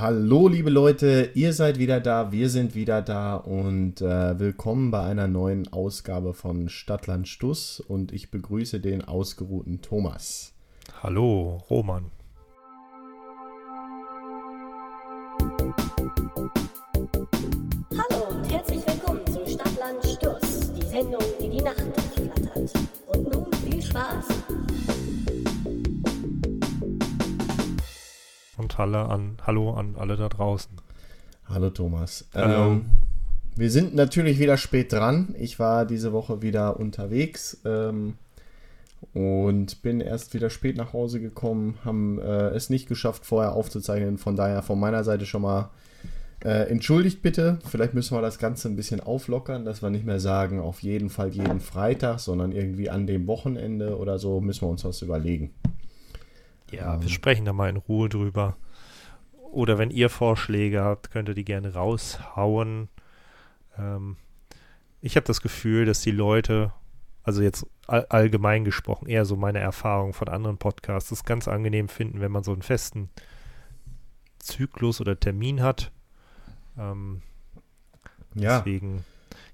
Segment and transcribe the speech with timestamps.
[0.00, 5.02] Hallo liebe Leute, ihr seid wieder da, wir sind wieder da und äh, willkommen bei
[5.02, 10.54] einer neuen Ausgabe von Stadtland Stuss und ich begrüße den ausgeruhten Thomas.
[11.02, 12.10] Hallo Roman.
[17.92, 22.72] Hallo und herzlich willkommen zu Stadtland Stuss, die Sendung, die die Nacht durchflattert.
[23.08, 24.19] Und nun viel Spaß.
[28.70, 30.70] Und Halle an, Hallo an alle da draußen.
[31.48, 32.28] Hallo Thomas.
[32.34, 32.74] Hallo.
[32.74, 32.84] Ähm,
[33.56, 35.34] wir sind natürlich wieder spät dran.
[35.36, 38.14] Ich war diese Woche wieder unterwegs ähm,
[39.12, 44.18] und bin erst wieder spät nach Hause gekommen, haben äh, es nicht geschafft, vorher aufzuzeichnen.
[44.18, 45.70] Von daher von meiner Seite schon mal
[46.44, 47.58] äh, entschuldigt bitte.
[47.68, 51.10] Vielleicht müssen wir das Ganze ein bisschen auflockern, dass wir nicht mehr sagen, auf jeden
[51.10, 55.50] Fall jeden Freitag, sondern irgendwie an dem Wochenende oder so müssen wir uns was überlegen.
[56.70, 57.02] Ja, Ähm.
[57.02, 58.56] wir sprechen da mal in Ruhe drüber.
[59.52, 62.88] Oder wenn ihr Vorschläge habt, könnt ihr die gerne raushauen.
[63.76, 64.16] Ähm,
[65.00, 66.72] ich habe das Gefühl, dass die Leute,
[67.24, 71.88] also jetzt all, allgemein gesprochen, eher so meine Erfahrung von anderen Podcasts, es ganz angenehm
[71.88, 73.10] finden, wenn man so einen festen
[74.38, 75.90] Zyklus oder Termin hat.
[76.78, 77.22] Ähm,
[78.34, 79.04] Ja, Deswegen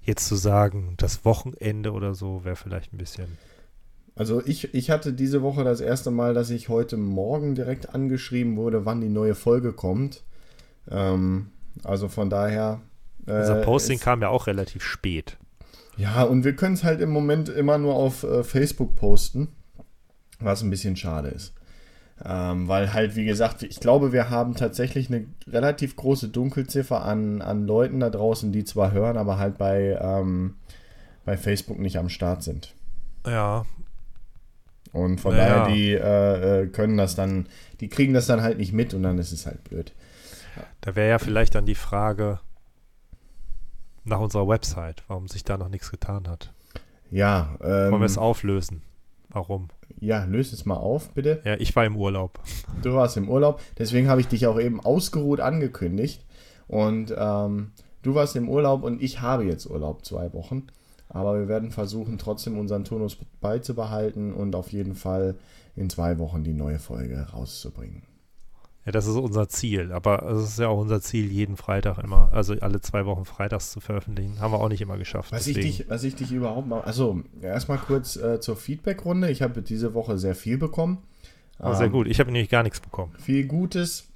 [0.03, 3.37] jetzt zu sagen, das Wochenende oder so wäre vielleicht ein bisschen.
[4.17, 8.57] Also ich, ich hatte diese Woche das erste Mal, dass ich heute Morgen direkt angeschrieben
[8.57, 10.23] wurde, wann die neue Folge kommt.
[10.89, 11.47] Ähm,
[11.83, 12.81] also von daher.
[13.27, 15.37] äh, Unser Posting es- kam ja auch relativ spät.
[15.97, 19.47] Ja, und wir können es halt im Moment immer nur auf äh, Facebook posten,
[20.39, 21.53] was ein bisschen schade ist.
[22.23, 27.41] Ähm, weil halt, wie gesagt, ich glaube, wir haben tatsächlich eine relativ große Dunkelziffer an,
[27.43, 30.55] an Leuten da draußen, die zwar hören, aber halt bei, ähm,
[31.25, 32.73] bei Facebook nicht am Start sind.
[33.25, 33.65] Ja,
[34.93, 35.59] Und von Naja.
[35.59, 37.47] daher, die äh, äh, können das dann,
[37.79, 39.93] die kriegen das dann halt nicht mit und dann ist es halt blöd.
[40.81, 42.39] da wäre ja vielleicht dann die Frage
[44.03, 46.53] nach unserer Website, warum sich da noch nichts getan hat.
[47.11, 48.81] Ja, Wollen wir ähm, es auflösen?
[49.29, 49.69] Warum?
[49.99, 51.41] ja, löse es mal auf, bitte.
[51.43, 52.39] Ja, ich war im Urlaub.
[52.83, 56.23] Du warst im Urlaub, deswegen habe ich dich auch eben ausgeruht angekündigt.
[56.67, 57.71] Und ähm,
[58.03, 60.67] du warst im Urlaub und ich habe jetzt Urlaub zwei Wochen.
[61.17, 65.35] Aber wir werden versuchen, trotzdem unseren Turnus beizubehalten und auf jeden Fall
[65.75, 68.03] in zwei Wochen die neue Folge rauszubringen.
[68.85, 69.91] Ja, das ist unser Ziel.
[69.91, 73.71] Aber es ist ja auch unser Ziel, jeden Freitag immer, also alle zwei Wochen freitags
[73.71, 74.39] zu veröffentlichen.
[74.39, 75.33] Haben wir auch nicht immer geschafft.
[75.33, 76.79] Was ich, dich, was ich dich überhaupt mal.
[76.81, 79.29] Also, erstmal kurz äh, zur Feedback-Runde.
[79.29, 80.99] Ich habe diese Woche sehr viel bekommen.
[81.59, 82.07] Ah, sehr Ähm, gut.
[82.07, 83.11] Ich habe nämlich gar nichts bekommen.
[83.19, 84.07] viel Gutes.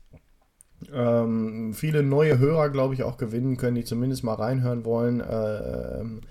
[0.93, 5.99] Ähm, viele neue Hörer, glaube ich, auch gewinnen können, die zumindest mal reinhören wollen äh,
[5.99, 6.21] ähm,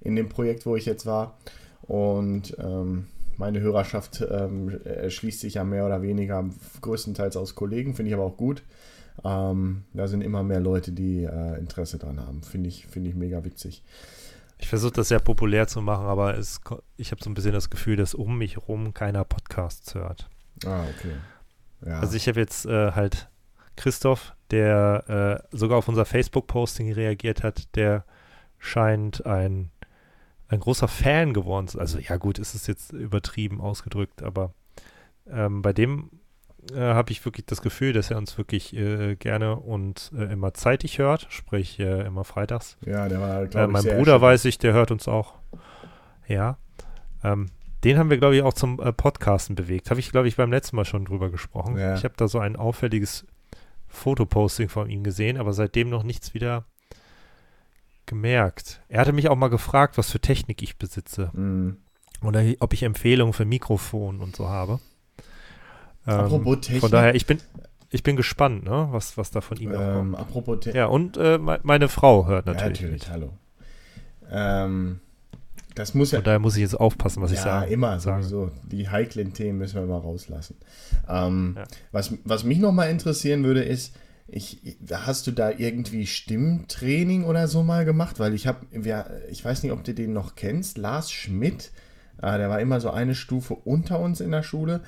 [0.00, 1.36] in dem Projekt, wo ich jetzt war.
[1.82, 6.48] Und ähm, meine Hörerschaft ähm, erschließt sich ja mehr oder weniger
[6.80, 8.62] größtenteils aus Kollegen, finde ich aber auch gut.
[9.24, 12.42] Ähm, da sind immer mehr Leute, die äh, Interesse dran haben.
[12.42, 13.82] Finde ich, finde ich mega witzig.
[14.58, 16.60] Ich versuche das sehr populär zu machen, aber es,
[16.96, 20.28] ich habe so ein bisschen das Gefühl, dass um mich herum keiner Podcasts hört.
[20.64, 21.14] Ah, okay.
[21.84, 22.00] Ja.
[22.00, 23.28] Also ich habe jetzt äh, halt
[23.76, 28.04] Christoph, der äh, sogar auf unser Facebook-Posting reagiert hat, der
[28.58, 29.70] scheint ein,
[30.48, 34.52] ein großer Fan geworden zu Also ja gut, ist es jetzt übertrieben ausgedrückt, aber
[35.28, 36.10] ähm, bei dem
[36.72, 40.54] äh, habe ich wirklich das Gefühl, dass er uns wirklich äh, gerne und äh, immer
[40.54, 42.76] zeitig hört, sprich äh, immer freitags.
[42.84, 44.22] ja, der war, Äh, glaube ich, mein Bruder erschüttert.
[44.22, 45.34] weiß ich, der hört uns auch.
[46.28, 46.58] Ja.
[47.22, 47.46] Ähm,
[47.84, 49.90] den haben wir, glaube ich, auch zum äh, Podcasten bewegt.
[49.90, 51.76] Habe ich, glaube ich, beim letzten Mal schon drüber gesprochen.
[51.78, 51.94] Ja.
[51.94, 53.26] Ich habe da so ein auffälliges
[53.86, 56.64] Fotoposting von ihm gesehen, aber seitdem noch nichts wieder
[58.06, 58.80] gemerkt.
[58.88, 61.76] Er hatte mich auch mal gefragt, was für Technik ich besitze Mhm.
[62.22, 64.78] oder ob ich Empfehlungen für Mikrofon und so habe.
[66.06, 66.80] Ähm, Apropos Technik.
[66.80, 67.38] Von daher, ich bin,
[67.90, 70.18] ich bin gespannt, ne, was, was da von ihm noch ähm, kommt.
[70.18, 70.76] apropos Technik.
[70.76, 72.80] Ja, und äh, me- meine Frau hört Ja, natürlich.
[72.80, 73.10] natürlich, mit.
[73.10, 73.32] hallo.
[74.30, 75.00] Ähm,
[75.74, 77.72] das muss ja, Von daher muss ich jetzt aufpassen, was ich ja sage.
[77.72, 78.22] immer sage.
[78.22, 78.50] sowieso.
[78.64, 80.56] Die heiklen Themen müssen wir immer rauslassen.
[81.08, 81.64] Ähm, Ja.
[81.92, 83.94] was, was mich nochmal interessieren würde, ist,
[84.28, 88.18] ich, hast du da irgendwie Stimmtraining oder so mal gemacht?
[88.18, 88.66] Weil ich habe,
[89.30, 91.70] ich weiß nicht, ob du den noch kennst, Lars Schmidt,
[92.20, 94.82] äh, der war immer so eine Stufe unter uns in der Schule.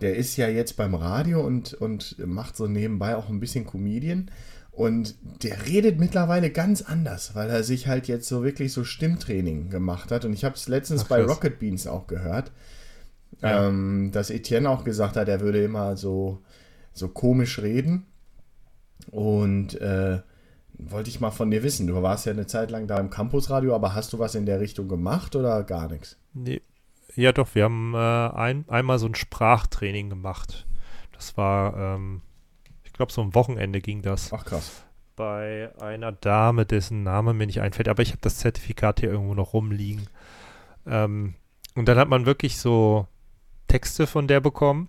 [0.00, 4.30] Der ist ja jetzt beim Radio und, und macht so nebenbei auch ein bisschen Comedian.
[4.72, 9.68] Und der redet mittlerweile ganz anders, weil er sich halt jetzt so wirklich so Stimmtraining
[9.68, 10.24] gemacht hat.
[10.24, 11.22] Und ich habe es letztens Ach, bei.
[11.22, 12.50] Rocket Beans auch gehört,
[13.42, 13.66] Ja.
[13.68, 16.42] ähm, dass Etienne auch gesagt hat, er würde immer so,
[16.92, 18.06] so komisch reden.
[19.10, 20.20] Und äh,
[20.74, 23.74] wollte ich mal von dir wissen, du warst ja eine Zeit lang da im Campusradio,
[23.74, 26.16] aber hast du was in der Richtung gemacht oder gar nichts?
[26.32, 26.62] Nee.
[27.16, 30.66] Ja, doch, wir haben äh, ein, einmal so ein Sprachtraining gemacht.
[31.12, 32.22] Das war, ähm,
[32.84, 34.32] ich glaube, so ein Wochenende ging das.
[34.32, 34.84] Ach krass.
[35.16, 39.34] Bei einer Dame, dessen Name mir nicht einfällt, aber ich habe das Zertifikat hier irgendwo
[39.34, 40.06] noch rumliegen.
[40.86, 41.34] Ähm,
[41.74, 43.06] und dann hat man wirklich so
[43.68, 44.88] Texte von der bekommen.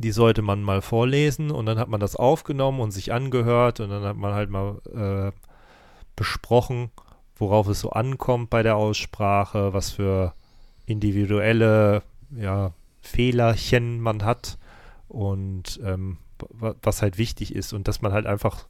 [0.00, 3.90] Die sollte man mal vorlesen und dann hat man das aufgenommen und sich angehört und
[3.90, 5.32] dann hat man halt mal äh,
[6.16, 6.90] besprochen,
[7.36, 10.32] worauf es so ankommt bei der Aussprache, was für
[10.86, 12.02] individuelle
[12.34, 14.56] ja, Fehlerchen man hat
[15.08, 16.16] und ähm,
[16.48, 18.66] was halt wichtig ist und dass man halt einfach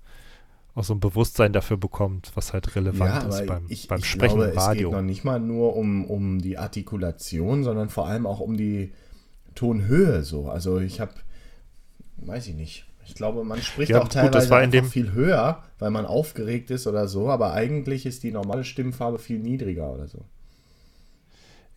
[0.75, 4.06] auch so ein Bewusstsein dafür bekommt, was halt relevant Ja, ist beim, ich, beim ich
[4.06, 4.91] Sprechen glaube, im es geht Radio.
[4.93, 8.93] noch nicht mal nur um, um die Artikulation, sondern vor allem auch um die
[9.61, 10.49] Tonhöhe so.
[10.49, 11.12] Also ich habe,
[12.17, 12.87] weiß ich nicht.
[13.07, 16.87] Ich glaube, man spricht Ja, auch gut, teilweise dem- viel höher, weil man aufgeregt ist
[16.87, 20.25] oder so, aber eigentlich ist die normale Stimmfarbe viel niedriger oder so.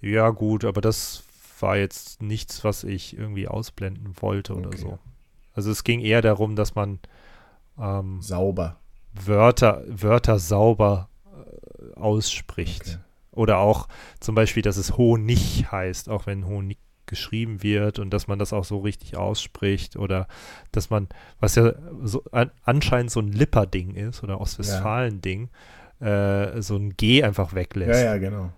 [0.02, 1.24] Ja, gut, aber das
[1.60, 4.78] war jetzt nichts, was ich irgendwie ausblenden wollte oder Okay.
[4.82, 5.00] so.
[5.54, 7.00] Also es ging eher darum, dass man
[7.80, 8.78] ähm, Sauber.
[9.14, 12.82] Wörter, Wörter sauber äh, ausspricht.
[12.82, 12.98] Okay.
[13.32, 13.88] Oder auch
[14.20, 18.54] zum Beispiel, dass es Honig heißt, auch wenn Honig geschrieben wird und dass man das
[18.54, 20.28] auch so richtig ausspricht oder
[20.72, 21.08] dass man,
[21.40, 21.74] was ja
[22.04, 25.50] so an, anscheinend so ein Lipper-Ding ist oder Ostwestfalen-Ding,
[26.00, 28.52] äh, so ein G einfach Ja, weglässt ja, genau.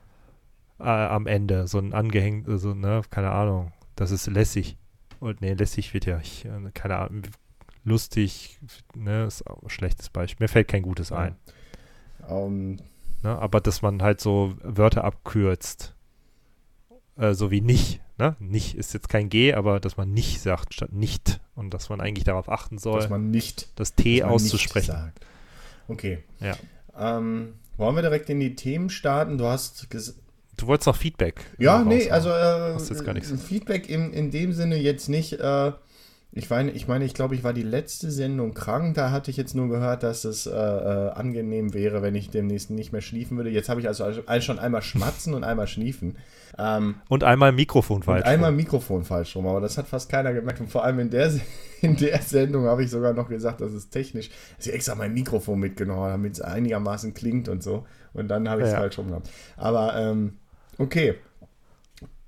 [0.79, 4.77] äh, am Ende, so ein angehängt, so, ne, keine Ahnung, das ist lässig.
[5.19, 7.23] Und nee, lässig wird ja, ich, äh, keine Ahnung,
[7.83, 8.59] lustig,
[8.95, 10.43] ne, ist auch ein schlechtes Beispiel.
[10.43, 11.17] Mir fällt kein gutes Ja.
[11.17, 11.35] ein.
[12.27, 12.77] Ähm,
[13.23, 13.35] Ne?
[13.39, 15.95] Aber dass man halt so Wörter abkürzt.
[17.17, 17.99] Äh, so wie nicht.
[18.17, 18.35] Ne?
[18.39, 21.41] Nicht ist jetzt kein G, aber dass man nicht sagt statt nicht.
[21.55, 25.13] Und dass man eigentlich darauf achten soll, dass man nicht das T auszusprechen.
[25.87, 26.23] Okay.
[26.39, 26.55] Ja.
[26.97, 29.37] Ähm, wollen wir direkt in die Themen starten?
[29.37, 29.87] Du hast
[30.57, 31.41] Du wolltest noch Feedback.
[31.57, 32.11] Ja, äh, nee, raushauen.
[32.13, 33.31] also äh, Hast jetzt gar nichts.
[33.41, 35.33] Feedback in, in dem Sinne jetzt nicht.
[35.33, 35.71] Äh,
[36.37, 38.95] ich meine, ich meine, ich glaube, ich war die letzte Sendung krank.
[38.95, 42.69] Da hatte ich jetzt nur gehört, dass es äh, äh, angenehm wäre, wenn ich demnächst
[42.69, 43.49] nicht mehr schliefen würde.
[43.49, 44.05] Jetzt habe ich also
[44.41, 46.17] schon einmal schmatzen und einmal schniefen.
[46.57, 48.25] Ähm, Und einmal Mikrofon und falsch.
[48.25, 50.59] einmal Mikrofon falsch rum, aber das hat fast keiner gemerkt.
[50.59, 51.31] Und vor allem in der,
[51.81, 55.13] in der Sendung habe ich sogar noch gesagt, dass es technisch, dass ich extra mein
[55.13, 57.85] Mikrofon mitgenommen habe, damit es einigermaßen klingt und so.
[58.13, 58.79] Und dann habe ich es Ja.
[58.79, 59.29] falsch rum gehabt.
[59.55, 60.33] Aber ähm,
[60.79, 61.15] okay.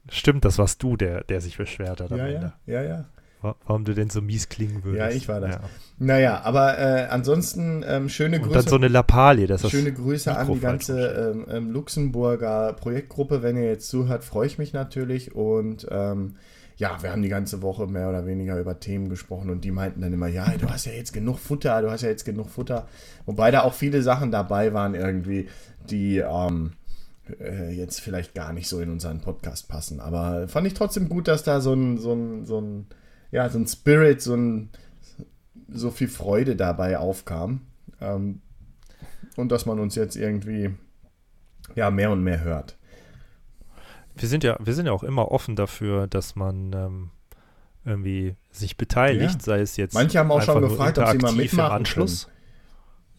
[0.10, 2.54] Stimmt, das warst du, der, der sich beschwert hat am Ja, Ende.
[2.66, 3.06] ja, ja, ja.
[3.48, 5.00] Wa- Warum du denn so mies klingen würdest.
[5.00, 5.56] Ja, ich war das.
[5.56, 5.62] Ja.
[6.00, 8.54] Naja, aber äh, ansonsten ähm, schöne Und Grüße.
[8.60, 12.74] dann so eine Lappalie, das Schöne Grüße an Mikro die falsch ganze ähm, ähm, Luxemburger
[12.74, 13.42] Projektgruppe.
[13.42, 15.34] Wenn ihr jetzt zuhört, freue ich mich natürlich.
[15.36, 16.36] Und ähm,
[16.76, 20.02] ja, wir haben die ganze Woche mehr oder weniger über Themen gesprochen und die meinten
[20.02, 22.88] dann immer, ja, du hast ja jetzt genug Futter, du hast ja jetzt genug Futter.
[23.26, 25.48] Wobei da auch viele Sachen dabei waren irgendwie,
[25.90, 26.74] die ähm,
[27.40, 30.00] äh, jetzt vielleicht gar nicht so in unseren Podcast passen.
[30.00, 32.86] Aber fand ich trotzdem gut, dass da so ein, so ein, so ein,
[33.32, 34.70] ja, so ein Spirit, so ein,
[35.70, 37.62] so viel Freude dabei aufkam.
[38.02, 38.42] Ähm,
[39.36, 40.74] und dass man uns jetzt irgendwie
[41.76, 42.78] ja mehr und mehr hört.
[44.16, 47.10] Wir sind ja, wir sind ja auch immer offen dafür, dass man ähm,
[47.86, 49.40] irgendwie sich beteiligt, Ja.
[49.40, 49.94] sei es jetzt.
[49.94, 52.28] Manche haben auch schon gefragt, ob sie mal mitmachen Anschluss.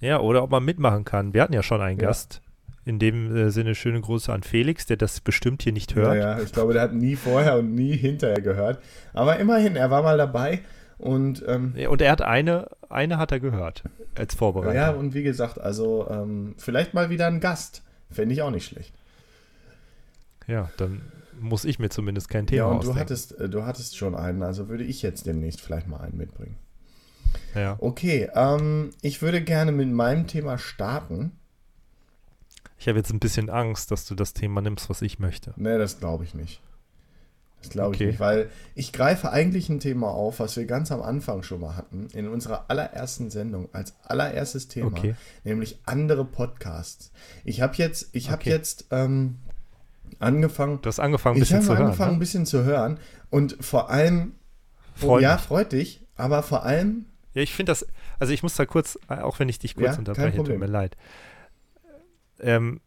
[0.01, 1.35] Ja, oder ob man mitmachen kann.
[1.35, 2.09] Wir hatten ja schon einen Ja.
[2.09, 2.41] Gast.
[2.89, 6.15] In dem äh, Sinne schöne Grüße an Felix, der das bestimmt hier nicht hört.
[6.15, 8.83] Ja, ja, ich glaube, der hat nie vorher und nie hinterher gehört.
[9.13, 10.61] Aber immerhin, er war mal dabei
[10.97, 13.83] und ähm, Und er hat eine, eine hat er gehört
[14.15, 14.75] als Vorbereitung.
[14.75, 17.83] ja, und wie gesagt, also ähm, vielleicht mal wieder ein Gast.
[18.11, 18.95] Fände ich auch nicht schlecht.
[20.47, 21.03] Ja, dann
[21.39, 23.01] muss ich mir zumindest kein Thema ja, und du ausdenken.
[23.01, 26.57] hattest, äh, du hattest schon einen, also würde ich jetzt demnächst vielleicht mal einen mitbringen.
[27.55, 27.77] ja.
[27.81, 31.33] Okay, ähm, ich würde gerne mit meinem Thema starten.
[32.79, 35.53] Ich habe jetzt ein bisschen Angst, dass du das Thema nimmst, was ich möchte.
[35.57, 36.61] Nee, das glaube ich nicht.
[37.61, 38.05] Das glaube Okay.
[38.05, 41.61] ich nicht, weil ich greife eigentlich ein Thema auf, was wir ganz am Anfang schon
[41.61, 45.17] mal hatten, in unserer allerersten Sendung, als allererstes Thema, Okay.
[45.43, 47.11] nämlich andere Podcasts.
[47.45, 48.51] Ich habe jetzt, ich habe Okay.
[48.51, 49.39] jetzt ähm,
[50.21, 51.87] angefangen, Du hast angefangen, ein ich bisschen habe zu hören.
[51.87, 52.21] angefangen, ein Ne?
[52.21, 54.35] bisschen zu hören und vor allem,
[55.01, 55.43] oh, Freut ja, mich.
[55.43, 57.85] freut dich, aber vor allem, Ja, ich finde das,
[58.21, 60.97] also ich muss da kurz, auch wenn ich dich kurz Ja, unterbreche, tut mir leid.
[62.41, 62.81] Ähm,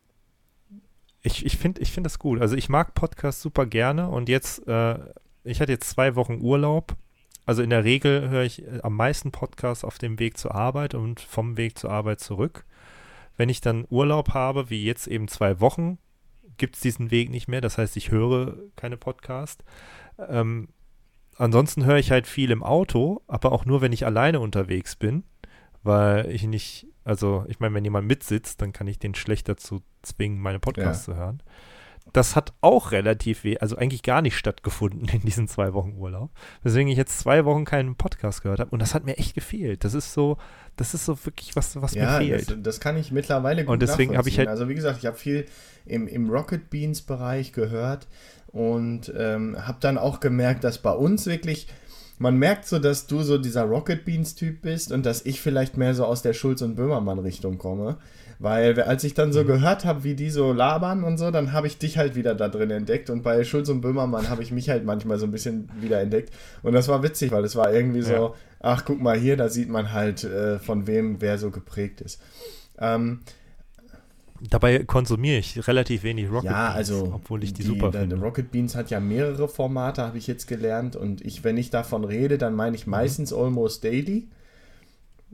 [1.22, 2.42] ich ich finde ich find das gut.
[2.42, 4.98] Also ich mag Podcasts super gerne und jetzt, äh,
[5.44, 6.96] ich hatte jetzt zwei Wochen Urlaub.
[7.46, 10.94] Also in der Regel höre ich äh, am meisten Podcasts auf dem Weg zur Arbeit
[10.94, 12.66] und vom Weg zur Arbeit zurück.
[13.38, 15.98] Wenn ich dann Urlaub habe, wie jetzt eben zwei Wochen,
[16.58, 17.62] gibt es diesen Weg nicht mehr.
[17.62, 19.64] Das heißt, ich höre keine Podcasts.
[20.30, 20.70] Ähm,
[21.38, 25.24] ansonsten höre ich halt viel im Auto, aber auch nur, wenn ich alleine unterwegs bin,
[25.84, 29.82] weil ich nicht, also ich meine, wenn jemand mitsitzt, dann kann ich den schlecht dazu
[30.02, 31.42] zwingen, meine Podcasts zu hören.
[32.14, 36.32] das hat auch relativ weh, also eigentlich gar nicht stattgefunden in diesen zwei Wochen Urlaub.
[36.64, 38.72] Weswegen ich jetzt zwei Wochen keinen Podcast gehört habe.
[38.72, 39.84] Und das hat mir echt gefehlt.
[39.84, 40.38] Das ist so,
[40.76, 42.50] das ist so wirklich was, was ja, mir fehlt.
[42.50, 45.06] Das, das kann ich mittlerweile gut Und deswegen habe ich halt- Also wie gesagt, ich
[45.06, 45.46] habe viel
[45.86, 48.08] im, im Rocket Beans Bereich gehört
[48.48, 51.68] und ähm, habe dann auch gemerkt, dass bei uns wirklich,
[52.22, 55.76] man merkt so, dass du so dieser Rocket Beans Typ bist und dass ich vielleicht
[55.78, 57.98] mehr so aus der Schulz und Böhmermann Richtung komme.
[58.40, 59.18] Weil als ich Mhm.
[59.18, 62.16] dann so gehört habe, wie die so labern und so, dann habe ich dich halt
[62.16, 65.26] wieder da drin entdeckt und bei Schulz und Böhmermann habe ich mich halt manchmal so
[65.28, 68.34] ein bisschen wieder entdeckt und das war witzig, weil es war irgendwie so, Ja.
[68.62, 72.20] ach guck mal hier, da sieht man halt äh, von wem wer so geprägt ist.
[72.80, 73.20] Ähm,
[74.50, 78.16] Dabei konsumiere ich relativ wenig Rocket ja, Beans, also obwohl ich die, super der, finde.
[78.20, 82.04] Rocket Beans hat ja mehrere Formate, habe ich jetzt gelernt und ich, wenn ich davon
[82.04, 82.76] rede, dann meine Mhm.
[82.76, 84.28] ich meistens Almost Daily.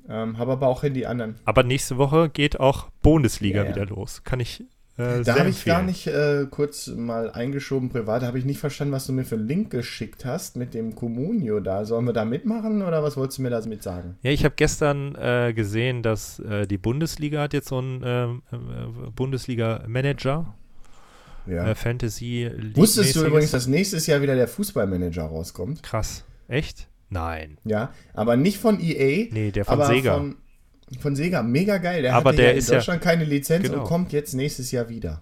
[0.09, 1.35] Ähm, habe aber auch in die anderen.
[1.45, 3.75] Aber nächste Woche geht auch Bundesliga Ja, ja.
[3.75, 4.23] wieder los.
[4.23, 4.63] Kann ich
[4.97, 8.93] äh, Da habe ich gar nicht äh, kurz mal eingeschoben privat, habe ich nicht verstanden,
[8.93, 11.85] was du mir für einen Link geschickt hast mit dem Communio da.
[11.85, 14.17] Sollen wir da mitmachen oder was wolltest du mir damit sagen?
[14.23, 18.41] Ja, ich habe gestern äh, gesehen, dass äh, die Bundesliga hat jetzt so einen ähm,
[18.51, 20.53] äh, Bundesliga-Manager,
[21.47, 21.67] Ja.
[21.67, 25.83] äh, Fantasy League Wusstest du übrigens, dass nächstes Jahr wieder der Fußballmanager rauskommt?
[25.83, 26.23] Krass.
[26.47, 26.87] Echt?
[27.09, 27.57] Nein.
[27.63, 29.27] Ja, aber nicht von EA.
[29.31, 30.15] Nee, der von Sega.
[30.17, 30.35] Von,
[30.99, 32.01] von Sega, mega geil.
[32.01, 33.81] Der Aber der ja in ist ja- Deutschland keine Lizenz Genau.
[33.81, 35.21] und kommt jetzt nächstes Jahr wieder.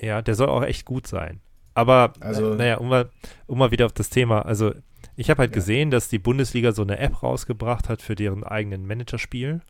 [0.00, 1.40] Ja, der soll auch echt gut sein.
[1.74, 3.10] Aber, Also- also, naja, um mal,
[3.46, 4.72] um mal wieder auf das Thema, also
[5.16, 5.54] ich habe halt Ja.
[5.54, 9.60] gesehen, dass die Bundesliga so eine App rausgebracht hat für deren eigenen Managerspiel.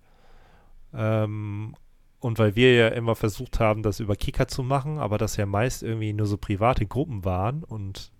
[0.95, 1.75] Ähm,
[2.21, 5.47] und weil wir ja immer versucht haben, das über Kicker zu machen, aber das ja
[5.47, 8.13] meist irgendwie nur so private Gruppen waren und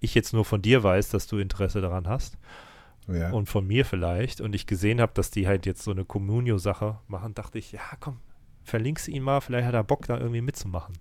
[0.00, 2.36] ich jetzt nur von dir weiß, dass du Interesse daran hast
[3.08, 3.30] Ja.
[3.30, 6.98] und von mir vielleicht und ich gesehen habe, dass die halt jetzt so eine Communio-Sache
[7.06, 8.16] machen, dachte ich, ja komm,
[8.64, 10.94] verlink's ihn mal, vielleicht hat er Bock da irgendwie mitzumachen.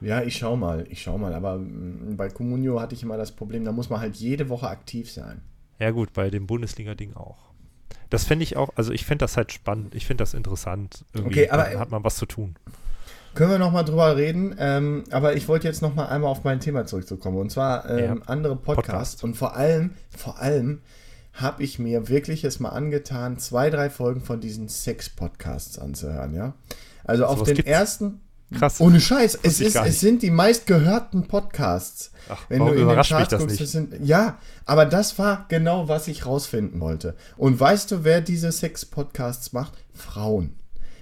[0.00, 1.34] ja, ich schau mal, ich schau mal.
[1.34, 4.68] Aber mm, bei Comunio hatte ich immer das Problem, da muss man halt jede Woche
[4.68, 5.40] aktiv sein.
[5.80, 7.38] Ja gut, bei dem Bundesliga-Ding auch.
[8.10, 11.04] Das fände ich auch, also ich finde das halt spannend, ich finde das interessant.
[11.14, 12.54] Irgendwie, Okay, aber- hat man was zu tun.
[13.34, 16.86] Können wir nochmal drüber reden, ähm, aber ich wollte jetzt nochmal einmal auf mein Thema
[16.86, 17.38] zurückzukommen.
[17.38, 18.16] Und zwar ähm, Ja.
[18.26, 18.86] andere Podcasts.
[18.86, 19.24] Podcast.
[19.24, 20.82] Und vor allem, vor allem
[21.34, 26.54] habe ich mir wirklich es mal angetan, zwei, drei Folgen von diesen Sex-Podcasts anzuhören, ja.
[27.04, 27.70] Also auf Sowas den gibt's?
[27.70, 28.20] ersten.
[28.52, 28.80] Krass.
[28.80, 32.12] Ohne Scheiß, es, ist, es sind die meistgehörten Podcasts.
[32.28, 33.62] Ach, Wenn du in den Charts das guckst, nicht?
[33.62, 37.16] das sind, ja, aber das war genau, was ich rausfinden wollte.
[37.36, 39.72] Und weißt du, wer diese Sex-Podcasts macht?
[39.92, 40.54] Frauen.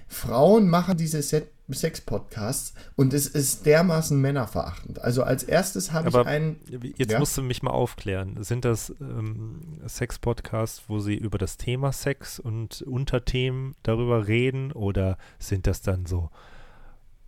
[0.07, 4.99] Frauen machen diese Se Sex-Podcasts und es ist dermaßen männerverachtend.
[5.01, 6.59] Also als erstes habe ich einen.
[6.97, 7.19] Jetzt Ja?
[7.19, 8.43] musst du mich mal aufklären.
[8.43, 14.71] Sind das ähm, Sex-Podcasts, wo sie über das Thema Sex und Unterthemen darüber reden?
[14.73, 16.29] Oder sind das dann so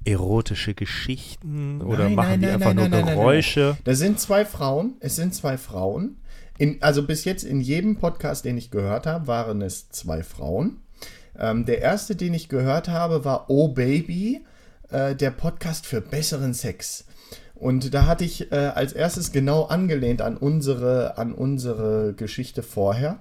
[0.04, 1.82] erotische Geschichten?
[1.82, 3.78] Oder Nein, machen nein, die nein, einfach nur Geräusche?
[3.86, 4.96] Da sind zwei Frauen.
[5.00, 6.18] Es sind zwei Frauen.
[6.58, 10.82] In, also bis jetzt in jedem Podcast, den ich gehört habe, waren es zwei Frauen.
[11.40, 14.44] Ähm, der erste, den ich gehört habe, war Oh Baby,
[14.90, 17.06] äh, der Podcast für besseren Sex.
[17.56, 23.20] Und da hatte ich äh, als erstes genau angelehnt an unsere, an unsere Geschichte vorher,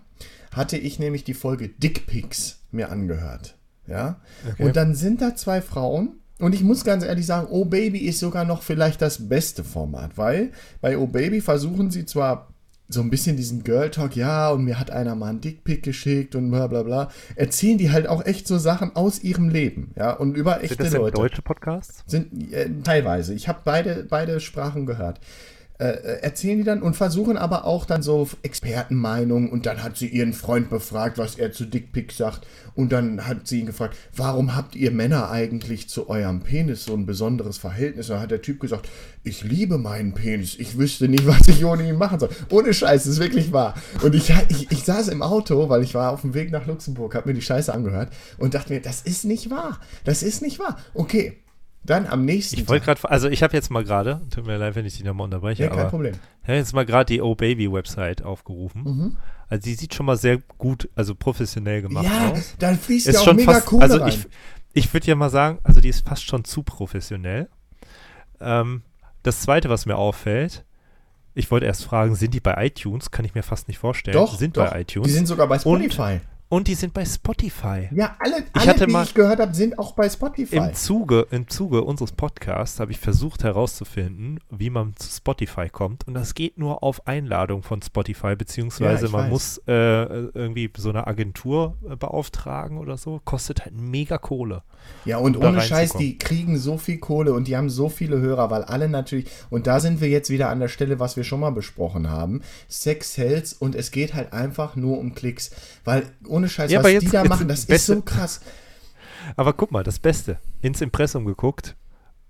[0.52, 3.56] hatte ich nämlich die Folge Dick Pics mir angehört.
[3.86, 4.20] Ja.
[4.50, 4.64] Okay.
[4.64, 6.20] Und dann sind da zwei Frauen.
[6.40, 10.18] Und ich muss ganz ehrlich sagen, Oh Baby ist sogar noch vielleicht das beste Format,
[10.18, 12.53] weil bei Oh Baby versuchen sie zwar
[12.88, 16.34] so ein bisschen diesen Girl Talk, ja, und mir hat einer mal einen Dickpick geschickt
[16.34, 20.12] und bla bla bla, erzählen die halt auch echt so Sachen aus ihrem Leben, ja,
[20.12, 21.16] und über echte Sind das Leute.
[21.16, 22.04] deutsche Podcasts?
[22.06, 23.34] Sind äh, teilweise.
[23.34, 25.20] Ich habe beide, beide Sprachen gehört.
[25.84, 29.98] Äh, äh, erzählen die dann und versuchen aber auch dann so Expertenmeinungen und dann hat
[29.98, 33.94] sie ihren Freund befragt, was er zu Dickpick sagt und dann hat sie ihn gefragt,
[34.16, 38.08] warum habt ihr Männer eigentlich zu eurem Penis so ein besonderes Verhältnis?
[38.08, 38.88] Und dann hat der Typ gesagt,
[39.24, 42.30] ich liebe meinen Penis, ich wüsste nicht, was ich ohne ihn machen soll.
[42.48, 43.74] Ohne Scheiß, ist wirklich wahr.
[44.02, 47.14] Und ich, ich, ich saß im Auto, weil ich war auf dem Weg nach Luxemburg,
[47.14, 50.58] habe mir die Scheiße angehört und dachte mir, das ist nicht wahr, das ist nicht
[50.58, 50.78] wahr.
[50.94, 51.43] Okay,
[51.84, 54.74] dann am nächsten Ich wollte gerade, also ich habe jetzt mal gerade, tut mir leid,
[54.74, 56.14] wenn ich dich nochmal unterbreche, Ja, kein aber Problem.
[56.42, 58.82] ich habe jetzt mal gerade die Oh Baby Website aufgerufen.
[58.84, 59.16] Mhm.
[59.48, 62.54] Also die sieht schon mal sehr gut, also professionell gemacht Ja, aus.
[62.58, 64.08] dann fließt Ist ja auch schon mega fast, Kohle also rein.
[64.08, 64.26] ich,
[64.72, 67.48] ich würde ja mal sagen, also die ist fast schon zu professionell.
[68.40, 68.82] Ähm,
[69.22, 70.64] das zweite, was mir auffällt,
[71.34, 73.10] ich wollte erst fragen, sind die bei iTunes?
[73.10, 74.14] Kann ich mir fast nicht vorstellen.
[74.16, 74.70] doch, sind doch.
[74.70, 75.08] bei iTunes.
[75.08, 76.14] Die sind sogar bei Spotify.
[76.14, 76.20] Und
[76.68, 77.88] die sind bei Spotify.
[77.92, 80.56] Ja, alle, Ich alle die ich gehört habe, sind auch bei Spotify.
[80.56, 86.06] Im Zuge, Im Zuge unseres Podcasts habe ich versucht herauszufinden, wie man zu Spotify kommt.
[86.06, 89.30] Und das geht nur auf Einladung von Spotify, beziehungsweise Ja, man weiß.
[89.30, 93.20] muss äh, irgendwie so eine Agentur äh, beauftragen oder so.
[93.24, 94.62] Kostet halt mega Kohle.
[95.06, 98.20] Ja, und da ohne Scheiß, die kriegen so viel Kohle und die haben so viele
[98.20, 101.24] Hörer, weil alle natürlich, und da sind wir jetzt wieder an der Stelle, was wir
[101.24, 105.50] schon mal besprochen haben, Sex sells und es geht halt einfach nur um Klicks,
[105.84, 108.02] weil ohne Scheiß, Ja, was aber die jetzt- da jetzt machen, das beste- ist so
[108.02, 108.40] krass.
[109.36, 110.38] Aber guck mal, das Beste.
[110.60, 111.76] Ins Impressum geguckt.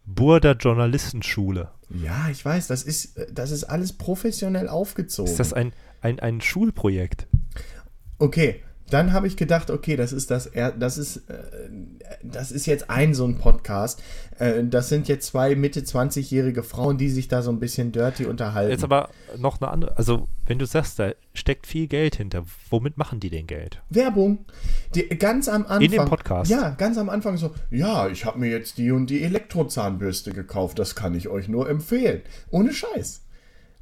[0.06, 1.70] Burda Journalistenschule.
[1.88, 5.30] Ja, ich weiß, das ist, das ist alles professionell aufgezogen.
[5.30, 7.26] Ist das ein, ein, ein Schulprojekt?
[8.18, 11.42] Okay, dann habe ich gedacht, okay, das ist das, das ist, äh,
[12.22, 14.02] das ist jetzt ein so ein Podcast.
[14.38, 18.26] Äh, das sind jetzt zwei Mitte 20-jährige Frauen, die sich da so ein bisschen dirty
[18.26, 18.70] unterhalten.
[18.70, 19.96] Jetzt aber noch eine andere.
[19.96, 23.82] Also, wenn du sagst, da steckt viel Geld hinter, womit machen die denn Geld?
[23.88, 24.44] Werbung.
[24.94, 25.80] Die, ganz am Anfang.
[25.80, 26.50] In dem Podcast?
[26.50, 30.78] Ja, ganz am Anfang so, ja, ich habe mir jetzt die und die Elektrozahnbürste gekauft,
[30.78, 32.20] das kann ich euch nur empfehlen.
[32.50, 33.22] Ohne Scheiß.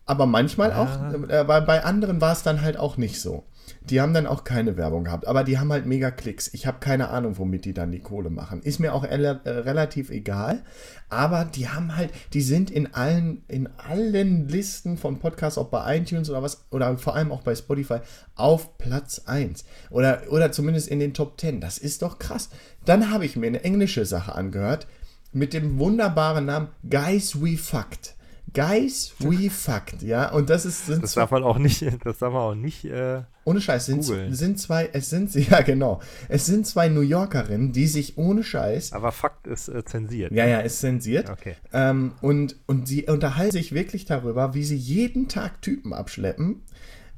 [0.05, 3.45] Aber manchmal auch, äh, bei, bei anderen war es dann halt auch nicht so.
[3.89, 6.51] Die haben dann auch keine Werbung gehabt, aber die haben halt mega Klicks.
[6.53, 8.63] Ich habe keine Ahnung, womit die dann die Kohle machen.
[8.63, 10.63] Ist mir auch äh, relativ egal,
[11.09, 15.97] aber die haben halt, die sind in allen, in allen Listen von Podcasts, ob bei
[15.97, 17.99] iTunes oder was, oder vor allem auch bei Spotify,
[18.35, 19.65] auf Platz 1.
[19.91, 21.61] Oder, oder zumindest in den Top 10.
[21.61, 22.51] Das ist doch krass.
[22.85, 24.87] Dann habe ich mir eine englische Sache angehört
[25.33, 28.15] mit dem wunderbaren Namen Guys We Fucked.
[28.55, 32.33] Guys We Fucked, ja, und das ist, sind Das darf man auch nicht, das darf
[32.33, 32.85] man auch nicht.
[32.85, 37.73] Äh, ohne Scheiß, sind, sind zwei, es sind, ja genau, es sind zwei New Yorkerinnen,
[37.73, 40.33] die sich ohne Scheiß, aber Fakt ist äh, zensiert.
[40.33, 41.57] ja, ja, ist zensiert, Okay.
[41.73, 46.63] ähm, und, und sie unterhalten sich wirklich darüber, wie sie jeden Tag Typen abschleppen,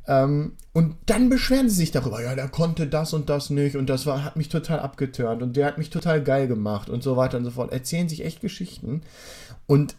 [0.06, 3.88] ähm, und dann beschweren sie sich darüber, ja, der konnte das und das nicht und
[3.88, 7.16] das war, hat mich total abgeturnt und der hat mich total geil gemacht und so
[7.16, 7.72] weiter und so fort.
[7.72, 9.00] Erzählen sich echt Geschichten
[9.66, 9.96] und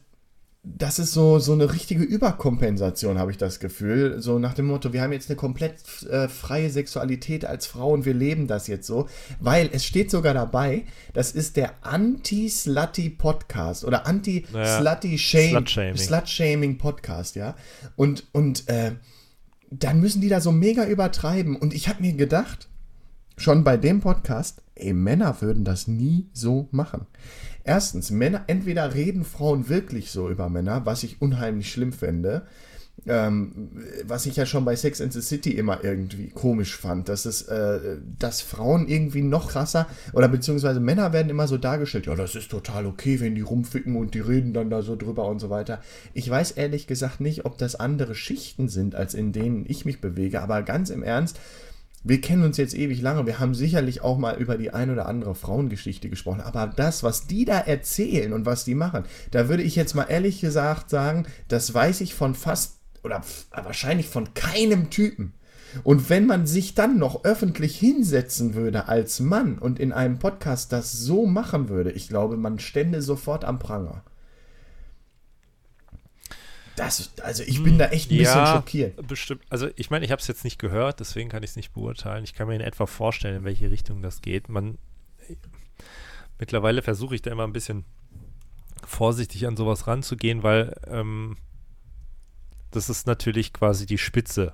[0.67, 4.19] das ist so, so eine richtige Überkompensation, habe ich das Gefühl.
[4.19, 5.75] So nach dem Motto, wir haben jetzt eine komplett
[6.10, 9.07] äh, freie Sexualität als Frau und wir leben das jetzt so.
[9.39, 14.07] Weil es steht sogar dabei, das ist der Anti-Slutty-Podcast oder
[14.51, 15.98] Naja, Slut-Shaming.
[15.98, 17.55] Slut-Shaming-Podcast, ja.
[17.95, 18.93] Und, und äh,
[19.69, 21.55] dann müssen die da so mega übertreiben.
[21.55, 22.69] Und ich habe mir gedacht,
[23.38, 27.05] schon bei dem Podcast, ey, Männer würden das nie so machen.
[27.65, 32.44] Erstens, Männer, entweder reden Frauen wirklich so über Männer, was ich unheimlich schlimm fände,
[33.07, 33.72] ähm,
[34.05, 37.42] was ich ja schon bei Sex and the City immer irgendwie komisch fand, dass es,
[37.44, 42.35] äh, dass Frauen irgendwie noch krasser oder beziehungsweise Männer werden immer so dargestellt, ja, das
[42.35, 45.50] ist total okay, wenn die rumficken und die reden dann da so drüber und so
[45.50, 45.81] weiter.
[46.13, 50.01] Ich weiß ehrlich gesagt nicht, ob das andere Schichten sind, als in denen ich mich
[50.01, 51.39] bewege, aber ganz im Ernst,
[52.05, 55.07] wir kennen uns jetzt ewig lange, wir haben sicherlich auch mal über die ein oder
[55.07, 59.63] andere Frauengeschichte gesprochen, aber das, was die da erzählen und was die machen, da würde
[59.63, 64.91] ich jetzt mal ehrlich gesagt sagen, das weiß ich von fast oder wahrscheinlich von keinem
[64.91, 65.33] Typen.
[65.83, 70.72] Und wenn man sich dann noch öffentlich hinsetzen würde als Mann und in einem Podcast
[70.72, 74.03] das so machen würde, ich glaube, man stände sofort am Pranger.
[76.75, 79.07] Das, also ich bin da echt ein bisschen ja, schockiert.
[79.07, 79.42] bestimmt.
[79.50, 82.24] Also ich meine, ich habe es jetzt nicht gehört, deswegen kann ich es nicht beurteilen.
[82.24, 84.50] Ich kann mir in etwa vorstellen, in welche Richtung das geht.
[84.50, 84.77] Man
[86.40, 87.85] mittlerweile versuche ich da immer ein bisschen
[88.85, 91.38] vorsichtig an sowas ranzugehen, weil ähm,
[92.72, 94.53] das ist natürlich quasi die Spitze.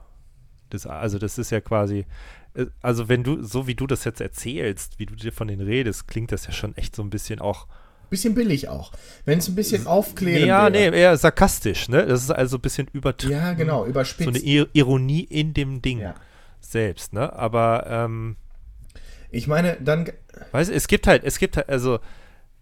[0.69, 2.05] Das, also das ist ja quasi,
[2.53, 5.65] äh, also wenn du, so wie du das jetzt erzählst, wie du dir von denen
[5.65, 7.67] redest, klingt das ja schon echt so ein bisschen auch
[8.11, 8.91] Bisschen billig auch.
[9.25, 10.91] Wenn es ein bisschen aufklären ja, wäre.
[10.91, 12.05] nee, eher sarkastisch, ne?
[12.05, 13.33] Das ist also ein bisschen übertrieben.
[13.33, 14.27] Ja, genau, So überspitzt.
[14.29, 16.13] eine Ir Ironie in dem Ding Ja.
[16.59, 17.31] selbst, ne?
[17.33, 18.35] Aber, ähm,
[19.31, 20.09] Ich meine, dann,
[20.51, 21.99] weißt du, es gibt halt, es gibt halt, also,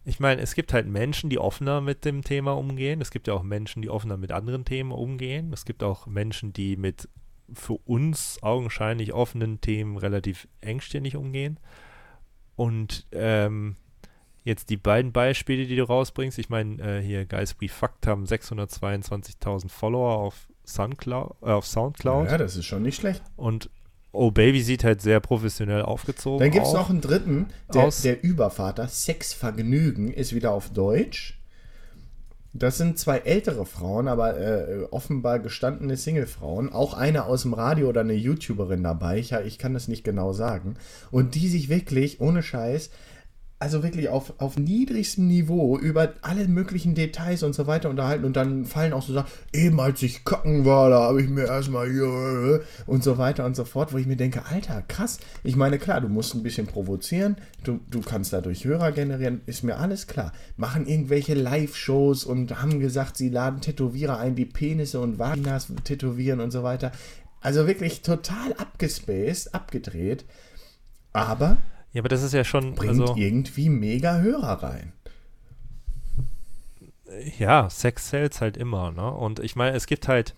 [0.05, 3.01] ich meine, es gibt halt Menschen, die offener mit dem Thema umgehen.
[3.01, 5.51] Es gibt ja auch Menschen, die offener mit anderen Themen umgehen.
[5.51, 7.09] Es gibt auch Menschen, die mit
[7.53, 11.59] für uns augenscheinlich offenen Themen relativ engstirnig umgehen.
[12.55, 13.75] Und ähm,
[14.43, 18.25] jetzt die beiden Beispiele, die du rausbringst, ich meine, äh, hier Guys We Fucked haben
[18.25, 23.21] 622.000 Follower auf, Soundcloud, äh, auf Soundcloud ja, das ist schon nicht schlecht.
[23.36, 23.69] und
[24.12, 28.02] Oh Baby sieht halt sehr professionell aufgezogen Dann gibt es noch einen dritten, der, Aus-
[28.02, 31.39] der Übervater, Sexvergnügen, ist wieder auf Deutsch.
[32.54, 36.73] Das sind zwei ältere Frauen, aber äh, offenbar gestandene Singlefrauen.
[36.73, 39.19] Auch eine aus dem Radio oder eine YouTuberin dabei.
[39.19, 40.73] Ich, ich kann das nicht genau sagen.
[41.12, 42.89] Und die sich wirklich, ohne Scheiß,
[43.60, 48.38] also wirklich auf, auf niedrigstem Niveau über alle möglichen Details und so weiter unterhalten und
[48.38, 51.91] dann fallen auch so Sachen, eben als ich kacken war, da habe ich mir erstmal
[51.91, 55.19] hier und so weiter und so fort, wo ich mir denke, Alter, krass.
[55.43, 59.63] Ich meine, klar, du musst ein bisschen provozieren, du, du kannst dadurch Hörer generieren, ist
[59.63, 60.32] mir alles klar.
[60.56, 66.39] Machen irgendwelche Live-Shows und haben gesagt, sie laden Tätowierer ein, die Penisse und Vaginas tätowieren
[66.39, 66.93] und so weiter.
[67.41, 70.24] Also wirklich total abgespaced, abgedreht.
[71.12, 71.58] Aber
[71.91, 74.93] Ja, aber das ist ja schon, bringt also, irgendwie mega Hörer rein.
[77.39, 79.12] ja, Sex sells halt immer, ne?
[79.12, 80.36] Und ich meine, es gibt halt,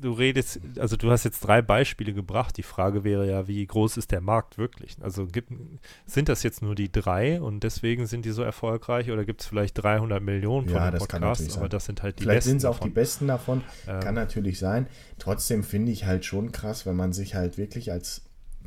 [0.00, 2.56] du redest, also du hast jetzt drei Beispiele gebracht.
[2.56, 4.96] Die Frage wäre ja, wie groß ist der Markt wirklich?
[5.02, 5.50] Also gibt,
[6.06, 9.46] sind das jetzt nur die drei und deswegen sind die so erfolgreich oder gibt es
[9.46, 11.52] vielleicht 300 Millionen von Ja, den Podcasts?
[11.56, 11.70] Aber sein.
[11.70, 12.88] das sind halt die Vielleicht besten sind es auch davon.
[12.88, 13.62] die besten davon.
[13.86, 14.86] Ähm, Kann natürlich sein.
[15.18, 18.22] Trotzdem finde ich halt schon krass, wenn man sich halt wirklich als,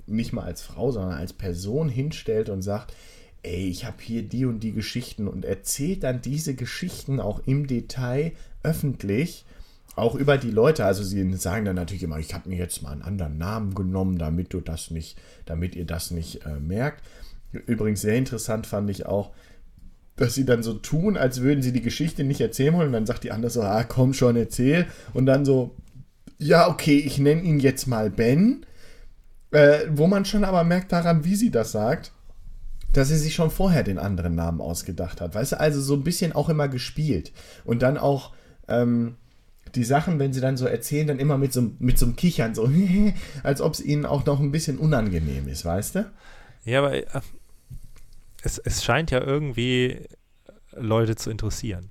[0.08, 2.93] nicht mal als Frau, sondern als Person hinstellt und sagt,
[3.43, 7.67] ey, ich habe hier die und die Geschichten und erzählt dann diese Geschichten auch im
[7.67, 8.32] Detail
[8.63, 9.46] öffentlich,
[9.96, 10.86] auch über die Leute.
[10.86, 14.17] Also sie sagen dann natürlich immer, ich habe mir jetzt mal einen anderen Namen genommen,
[14.17, 17.04] damit du das nicht, damit ihr das nicht äh, merkt.
[17.52, 19.32] Übrigens sehr interessant fand ich auch,
[20.17, 22.88] dass sie dann so tun, als würden sie die Geschichte nicht erzählen wollen.
[22.88, 24.88] Und dann sagt die andere so, ah, komm schon, erzähl.
[25.13, 25.76] Und dann so,
[26.38, 28.65] ja, okay, ich nenne ihn jetzt mal Ben.
[29.58, 32.12] Äh, wo man schon aber merkt daran, wie sie das sagt,
[32.93, 35.34] dass sie sich schon vorher den anderen Namen ausgedacht hat.
[35.34, 37.32] Weißt du, also so ein bisschen auch immer gespielt.
[37.65, 38.34] Und dann auch
[38.67, 39.15] ähm,
[39.74, 42.54] die Sachen, wenn sie dann so erzählen, dann immer mit so, mit so einem Kichern,
[42.54, 42.70] so,
[43.43, 46.12] als ob es ihnen auch noch ein bisschen unangenehm ist, weißt du?
[46.63, 47.06] Ja, aber äh,
[48.43, 50.02] es, es scheint ja irgendwie
[50.76, 51.89] Leute zu interessieren.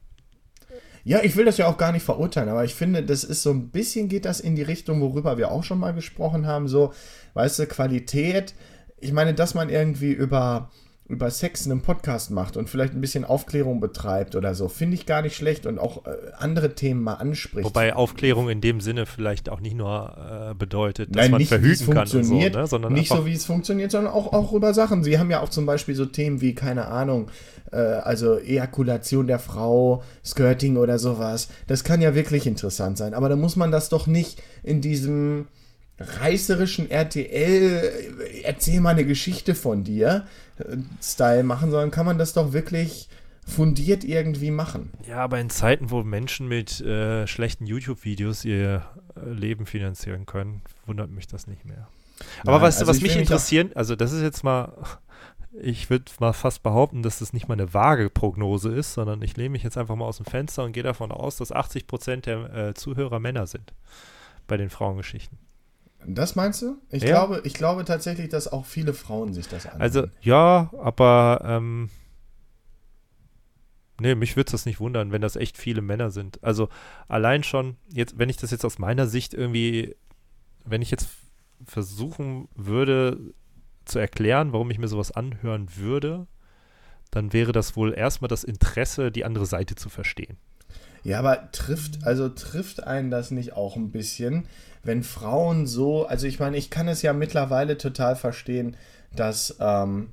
[1.02, 3.50] Ja, ich will das ja auch gar nicht verurteilen, aber ich finde, das ist so
[3.50, 6.92] ein bisschen geht das in die Richtung, worüber wir auch schon mal gesprochen haben, so,
[7.36, 8.54] weißt du, Qualität.
[8.98, 10.70] Ich meine, dass man irgendwie über,
[11.06, 15.04] über Sex einen Podcast macht und vielleicht ein bisschen Aufklärung betreibt oder so, finde ich
[15.04, 17.66] gar nicht schlecht und auch äh, andere Themen mal anspricht.
[17.66, 21.48] Wobei Aufklärung in dem Sinne vielleicht auch nicht nur äh, bedeutet, dass Nein, man nicht,
[21.48, 22.66] verhüten kann und so, ne?
[22.66, 25.04] sondern nicht so, wie es funktioniert, sondern auch, auch über Sachen.
[25.04, 27.30] Sie haben ja auch zum Beispiel so Themen wie, keine Ahnung,
[27.70, 31.48] äh, also Ejakulation der Frau, Skirting oder sowas.
[31.66, 33.12] Das kann ja wirklich interessant sein.
[33.12, 35.48] Aber da muss man das doch nicht in diesem
[35.98, 40.26] reißerischen RTL, äh, erzähl mal eine Geschichte von dir,
[40.58, 43.08] äh, Style machen, sondern kann man das doch wirklich
[43.46, 44.90] fundiert irgendwie machen.
[45.08, 50.62] Ja, aber in Zeiten, wo Menschen mit äh, schlechten YouTube-Videos ihr äh, Leben finanzieren können,
[50.84, 51.88] wundert mich das nicht mehr.
[52.42, 54.72] Aber Nein, weißt du, also was ich mich interessieren, also das ist jetzt mal,
[55.52, 59.36] ich würde mal fast behaupten, dass das nicht mal eine vage Prognose ist, sondern ich
[59.36, 62.26] lehne mich jetzt einfach mal aus dem Fenster und gehe davon aus, dass 80 Prozent
[62.26, 63.72] der äh, Zuhörer Männer sind
[64.48, 65.38] bei den Frauengeschichten.
[66.08, 66.78] Das meinst du?
[66.90, 67.08] Ich, Ja.
[67.08, 69.80] glaube, ich glaube tatsächlich, dass auch viele Frauen sich das anhören.
[69.82, 71.90] Also ja, aber ähm,
[74.00, 76.42] nee, mich würde es das nicht wundern, wenn das echt viele Männer sind.
[76.42, 76.68] Also
[77.08, 79.96] allein schon, jetzt, wenn ich das jetzt aus meiner Sicht irgendwie,
[80.64, 81.08] wenn ich jetzt
[81.64, 83.18] versuchen würde
[83.84, 86.26] zu erklären, warum ich mir sowas anhören würde,
[87.10, 90.36] dann wäre das wohl erstmal das Interesse, die andere Seite zu verstehen.
[91.04, 94.46] Ja, aber trifft, also trifft einen das nicht auch ein bisschen,
[94.86, 98.76] wenn Frauen so, also ich meine, ich kann es ja mittlerweile total verstehen,
[99.14, 100.10] dass, ähm,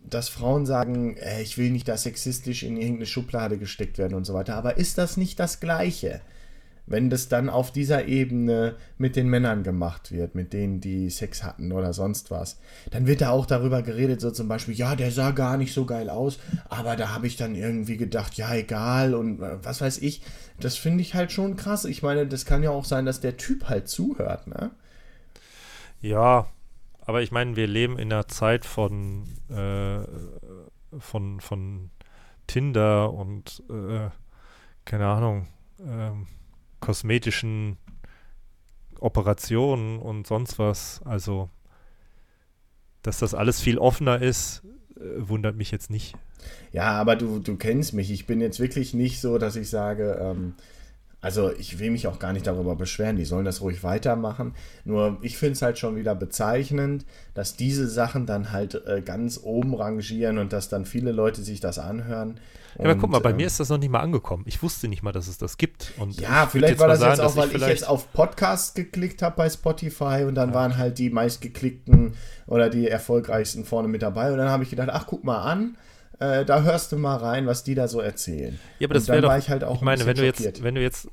[0.00, 4.24] dass Frauen sagen, äh, ich will nicht, dass sexistisch in irgendeine Schublade gesteckt werden und
[4.24, 4.56] so weiter.
[4.56, 6.20] Aber ist das nicht das Gleiche?
[6.86, 11.42] Wenn das dann auf dieser Ebene mit den Männern gemacht wird, mit denen, die Sex
[11.42, 12.58] hatten oder sonst was,
[12.90, 15.84] dann wird da auch darüber geredet, so zum Beispiel, ja, der sah gar nicht so
[15.84, 16.38] geil aus,
[16.68, 20.22] aber da habe ich dann irgendwie gedacht, ja, egal und äh, was weiß ich.
[20.58, 21.84] Das finde ich halt schon krass.
[21.84, 24.70] Ich meine, das kann ja auch sein, dass der Typ halt zuhört, ne?
[26.02, 26.46] Ja,
[27.00, 29.98] aber ich meine, wir leben in einer Zeit von, äh,
[30.98, 31.90] von, von
[32.46, 34.10] Tinder und äh,
[34.84, 35.46] keine Ahnung,
[35.80, 36.26] ähm,
[36.80, 37.76] kosmetischen
[38.98, 41.00] Operationen und sonst was.
[41.04, 41.48] Also,
[43.02, 44.62] dass das alles viel offener ist,
[44.96, 46.14] äh, wundert mich jetzt nicht.
[46.72, 48.10] Ja, aber du, du kennst mich.
[48.10, 50.54] Ich bin jetzt wirklich nicht so, dass ich sage, ähm,
[51.20, 53.16] also ich will mich auch gar nicht darüber beschweren.
[53.16, 54.54] Die sollen das ruhig weitermachen.
[54.84, 59.40] Nur ich finde es halt schon wieder bezeichnend, dass diese Sachen dann halt äh, ganz
[59.42, 62.40] oben rangieren und dass dann viele Leute sich das anhören.
[62.78, 64.44] Ja, aber guck mal, bei ähm, mir ist das noch nicht mal angekommen.
[64.46, 65.92] Ich wusste nicht mal, dass es das gibt.
[65.98, 69.22] Und Ja, vielleicht war das jetzt sagen, auch, dass weil ich, jetzt auf Podcasts geklickt
[69.22, 72.14] habe bei Spotify und dann waren halt die meistgeklickten
[72.46, 74.32] oder die erfolgreichsten vorne mit dabei.
[74.32, 75.76] Und dann habe ich gedacht, ach, guck mal an,
[76.20, 78.58] äh, da hörst du mal rein, was die da so erzählen.
[78.78, 80.24] Ja, aber Und das wäre doch, war ich halt auch ich ein meine, wenn du
[80.24, 81.08] jetzt, wenn du jetzt,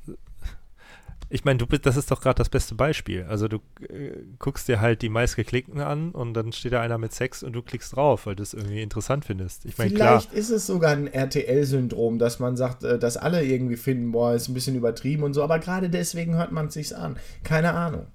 [1.30, 3.24] Ich meine, du bist, das ist doch gerade das beste Beispiel.
[3.24, 7.12] Also du äh, guckst dir halt die meistgeklickten an und dann steht da einer mit
[7.12, 9.66] Sex und du klickst drauf, weil du es irgendwie interessant findest.
[9.66, 10.20] Ich meine, klar.
[10.20, 14.32] Vielleicht ist es sogar ein RTL-Syndrom, dass man sagt, äh, dass alle irgendwie finden, boah,
[14.32, 17.16] ist ein bisschen übertrieben und so, aber gerade deswegen hört man es sich an.
[17.44, 18.06] Keine Ahnung.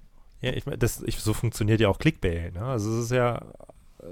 [0.42, 2.56] Ja, ich meine, das, ich, so funktioniert ja auch Clickbait.
[2.56, 2.64] Ne?
[2.64, 3.46] Also es ist ja,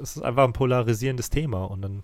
[0.02, 2.04] es ist einfach ein polarisierendes Thema und dann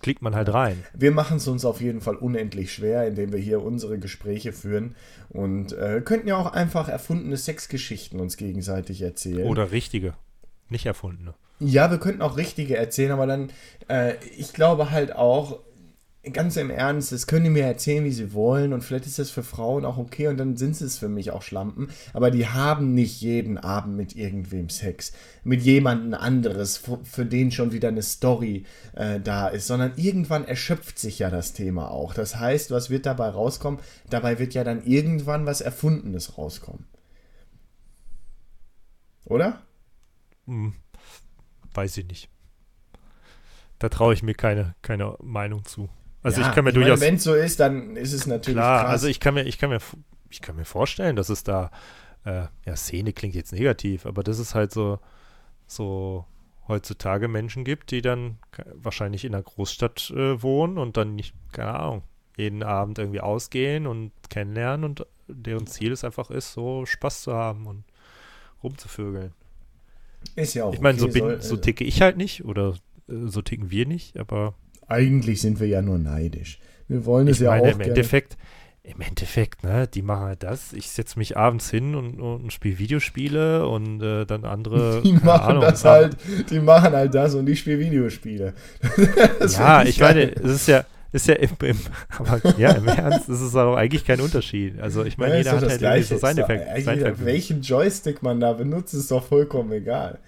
[0.00, 0.82] klickt man halt rein.
[0.94, 4.96] Wir machen es uns auf jeden Fall unendlich schwer, indem wir hier unsere Gespräche führen
[5.28, 9.46] und äh, könnten ja auch einfach erfundene Sexgeschichten uns gegenseitig erzählen.
[9.46, 10.14] Oder richtige,
[10.68, 11.34] nicht erfundene.
[11.60, 13.50] Ja, wir könnten auch richtige erzählen, aber dann,
[13.88, 15.60] äh, ich glaube halt auch,
[16.22, 19.30] ganz im Ernst, das können die mir erzählen, wie sie wollen und vielleicht ist das
[19.30, 22.94] für Frauen auch okay und dann sind es für mich auch Schlampen, aber die haben
[22.94, 25.12] nicht jeden Abend mit irgendwem Sex,
[25.44, 30.44] mit jemandem anderes, für, für den schon wieder eine Story äh, da ist, sondern irgendwann
[30.44, 32.12] erschöpft sich ja das Thema auch.
[32.12, 33.80] Das heißt, was wird dabei rauskommen?
[34.10, 36.84] Dabei wird ja dann irgendwann was Erfundenes rauskommen.
[39.24, 39.62] Oder?
[40.46, 40.74] Hm,
[41.72, 42.28] weiß ich nicht.
[43.78, 45.88] Da traue ich mir keine, keine Meinung zu.
[46.22, 47.00] Also ja, ich kann mir durchaus.
[47.00, 48.80] Wenn es so ist, dann ist es natürlich klar.
[48.82, 48.90] krass.
[48.90, 49.78] Also ich kann mir, ich kann mir,
[50.28, 51.70] ich kann mir vorstellen, dass es da,
[52.24, 54.98] äh, ja, Szene klingt jetzt negativ, aber dass es halt so,
[55.66, 56.26] so
[56.68, 58.38] heutzutage Menschen gibt, die dann
[58.74, 62.02] wahrscheinlich in einer Großstadt äh, wohnen und dann nicht, keine Ahnung,
[62.36, 67.34] jeden Abend irgendwie ausgehen und kennenlernen und deren Ziel es einfach ist, so Spaß zu
[67.34, 67.84] haben und
[68.62, 69.32] rumzuvögeln.
[70.36, 72.74] Ist ja auch Ich meine, so, okay, bin, soll- so ticke ich halt nicht oder
[73.08, 74.54] äh, so ticken wir nicht, aber
[74.90, 76.58] Eigentlich sind wir ja nur neidisch.
[76.88, 77.90] Wir wollen es ich ja meine, auch im gerne.
[77.90, 78.36] Endeffekt,
[78.82, 80.72] im Endeffekt, ne, die machen halt das.
[80.72, 85.00] Ich setze mich abends hin und, und spiele Videospiele und äh, dann andere.
[85.04, 86.16] Die machen Ahnung, das halt,
[86.50, 88.54] die machen halt das und ich spiele Videospiele.
[89.48, 90.40] Ja, ich meine, geil.
[90.44, 91.78] es ist ja, ist ja im, im
[92.18, 94.80] aber ja, im Ernst, es ist aber eigentlich kein Unterschied.
[94.80, 97.24] Also ich meine, Ja, jeder hat halt irgendwie so seine Effekte.
[97.24, 100.18] Welchen Joystick man da benutzt, ist doch vollkommen egal.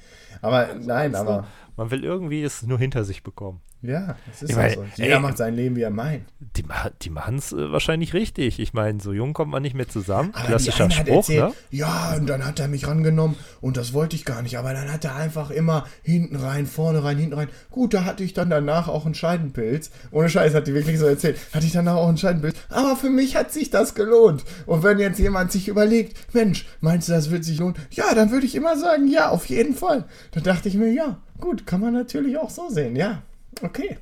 [0.40, 1.46] Aber nein, aber
[1.76, 3.60] Man will irgendwie es nur hinter sich bekommen.
[3.80, 4.84] ja, es ist Ich meine, so.
[4.96, 6.24] Jeder ey, macht sein Leben, wie er meint.
[6.56, 6.64] Die,
[7.02, 8.60] die machen es äh, wahrscheinlich richtig.
[8.60, 10.30] Ich meine, so jung kommt man nicht mehr zusammen.
[10.34, 11.52] Aber Klassischer Spruch, erzählt, ne?
[11.70, 14.58] Ja, und dann hat er mich rangenommen und das wollte ich gar nicht.
[14.58, 17.48] Aber dann hat er einfach immer hinten rein, vorne rein, hinten rein.
[17.70, 19.90] Gut, da hatte ich dann danach auch einen Scheidenpilz.
[20.10, 21.38] Ohne Scheiß, hat die wirklich so erzählt.
[21.54, 22.56] Hatte ich danach auch einen Scheidenpilz.
[22.68, 24.44] Aber für mich hat sich das gelohnt.
[24.66, 27.76] Und wenn jetzt jemand sich überlegt, Mensch, meinst du, das wird sich lohnen?
[27.90, 30.04] Ja, dann würde ich immer sagen, ja, auf jeden Fall.
[30.32, 32.96] Dann dachte ich mir, ja, gut, kann man natürlich auch so sehen.
[32.96, 33.20] Ja,
[33.62, 33.98] okay.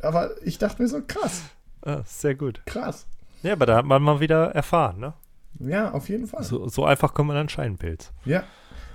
[0.00, 1.42] Aber ich dachte mir so, krass,
[1.84, 2.62] Ah, sehr gut.
[2.66, 3.06] krass.
[3.42, 5.14] Ja, aber da hat man mal wieder erfahren, ne?
[5.58, 6.44] Ja, auf jeden Fall.
[6.44, 8.12] So, so einfach kommt man an Scheinpilz.
[8.24, 8.44] Ja.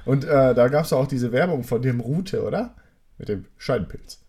[0.05, 2.75] Und äh, da gab es auch diese Werbung von dem Rute, oder?
[3.17, 4.21] Mit dem Scheidenpilz.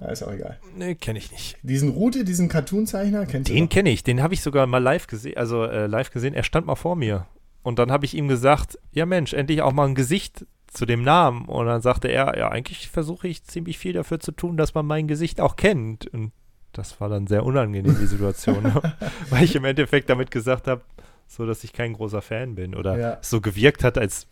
[0.00, 0.58] Ja, ist auch egal.
[0.74, 1.58] Nee, kenne ich nicht.
[1.62, 5.36] Diesen Rute, diesen Cartoon-Zeichner, kennst Den kenne ich, den habe ich sogar mal live gesehen,
[5.36, 7.26] also äh, live gesehen, er stand mal vor mir.
[7.62, 11.02] Und dann habe ich ihm gesagt, ja Mensch, endlich auch mal ein Gesicht zu dem
[11.02, 11.46] Namen.
[11.46, 14.86] Und dann sagte er, ja, eigentlich versuche ich ziemlich viel dafür zu tun, dass man
[14.86, 16.06] mein Gesicht auch kennt.
[16.08, 16.32] Und
[16.72, 18.62] das war dann sehr unangenehm, die Situation.
[18.62, 18.96] ne?
[19.30, 20.82] Weil ich im Endeffekt damit gesagt habe,
[21.26, 22.74] so dass ich kein großer Fan bin.
[22.74, 23.18] Oder Ja.
[23.22, 24.26] so gewirkt hat, als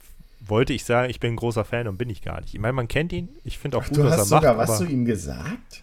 [0.47, 2.53] wollte ich sagen, ich bin ein großer Fan und bin ich gar nicht.
[2.55, 3.31] Ich meine, man kennt ihn.
[3.44, 4.68] Ich finde auch Ach, gut, du was hast er sogar macht.
[4.68, 5.83] was zu ihm gesagt?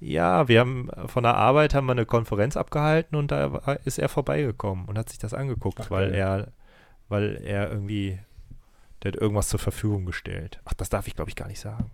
[0.00, 4.08] ja, wir haben von der Arbeit haben wir eine Konferenz abgehalten und da ist er
[4.08, 6.48] vorbeigekommen und hat sich das angeguckt, Ach, weil er,
[7.10, 8.18] weil er irgendwie,
[9.02, 10.60] der hat irgendwas zur Verfügung gestellt.
[10.64, 11.90] Ach, das darf ich glaube ich gar nicht sagen.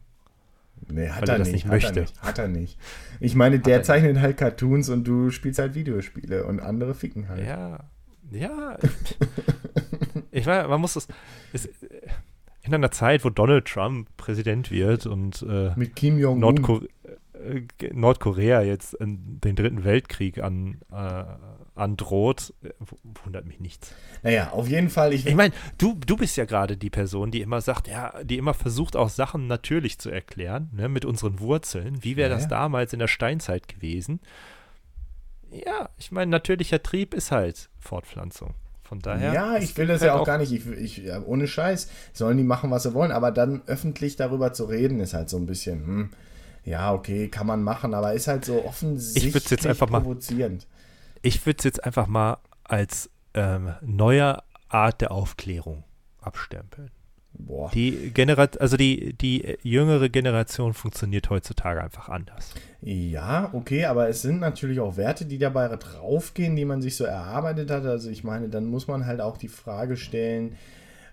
[0.88, 2.00] Nee, hat Weil er er das nicht, nicht hat möchte.
[2.00, 2.78] Er nicht, hat er nicht.
[3.20, 7.28] Ich meine, er der zeichnet halt Cartoons und du spielst halt Videospiele und andere ficken
[7.28, 7.46] halt.
[7.46, 7.80] Ja,
[8.30, 8.76] ja.
[10.30, 11.08] ich meine, man muss das,
[11.52, 11.68] es,
[12.62, 16.40] in einer Zeit, wo Donald Trump Präsident wird und äh, Mit Kim Jong-un.
[16.40, 16.82] Nordkor
[17.34, 21.24] äh, Nordkorea jetzt den dritten Weltkrieg an, äh,
[21.76, 22.70] androht, äh,
[23.24, 23.92] wundert mich nichts.
[24.22, 25.12] Naja, auf jeden Fall.
[25.12, 28.38] Ich, Ich meine, du, du bist ja gerade die Person, die immer sagt, ja, die
[28.38, 32.02] immer versucht, auch Sachen natürlich zu erklären, ne, mit unseren Wurzeln.
[32.02, 34.20] Wie wäre Ja, das damals in der Steinzeit gewesen?
[35.50, 38.54] Ja, ich meine, natürlicher Trieb ist halt Fortpflanzung.
[38.82, 39.32] Von daher.
[39.32, 40.52] ja, ich will das ja halt auch, gar nicht.
[40.52, 41.88] Ich, ich, ja, ohne Scheiß.
[42.12, 43.10] Sollen die machen, was sie wollen.
[43.10, 46.10] Aber dann öffentlich darüber zu reden, ist halt so ein bisschen, hm,
[46.64, 50.66] ja, okay, kann man machen, aber ist halt so offensichtlich würd's jetzt einfach mal- provozierend.
[51.26, 55.82] Ich würde es jetzt einfach mal als ähm, neue Art der Aufklärung
[56.20, 56.92] abstempeln.
[57.32, 57.68] Boah.
[57.74, 62.54] Die Generat also die, die jüngere Generation funktioniert heutzutage einfach anders.
[62.80, 67.04] Ja, okay, aber es sind natürlich auch Werte, die dabei draufgehen, die man sich so
[67.04, 67.84] erarbeitet hat.
[67.84, 70.54] Also ich meine, dann muss man halt auch die Frage stellen,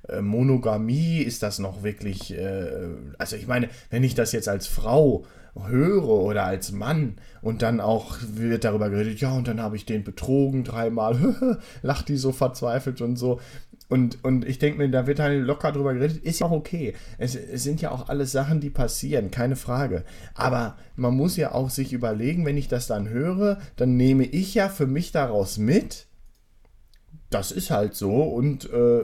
[0.08, 2.70] äh, Monogamie, ist das noch wirklich, äh,
[3.18, 7.80] also ich meine, wenn ich das jetzt als Frau höre oder als Mann und dann
[7.80, 12.32] auch wird darüber geredet, ja, und dann habe ich den betrogen dreimal, lacht die so
[12.32, 13.40] verzweifelt und so.
[13.90, 16.94] Und, und ich denke mir, da wird halt locker drüber geredet, ist ja auch okay.
[17.20, 20.04] Es, es sind ja auch alles Sachen, die passieren, keine Frage.
[20.34, 24.56] Aber man muss ja auch sich überlegen, wenn ich das dann höre, dann nehme ich
[24.56, 26.08] ja für mich daraus mit,
[27.34, 28.12] das ist halt so.
[28.12, 29.02] Und äh,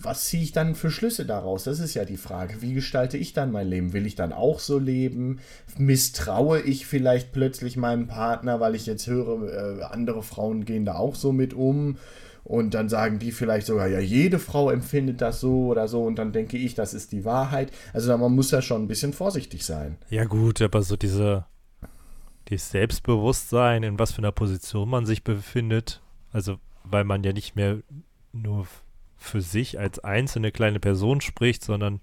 [0.00, 1.64] was ziehe ich dann für Schlüsse daraus?
[1.64, 2.62] Das ist ja die Frage.
[2.62, 3.92] Wie gestalte ich dann mein Leben?
[3.92, 5.40] Will ich dann auch so leben?
[5.76, 10.94] Misstraue ich vielleicht plötzlich meinem Partner, weil ich jetzt höre, äh, andere Frauen gehen da
[10.94, 11.96] auch so mit um?
[12.44, 16.02] Und dann sagen die vielleicht sogar, ja, jede Frau empfindet das so oder so.
[16.04, 17.70] Und dann denke ich, das ist die Wahrheit.
[17.92, 19.98] Also man muss ja schon ein bisschen vorsichtig sein.
[20.08, 21.44] Ja gut, aber so diese,
[22.48, 26.00] dieses Selbstbewusstsein, in was für einer Position man sich befindet,
[26.32, 26.56] also
[26.90, 27.78] weil man ja nicht mehr
[28.32, 28.66] nur
[29.16, 32.00] für sich als einzelne kleine Person spricht, sondern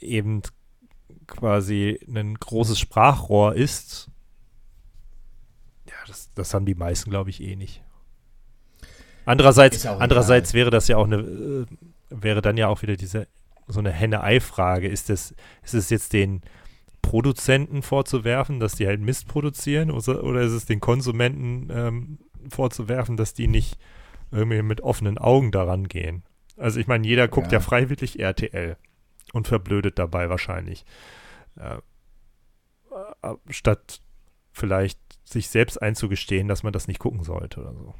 [0.00, 0.42] eben
[1.26, 4.10] quasi ein großes Sprachrohr ist.
[5.86, 7.82] Ja, das, das haben die meisten, glaube ich, eh nicht.
[9.24, 11.66] Andererseits, andererseits wäre das ja auch eine, äh,
[12.08, 13.28] wäre dann ja auch wieder diese
[13.66, 14.88] so eine Henne-Ei-Frage.
[14.88, 16.40] Ist es, ist es jetzt den
[17.02, 23.16] Produzenten vorzuwerfen, dass die halt Mist produzieren, oder, oder ist es den Konsumenten ähm, vorzuwerfen,
[23.16, 23.78] dass die nicht
[24.30, 26.22] irgendwie mit offenen Augen daran gehen.
[26.56, 27.58] Also ich meine, jeder guckt ja.
[27.58, 28.76] ja freiwillig RTL
[29.32, 30.84] und verblödet dabei wahrscheinlich.
[31.56, 31.78] Äh,
[33.22, 34.00] äh, statt
[34.52, 37.94] vielleicht sich selbst einzugestehen, dass man das nicht gucken sollte oder so.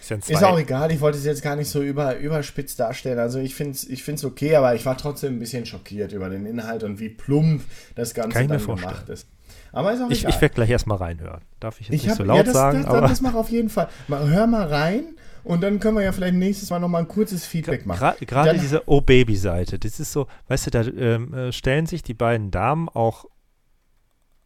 [0.00, 3.20] Ist, ja ist, auch egal, ich wollte es jetzt gar nicht so über, überspitzt darstellen.
[3.20, 6.28] Also ich finde es ich find's okay, aber ich war trotzdem ein bisschen schockiert über
[6.28, 7.62] den Inhalt und wie plump
[7.94, 9.28] das Ganze dann gemacht ist.
[9.72, 10.30] Aber ist auch ich, egal.
[10.30, 11.40] Ich werde gleich erstmal reinhören.
[11.58, 12.82] Darf ich jetzt ich nicht hab, so laut ja, das, sagen?
[12.82, 13.88] Das, aber das mach auf jeden Fall.
[14.06, 15.04] Mal, hör mal rein
[15.44, 18.14] und dann können wir ja vielleicht nächstes Mal nochmal ein kurzes Feedback machen.
[18.20, 22.14] Gerade diese Oh Baby-Seite, das ist so, weißt du, da ähm, äh, stellen sich die
[22.14, 23.24] beiden Damen auch,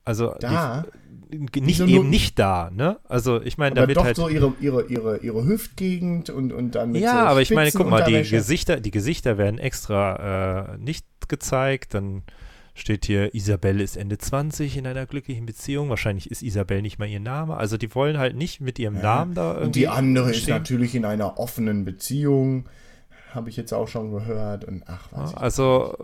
[0.04, 0.84] also da?
[1.28, 3.00] Die, nicht so eben nicht da, ne?
[3.08, 6.76] Also ich meine, da wird doch halt so ihre, ihre, ihre, ihre Hüftgegend und, und
[6.76, 10.74] dann mit Ja, so aber ich meine, guck mal, die Gesichter, die Gesichter werden extra
[10.74, 12.22] äh, nicht gezeigt, dann
[12.76, 15.88] steht hier, Isabelle ist Ende 20 in einer glücklichen Beziehung.
[15.88, 17.56] Wahrscheinlich ist Isabelle nicht mal ihr Name.
[17.56, 19.02] Also die wollen halt nicht mit ihrem ja.
[19.02, 19.66] Namen da irgendwie.
[19.66, 20.40] Und die andere stehen.
[20.40, 22.68] ist natürlich in einer offenen Beziehung.
[23.32, 24.64] Habe ich jetzt auch schon gehört.
[24.64, 25.32] Und ach, was.
[25.32, 25.96] Ja, also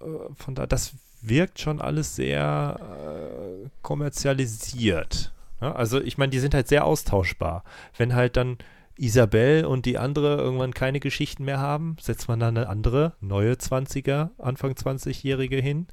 [0.00, 5.32] äh, von da, das wirkt schon alles sehr äh, kommerzialisiert.
[5.60, 7.64] Ja, also ich meine, die sind halt sehr austauschbar.
[7.96, 8.58] Wenn halt dann
[9.00, 13.54] Isabel und die andere irgendwann keine Geschichten mehr haben, setzt man dann eine andere, neue
[13.54, 15.86] 20er, Anfang 20-Jährige hin,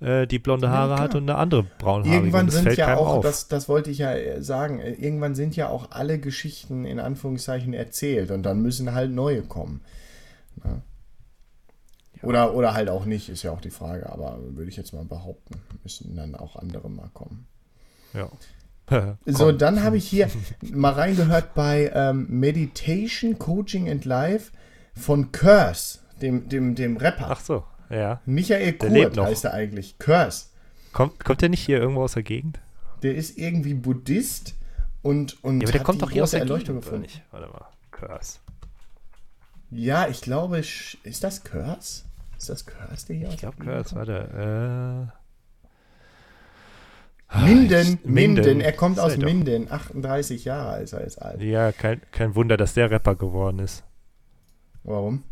[0.00, 2.16] äh, die blonde Haare ja, hat und eine andere braunhaarige.
[2.16, 5.68] Irgendwann sind ja auch, das, das wollte ich ja äh, sagen, äh, irgendwann sind ja
[5.68, 9.82] auch alle Geschichten in Anführungszeichen erzählt und dann müssen halt neue kommen.
[10.64, 10.82] Ja.
[12.22, 15.04] Oder, oder halt auch nicht, ist ja auch die Frage, aber würde ich jetzt mal
[15.04, 17.46] behaupten, müssen dann auch andere mal kommen.
[18.14, 18.28] Ja.
[19.26, 20.28] So, dann habe ich hier
[20.72, 24.52] mal reingehört bei ähm, Meditation, Coaching and Life
[24.94, 27.28] von Curse, dem, dem, dem Rapper.
[27.30, 28.20] Ach so, ja.
[28.26, 29.98] Michael Kurt heißt er eigentlich.
[29.98, 30.46] Curse.
[30.92, 32.60] Kommt, kommt der nicht hier irgendwo aus der Gegend?
[33.02, 34.54] Der ist irgendwie Buddhist
[35.02, 37.02] und, und ja, aber der kommt doch hier aus der Erleuchtung Gegend, gefunden.
[37.02, 37.22] Nicht?
[37.30, 38.38] Warte mal, Curse.
[39.70, 42.04] Ja, ich glaube, ist das Curse?
[42.38, 45.10] Ist das Curse, der hier Ich glaube, Curse, warte.
[45.12, 45.17] Äh.
[47.36, 51.42] Minden, Minden, er kommt aus Minden, 38 Jahre alt, er ist alt.
[51.42, 53.84] Ja, kein, kein Wunder, dass der Rapper geworden ist.
[54.82, 55.24] Warum?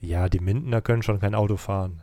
[0.00, 2.02] Ja, die Mindener können schon kein Auto fahren.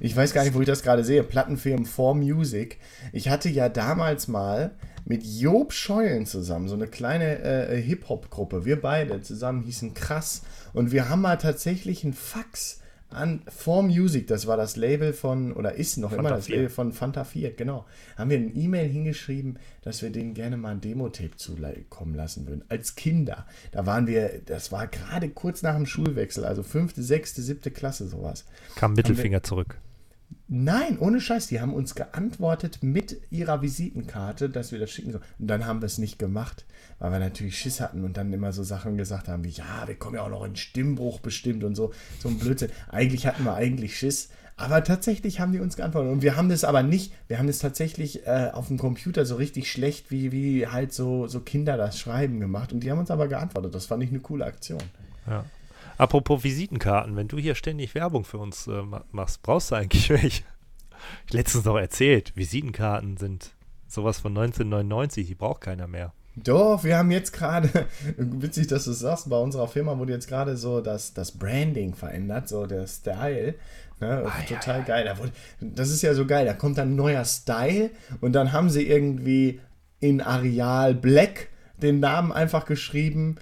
[0.00, 1.22] Ich weiß gar nicht, wo ich das gerade sehe.
[1.22, 2.78] Plattenfirmen for Music.
[3.12, 4.72] Ich hatte ja damals mal
[5.04, 8.64] mit Job Scheulen zusammen so eine kleine äh, Hip-Hop-Gruppe.
[8.64, 10.42] Wir beide zusammen hießen Krass.
[10.72, 12.80] Und wir haben mal tatsächlich einen Fax
[13.14, 16.56] an For Music, das war das Label von, oder ist noch Fanta immer das 4.
[16.56, 17.86] Label von Fanta 4, genau.
[18.16, 22.64] Haben wir eine E-Mail hingeschrieben, dass wir denen gerne mal ein Demo-Tape zukommen lassen würden.
[22.68, 23.46] Als Kinder.
[23.70, 28.08] Da waren wir, das war gerade kurz nach dem Schulwechsel, also fünfte, sechste, siebte Klasse,
[28.08, 28.44] sowas.
[28.76, 29.78] Kam Mittelfinger wir, zurück.
[30.48, 35.24] Nein, ohne Scheiß, die haben uns geantwortet mit ihrer Visitenkarte, dass wir das schicken sollen.
[35.38, 36.66] Und dann haben wir es nicht gemacht,
[37.02, 39.96] weil wir natürlich Schiss hatten und dann immer so Sachen gesagt haben wie, ja, wir
[39.96, 41.92] kommen ja auch noch in Stimmbruch bestimmt und so.
[42.20, 42.70] So ein Blödsinn.
[42.88, 44.28] Eigentlich hatten wir eigentlich Schiss.
[44.56, 46.12] Aber tatsächlich haben die uns geantwortet.
[46.12, 49.34] Und wir haben das aber nicht, wir haben das tatsächlich äh, auf dem Computer so
[49.34, 52.72] richtig schlecht, wie, wie halt so, so Kinder das Schreiben gemacht.
[52.72, 53.74] Und die haben uns aber geantwortet.
[53.74, 54.82] Das fand ich eine coole Aktion.
[55.26, 55.44] Ja.
[55.98, 60.44] Apropos Visitenkarten, wenn du hier ständig Werbung für uns äh, machst, brauchst du eigentlich welche?
[61.26, 63.50] Ich letztens noch erzählt, Visitenkarten sind
[63.88, 66.12] sowas von 1999, die braucht keiner mehr.
[66.36, 67.68] Doch, wir haben jetzt gerade,
[68.16, 71.94] witzig, dass du es sagst, bei unserer Firma wurde jetzt gerade so das, das Branding
[71.94, 73.54] verändert, so der Style.
[74.00, 74.22] Ne?
[74.26, 75.04] Ah, ja, total geil.
[75.04, 77.90] Da wurde, das ist ja so geil, da kommt dann ein neuer Style
[78.20, 79.60] und dann haben sie irgendwie
[80.00, 81.48] in Areal Black
[81.82, 83.36] den Namen einfach geschrieben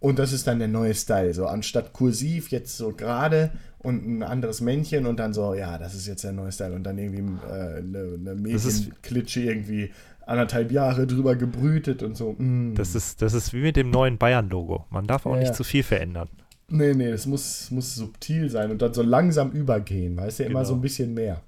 [0.00, 1.32] und das ist dann der neue Style.
[1.34, 5.94] So anstatt kursiv jetzt so gerade und ein anderes Männchen und dann so, ja, das
[5.94, 9.90] ist jetzt der neue Style und dann irgendwie äh, eine, eine Das ist- Medienklitsche irgendwie
[10.28, 12.32] anderthalb Jahre drüber gebrütet und so.
[12.38, 12.74] mm.
[12.74, 14.84] Das ist, das ist wie mit dem neuen Bayern-Logo.
[14.90, 15.54] Man darf auch Ja, nicht ja.
[15.54, 16.28] zu viel verändern.
[16.68, 20.60] Nee, nee, das muss, muss subtil sein und dann so langsam übergehen, weißt du, immer
[20.60, 20.64] Genau.
[20.68, 21.40] so ein bisschen mehr.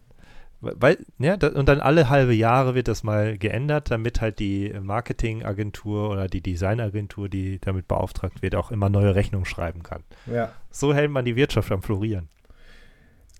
[0.63, 6.11] Weil, ja, und dann alle halbe Jahre wird das mal geändert, damit halt die Marketingagentur
[6.11, 10.03] oder die Designagentur, die damit beauftragt wird, auch immer neue Rechnungen schreiben kann.
[10.27, 10.53] Ja.
[10.71, 12.29] So hält man die Wirtschaft am Florieren.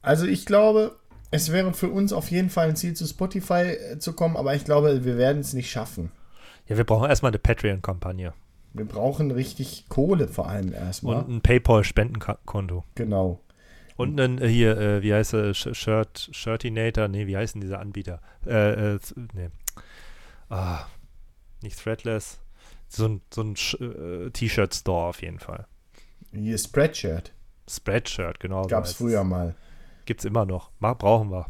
[0.03, 0.97] Also ich glaube,
[1.31, 4.55] es wäre für uns auf jeden Fall ein Ziel, zu Spotify äh, zu kommen, aber
[4.55, 6.11] ich glaube, wir werden es nicht schaffen.
[6.67, 8.33] Ja, wir brauchen erstmal eine Patreon-Kampagne
[8.75, 11.25] Wir brauchen richtig Kohle vor allem erstmal.
[11.25, 12.85] und ein PayPal-Spendenkonto.
[12.95, 13.41] Genau.
[13.97, 17.79] Und einen, äh, hier, äh, wie heißt er, Sh- Shirt, Shirtinator, nee, wie heißen diese
[17.79, 18.21] Anbieter?
[18.47, 18.99] Äh, äh,
[19.35, 19.49] nee.
[20.49, 20.87] Ah,
[21.63, 22.39] nicht Threadless.
[22.89, 25.67] So ein, so ein äh, T-Shirt-Store auf jeden Fall.
[26.33, 27.33] Hier Spreadshirt.
[27.69, 28.67] Spreadshirt, genau.
[28.67, 29.55] Gab es früher mal.
[30.11, 30.73] Gibt's immer noch.
[30.81, 31.47] Brauchen wir.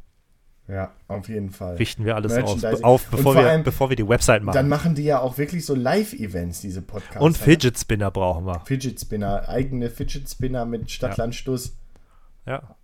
[0.69, 1.77] Ja, auf jeden Fall.
[1.77, 4.55] Richten wir alles aus, auf, bevor vor wir, allem- bevor wir die Website machen.
[4.55, 7.23] Dann machen die ja auch wirklich so Live-Events, diese Podcasts.
[7.23, 8.61] Und Fidget Spinner brauchen wir.
[8.67, 11.75] Fidget Spinner, eigene Fidget Spinner mit Stadtlandstuss.
[12.45, 12.77] Ja.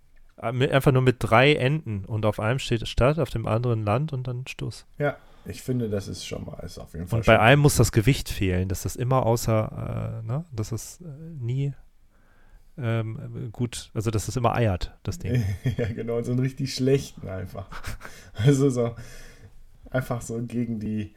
[0.51, 4.13] Mit- Einfach nur mit drei Enden und auf einem steht Stadt, auf dem anderen Land
[4.13, 4.87] und dann Stoß.
[4.97, 5.15] Ja.
[5.45, 7.91] ich finde, das ist schon mal, ist auf jeden Fall Und bei einem muss das
[7.91, 11.05] Gewicht fehlen, dass das immer außer, äh, ne, dass es äh,
[11.39, 11.75] nie
[12.77, 15.43] ähm, gut, also dass es immer eiert, das Ding.
[15.77, 17.67] ja, genau, so einen richtig schlechten einfach.
[18.33, 18.95] Also so
[19.89, 21.15] einfach so gegen die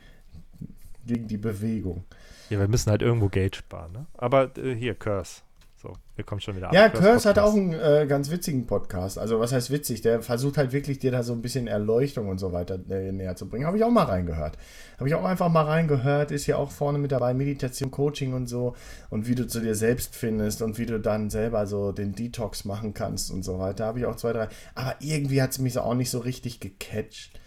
[1.06, 2.04] gegen die Bewegung.
[2.48, 4.06] Ja, wir müssen halt irgendwo Geld sparen, ne?
[4.14, 5.42] Aber äh, hier, Curse.
[5.80, 6.74] So, wir kommen schon wieder ab.
[6.74, 9.18] Ja, Curse hat auch einen äh, ganz witzigen Podcast.
[9.18, 10.02] Also was heißt witzig?
[10.02, 13.34] Der versucht halt wirklich dir da so ein bisschen Erleuchtung und so weiter äh, näher
[13.34, 13.64] zu bringen.
[13.64, 14.58] Habe ich auch mal reingehört.
[14.98, 16.32] Habe ich auch einfach mal reingehört.
[16.32, 18.76] Ist ja auch vorne mit dabei Meditation, Coaching und so.
[19.08, 22.66] Und wie du zu dir selbst findest und wie du dann selber so den Detox
[22.66, 23.86] machen kannst und so weiter.
[23.86, 24.48] Habe ich auch zwei, drei.
[24.74, 27.40] Aber irgendwie hat es mich so auch nicht so richtig gecatcht.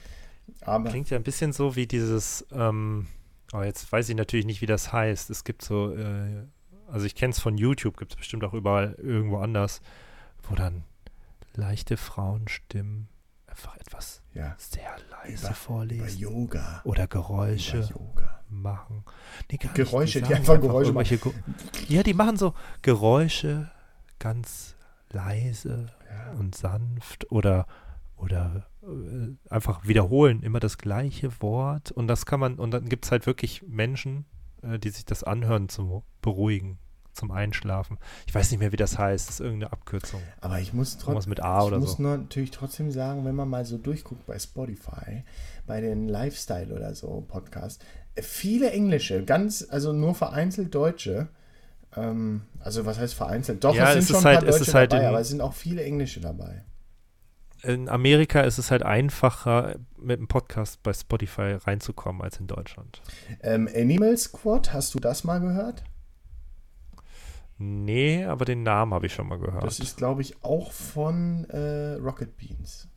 [0.62, 3.06] Aber Klingt ja ein bisschen so wie dieses, ähm,
[3.54, 5.30] oh, jetzt weiß ich natürlich nicht, wie das heißt.
[5.30, 6.48] Es gibt so, äh,
[6.88, 9.82] also ich kenne es von YouTube, gibt es bestimmt auch überall irgendwo anders,
[10.44, 10.84] wo dann
[11.56, 13.08] leichte Frauenstimmen
[13.48, 16.82] einfach etwas ja, sehr leise über, über vorlesen Yoga.
[16.86, 18.42] oder Über Geräusche Yoga.
[18.50, 19.04] machen.
[19.52, 20.30] Nee, Geräusche, nicht.
[20.30, 21.32] die sagen einfach Geräusche irgendwelche Ge
[21.88, 23.70] Ja, die machen so Geräusche
[24.20, 24.76] ganz
[25.12, 26.32] leise Ja.
[26.40, 27.68] und sanft oder
[28.16, 33.06] oder äh, einfach wiederholen immer das gleiche Wort und das kann man und dann gibt
[33.06, 34.26] es halt wirklich Menschen,
[34.64, 36.78] äh, die sich das anhören zum Beruhigen,
[37.14, 37.98] zum Einschlafen.
[38.28, 40.22] Ich weiß nicht mehr, wie das heißt, das ist irgendeine Abkürzung.
[40.42, 41.30] Aber ich muss trotzdem.
[41.30, 42.02] mit A oder ich muss so.
[42.04, 45.24] nur natürlich trotzdem sagen, wenn man mal so durchguckt bei Spotify,
[45.68, 47.84] bei den Lifestyle oder so Podcasts,
[48.16, 51.28] äh, viele englische, ganz, also nur vereinzelt Deutsche.
[51.96, 53.64] Ähm, also was heißt vereinzelt?
[53.64, 55.20] Doch, Ja, es sind es schon ist ein halt- paar Deutsche halt dabei, in- aber
[55.20, 56.64] es sind auch viele englische dabei.
[57.64, 63.02] In Amerika ist es halt einfacher, mit einem Podcast bei Spotify reinzukommen als in Deutschland.
[63.42, 65.84] Ähm, Animal Squad, hast du das mal gehört?
[67.58, 69.64] Nee, aber den Namen habe ich schon mal gehört.
[69.64, 72.88] Das ist, glaube ich, auch von äh, Rocket Beans.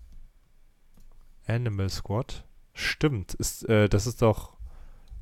[1.47, 2.45] Animal Squad.
[2.73, 4.57] Stimmt, ist, äh, das ist doch.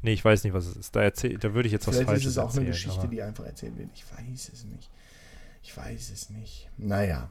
[0.01, 0.97] Nee, ich weiß nicht, was es ist.
[0.97, 2.62] Da, erzähl, da würde ich jetzt was Vielleicht ist Falsches es auch erzählen.
[2.64, 3.90] eine Geschichte, aber- die einfach erzählt wird.
[3.95, 4.90] Ich weiß es nicht.
[5.62, 6.70] Ich weiß es nicht.
[6.78, 7.30] Naja.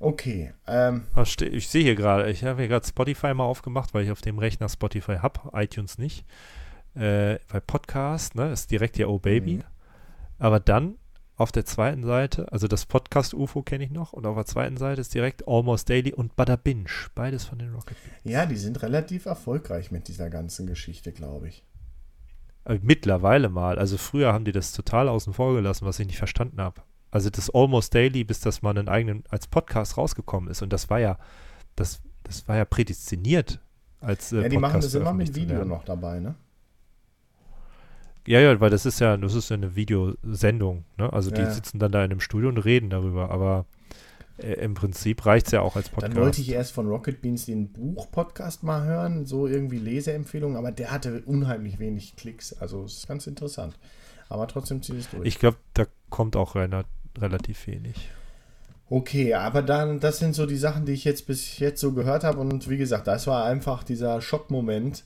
[0.00, 0.54] Okay.
[0.66, 4.22] Ähm, Ich sehe hier gerade, ich habe hier gerade Spotify mal aufgemacht, weil ich auf
[4.22, 6.24] dem Rechner Spotify habe, iTunes nicht.
[6.94, 9.56] Äh, bei Podcast, ne, ist direkt hier Oh Baby.
[9.56, 9.64] Mhm.
[10.38, 10.96] Aber dann
[11.36, 14.78] auf der zweiten Seite, also das Podcast UFO kenne ich noch, und auf der zweiten
[14.78, 18.20] Seite ist direkt Almost Daily und Bada Binge, beides von den Rocket Beans.
[18.24, 21.64] Ja, die sind relativ erfolgreich mit dieser ganzen Geschichte, glaube ich.
[22.64, 23.78] Äh, mittlerweile mal.
[23.78, 26.82] Also früher haben die das total außen vor gelassen, was ich nicht verstanden habe.
[27.10, 30.62] Also das Almost Daily, bis das mal einen eigenen als Podcast rausgekommen ist.
[30.62, 31.18] Und das war ja,
[31.76, 33.60] das, das war ja prädestiniert
[34.00, 36.34] als äh, ja, die machen Podcast das immer mit Video noch dabei, ne?
[38.26, 40.84] Ja, ja, weil das ist ja, das ist ja eine Videosendung.
[40.98, 41.12] Ne?
[41.12, 41.50] Also die Ja.
[41.50, 43.30] sitzen dann da in einem Studio und reden darüber.
[43.30, 43.64] Aber
[44.38, 46.14] äh, im Prinzip reicht es ja auch als Podcast.
[46.14, 50.70] Dann wollte ich erst von Rocket Beans den Buch-Podcast mal hören, so irgendwie Leseempfehlungen, aber
[50.70, 52.52] der hatte unheimlich wenig Klicks.
[52.52, 53.78] Also es ist ganz interessant.
[54.28, 55.26] Aber trotzdem ziehe ich es durch.
[55.26, 56.84] ich glaube, da kommt auch rela-
[57.18, 58.10] relativ wenig.
[58.88, 62.24] Okay, aber dann, das sind so die Sachen, die ich jetzt bis jetzt so gehört
[62.24, 62.40] habe.
[62.40, 65.04] Und wie gesagt, das war einfach dieser Schockmoment,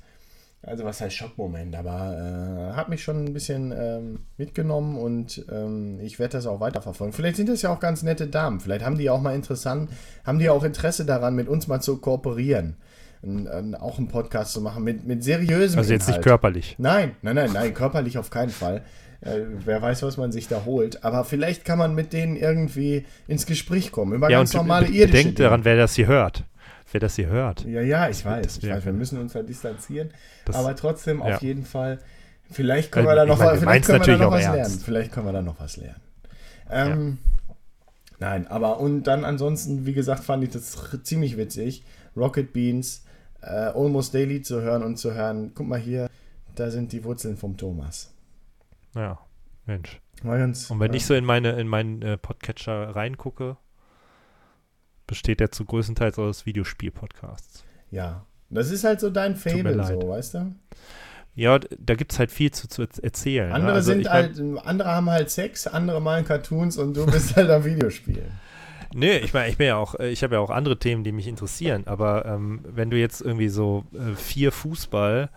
[0.62, 6.00] Also was heißt Schockmoment, aber äh, hat mich schon ein bisschen ähm, mitgenommen und ähm,
[6.00, 7.12] ich werde das auch weiterverfolgen.
[7.12, 8.61] Vielleicht sind das ja auch ganz nette Damen.
[8.61, 9.90] Vielleicht haben die auch mal interessant,
[10.24, 12.76] haben die auch Interesse daran, mit uns mal zu kooperieren.
[13.22, 16.24] Ein, ein, auch einen Podcast zu machen mit, mit seriösem Also jetzt nicht Inhalt.
[16.24, 16.76] körperlich.
[16.78, 18.82] Nein, nein, nein, nein, körperlich auf keinen Fall.
[19.25, 21.03] Äh, wer weiß, was man sich da holt.
[21.05, 24.12] Aber vielleicht kann man mit denen irgendwie ins Gespräch kommen.
[24.12, 25.35] Über Ja, ganz und normale irdische Dinge.
[25.35, 26.45] daran, wer das hier hört.
[26.93, 27.64] Wer das hier hört.
[27.64, 28.59] Ja, ja, ich weiß.
[28.59, 28.77] Ich Ja.
[28.77, 30.11] weiß, wir müssen uns da distanzieren.
[30.45, 31.39] Das- aber trotzdem auf ja.
[31.41, 31.99] jeden Fall.
[32.51, 34.57] Vielleicht können Also, wir da noch, meine, vielleicht können wir da noch was ernst.
[34.70, 34.81] lernen.
[34.85, 36.01] Vielleicht können wir da noch was lernen.
[36.70, 37.18] Ähm,
[38.20, 41.83] Nein, aber und dann ansonsten, wie gesagt, fand ich das ziemlich witzig.
[42.16, 43.03] Rocket Beans,
[43.43, 45.51] äh, Almost Daily zu hören und zu hören.
[45.55, 46.09] Guck mal hier,
[46.55, 48.14] da sind die Wurzeln vom Thomas.
[48.95, 49.18] Ja,
[49.66, 50.01] Mensch.
[50.22, 53.57] Ganz, Und wenn äh, ich so in meine in meinen äh, Podcatcher reingucke,
[55.07, 57.64] besteht der zu größtenteils aus Videospiel-Podcasts.
[57.90, 60.55] Ja, das ist halt so dein Fable, so, weißt du?
[61.34, 63.49] Ja, da gibt es halt viel zu, zu erz- erzählen.
[63.49, 63.55] ne?
[63.55, 67.07] Andere Also sind ich mein- halt, andere haben halt Sex, andere malen Cartoons und du
[67.07, 68.30] bist halt am Videospielen.
[68.95, 71.11] Nee, ich meine, ich bin ja auch, äh, ich habe ja auch andere Themen, die
[71.11, 75.28] mich interessieren, aber ähm, wenn du jetzt irgendwie so äh, vier Fußball-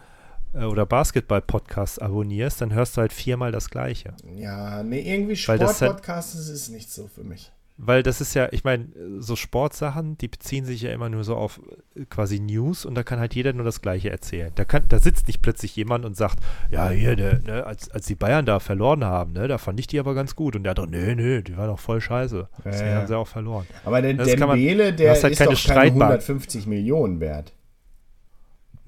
[0.53, 4.13] oder Basketball-Podcasts abonnierst, dann hörst du halt viermal das Gleiche.
[4.35, 7.51] Ja, nee, irgendwie halt- Sportpodcasts das ist nicht so für mich.
[7.79, 8.87] Weil das ist ja, ich meine,
[9.19, 11.61] so Sportsachen, die beziehen sich ja immer nur so auf
[11.95, 14.51] äh, quasi News und da kann halt jeder nur das Gleiche erzählen.
[14.55, 16.39] Da, kann, da sitzt nicht plötzlich jemand und sagt,
[16.71, 19.85] ja, hier, der, ne, als, als die Bayern da verloren haben, ne, da fand ich
[19.85, 20.55] die aber ganz gut.
[20.55, 22.47] Und der hat doch, nee, nee, die waren doch voll scheiße.
[22.65, 23.67] Deswegen Ja, haben sie auch verloren.
[23.85, 27.53] Aber der Das kann man- der halt ist doch keine Streitbar- 150 Millionen wert.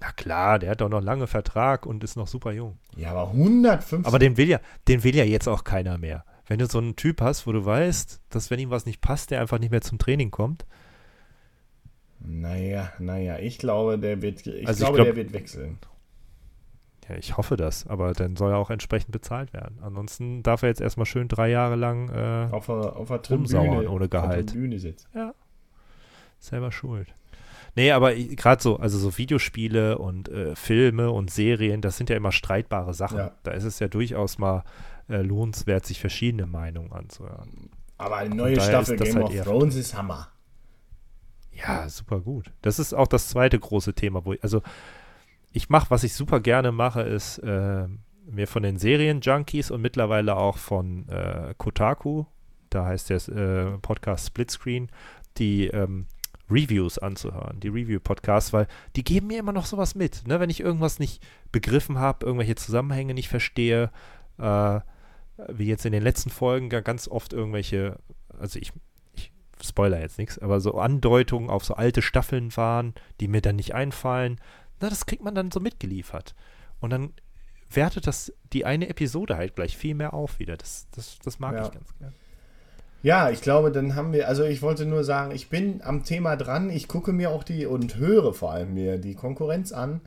[0.01, 2.77] Na klar, der hat doch noch lange Vertrag und ist noch super jung.
[2.95, 4.05] Ja, aber 150.
[4.05, 6.23] Aber den will ja, den will ja jetzt auch keiner mehr.
[6.47, 9.29] Wenn du so einen Typ hast, wo du weißt, dass wenn ihm was nicht passt,
[9.31, 10.65] der einfach nicht mehr zum Training kommt.
[12.19, 15.77] naja, naja, ich glaube, der wird, ich Also ich glaube, glaub- der wird wechseln.
[17.07, 19.79] Ja, ich hoffe das, aber dann soll er auch entsprechend bezahlt werden.
[19.81, 23.65] Ansonsten darf er jetzt erstmal schön drei Jahre lang äh, Auf der, auf der Rumsauern
[23.67, 24.49] Tribüne, ohne Auf der Gehalt.
[24.51, 25.07] Tribüne sitzen.
[26.39, 27.07] selber schuld.
[27.75, 32.15] Nee, aber gerade so, also so Videospiele und äh, Filme und Serien, das sind ja
[32.15, 33.17] immer streitbare Sachen.
[33.17, 33.31] Ja.
[33.43, 34.63] Da ist es ja durchaus mal
[35.07, 37.69] äh, lohnenswert, sich verschiedene Meinungen anzuhören.
[37.97, 40.29] Aber eine neue Staffel ist Game halt of Thrones ist Hammer.
[41.51, 42.51] Ja, super gut.
[42.61, 44.61] Das ist auch das zweite große Thema, wo ich, also
[45.51, 47.87] ich mache, was ich super gerne mache, ist äh,
[48.25, 52.25] mir von den Serien-Junkies und mittlerweile auch von äh, Kotaku,
[52.69, 54.89] da heißt der äh, Podcast Splitscreen,
[55.37, 56.05] die ähm,
[56.49, 60.27] Reviews anzuhören, die Review-Podcasts, weil die geben mir immer noch sowas mit.
[60.27, 60.39] Ne?
[60.39, 61.21] Wenn ich irgendwas nicht
[61.51, 63.91] begriffen habe, irgendwelche Zusammenhänge nicht verstehe,
[64.37, 64.79] äh,
[65.47, 67.97] wie jetzt in den letzten Folgen ga- ganz oft irgendwelche,
[68.39, 68.73] also ich,
[69.13, 69.31] ich
[69.63, 73.73] spoiler jetzt nichts, aber so Andeutungen auf so alte Staffeln waren, die mir dann nicht
[73.75, 74.39] einfallen,
[74.81, 76.35] na, das kriegt man dann so mitgeliefert.
[76.79, 77.13] Und dann
[77.69, 80.57] wertet das die eine Episode halt gleich viel mehr auf wieder.
[80.57, 81.65] Das, das, das mag Ja.
[81.65, 82.13] ich ganz gern.
[83.01, 86.35] Ja, ich glaube, dann haben wir, also ich wollte nur sagen, ich bin am Thema
[86.35, 86.69] dran.
[86.69, 90.01] Ich gucke mir auch die und höre vor allem mir die Konkurrenz an,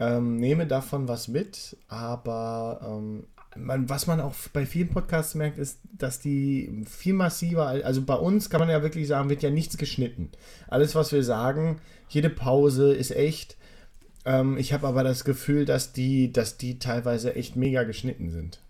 [0.00, 5.58] ähm, nehme davon was mit, aber ähm, man, was man auch bei vielen Podcasts merkt,
[5.58, 9.50] ist, dass die viel massiver, also bei uns kann man ja wirklich sagen, wird ja
[9.50, 10.30] nichts geschnitten.
[10.68, 13.56] Alles, was wir sagen, jede Pause ist echt.
[14.24, 18.60] Ähm, ich habe aber das Gefühl, dass die, dass die teilweise echt mega geschnitten sind.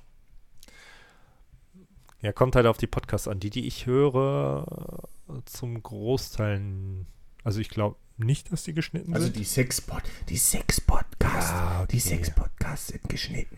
[2.23, 3.41] Ja, kommt halt auf die Podcasts an.
[3.41, 5.05] Die, die ich höre,
[5.47, 6.61] zum Großteil,
[7.45, 9.37] also ich glaube nicht, dass die geschnitten Also sind.
[9.37, 11.87] die Sex-Pod, die Sex-Podcasts, Ja, okay.
[11.93, 13.57] die Sex-Podcasts sind geschnitten.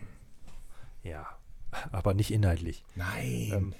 [1.03, 1.25] ja,
[1.91, 2.83] aber nicht inhaltlich.
[2.95, 3.49] Nein.
[3.51, 3.73] Ähm,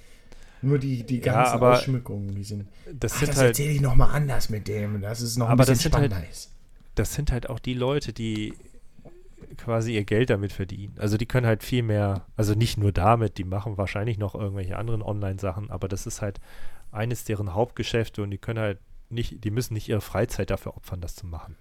[0.60, 2.68] Nur die, die ja, ganzen aber Ausschmückungen, die sind.
[2.92, 5.52] Das Ach, sind das halt, erzähle ich nochmal anders mit dem, dass es noch ein
[5.52, 6.50] Aber bisschen das sind halt- spannender ist.
[6.96, 8.52] das sind halt auch die Leute, die
[9.56, 10.94] quasi ihr Geld damit verdienen.
[10.98, 14.76] Also die können halt viel mehr, also nicht nur damit, die machen wahrscheinlich noch irgendwelche
[14.76, 16.40] anderen Online-Sachen, aber das ist halt
[16.90, 18.78] eines deren Hauptgeschäfte und die können halt
[19.10, 21.56] nicht, die müssen nicht ihre Freizeit dafür opfern, das zu machen.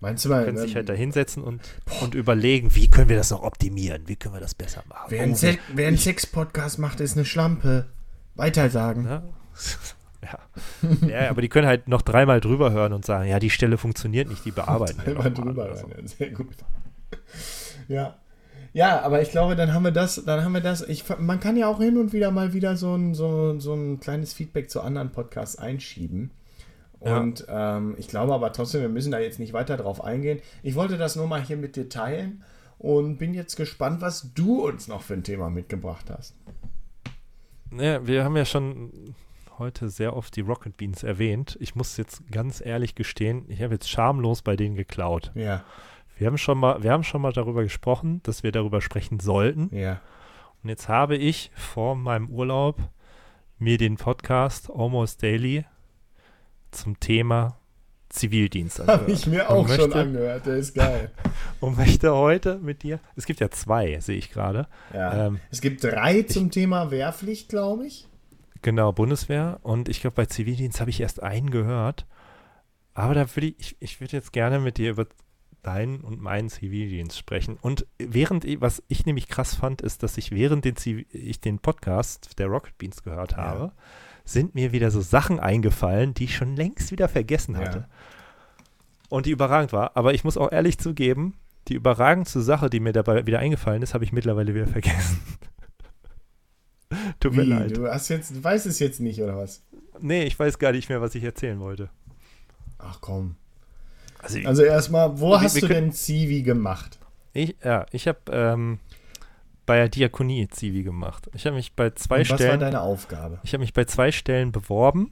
[0.00, 1.62] Meinst du mal, können sich halt da hinsetzen und,
[2.02, 5.06] und überlegen, wie können wir das noch optimieren, wie können wir das besser machen.
[5.08, 7.86] wer, einen Oh, Se wer einen Sex-Podcast macht, ist eine Schlampe.
[8.34, 9.04] Weiter sagen.
[9.04, 9.22] Ne?
[10.22, 11.08] ja.
[11.08, 14.28] ja, aber die können halt noch dreimal drüber hören und sagen, ja, die Stelle funktioniert
[14.28, 15.88] nicht, die bearbeiten wir Einmal noch mal drüber oder so.
[15.88, 16.56] Ja, Sehr gut.
[17.88, 18.16] Ja.
[18.72, 20.82] Ja, aber ich glaube, dann haben wir das, dann haben wir das.
[20.82, 24.00] Ich, man kann ja auch hin und wieder mal wieder so ein, so, so ein
[24.00, 26.32] kleines Feedback zu anderen Podcasts einschieben.
[27.04, 27.18] Ja.
[27.18, 30.40] Und ähm, ich glaube aber trotzdem, wir müssen da jetzt nicht weiter drauf eingehen.
[30.62, 32.42] Ich wollte das nur mal hier mit dir teilen
[32.78, 36.34] und bin jetzt gespannt, was du uns noch für ein Thema mitgebracht hast.
[37.70, 39.14] Ja, wir haben ja schon
[39.58, 41.56] heute sehr oft die Rocket Beans erwähnt.
[41.60, 45.30] Ich muss jetzt ganz ehrlich gestehen, ich habe jetzt schamlos bei denen geklaut.
[45.34, 45.64] Ja.
[46.16, 49.74] Wir haben schon mal, wir haben schon mal darüber gesprochen, dass wir darüber sprechen sollten.
[49.74, 50.00] Ja.
[50.62, 52.78] Und jetzt habe ich vor meinem Urlaub
[53.58, 55.64] mir den Podcast Almost Daily
[56.70, 57.56] zum Thema
[58.08, 59.00] Zivildienst angehört.
[59.02, 61.10] Habe ich mir auch schon möchte- angehört, der ist geil.
[61.60, 64.68] Und möchte heute mit dir, es gibt ja zwei, sehe ich gerade.
[64.92, 65.26] Ja.
[65.26, 68.06] Ähm, es gibt drei zum Thema Wehrpflicht, glaube ich.
[68.62, 69.58] Genau, Bundeswehr.
[69.62, 72.06] Und ich glaube, bei Zivildienst habe ich erst einen gehört.
[72.94, 75.06] Aber da würde ich, ich, ich würde jetzt gerne mit dir über
[75.64, 77.58] deinen und meinen Zivildienst sprechen.
[77.60, 81.40] Und während, ich- was ich nämlich krass fand, ist, dass ich während den Zivi- ich
[81.40, 83.38] den Podcast der Rocket Beans gehört Ja.
[83.38, 83.72] habe,
[84.24, 87.78] sind mir wieder so Sachen eingefallen, die ich schon längst wieder vergessen hatte.
[87.78, 87.88] Ja.
[89.10, 89.96] Und die überragend war.
[89.96, 91.34] Aber ich muss auch ehrlich zugeben,
[91.68, 95.20] die überragendste Sache, die mir dabei wieder eingefallen ist, habe ich mittlerweile wieder vergessen.
[97.20, 97.46] Tut mir Wie?
[97.50, 97.76] leid.
[97.76, 99.62] Du hast jetzt, du weißt es jetzt nicht, oder was?
[100.00, 101.90] Nee, ich weiß gar nicht mehr, was ich erzählen wollte.
[102.78, 103.36] Ach komm.
[104.24, 106.98] Also, Also erstmal, wo Wir- hast wir du können- denn Zivi gemacht?
[107.32, 108.78] ich, ja, ich habe ähm,
[109.66, 111.30] bei der Diakonie Zivi gemacht.
[111.34, 113.38] Ich habe mich bei zwei Und was war Stellen, deine Aufgabe?
[113.42, 115.10] ich habe mich bei zwei Stellen beworben.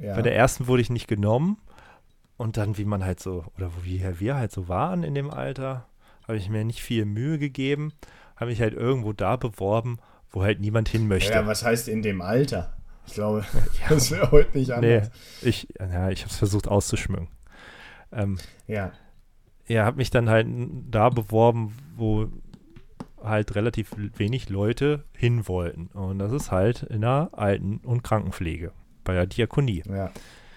[0.00, 0.14] Ja.
[0.14, 1.58] Bei der ersten wurde ich nicht genommen.
[2.36, 5.86] Und dann, wie man halt so, oder wo wir, halt so waren in dem Alter,
[6.26, 7.92] habe ich mir nicht viel Mühe gegeben,
[8.36, 9.98] habe mich halt irgendwo da beworben,
[10.30, 11.32] wo halt niemand hin möchte.
[11.32, 12.76] ja, was heißt in dem Alter?
[13.08, 13.44] Ich glaube,
[13.80, 13.88] Ja.
[13.88, 15.10] das wäre heute nicht nee, anders.
[15.42, 17.26] ich, ja, ich habe es versucht auszuschmücken.
[18.12, 18.92] Ähm, Ja.
[19.66, 20.46] ja, habe mich dann halt
[20.90, 22.28] da beworben, wo
[23.22, 25.86] halt relativ wenig Leute hin wollten.
[25.88, 28.72] Und das ist halt in der Alten- und Krankenpflege,
[29.04, 29.82] bei der Diakonie.
[29.88, 30.10] Ja.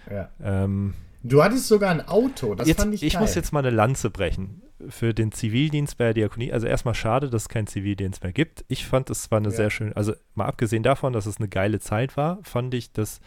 [0.09, 0.29] ja.
[0.41, 0.93] Ähm,
[1.23, 3.21] Du hattest sogar ein Auto, das jetzt, fand ich geil.
[3.21, 6.51] muss jetzt mal eine Lanze brechen für den Zivildienst bei der Diakonie.
[6.51, 8.65] Also erstmal schade, dass es keinen Zivildienst mehr gibt.
[8.69, 9.55] Ich fand, es war eine Ja.
[9.55, 13.21] sehr schöne, also mal abgesehen davon, dass es eine geile Zeit war, fand ich, dass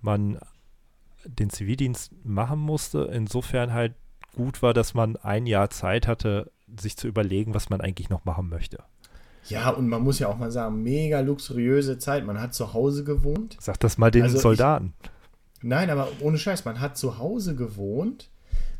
[0.00, 0.38] man
[1.26, 3.94] den Zivildienst machen musste, insofern halt
[4.34, 6.50] gut war, dass man ein Jahr Zeit hatte,
[6.80, 8.78] sich zu überlegen, was man eigentlich noch machen möchte.
[9.48, 12.26] Ja, und man muss ja auch mal sagen, mega luxuriöse Zeit.
[12.26, 13.56] Man hat zu Hause gewohnt.
[13.60, 14.92] Sag das mal den Also ich- Soldaten.
[15.62, 18.28] Nein, aber ohne Scheiß, man hat zu Hause gewohnt.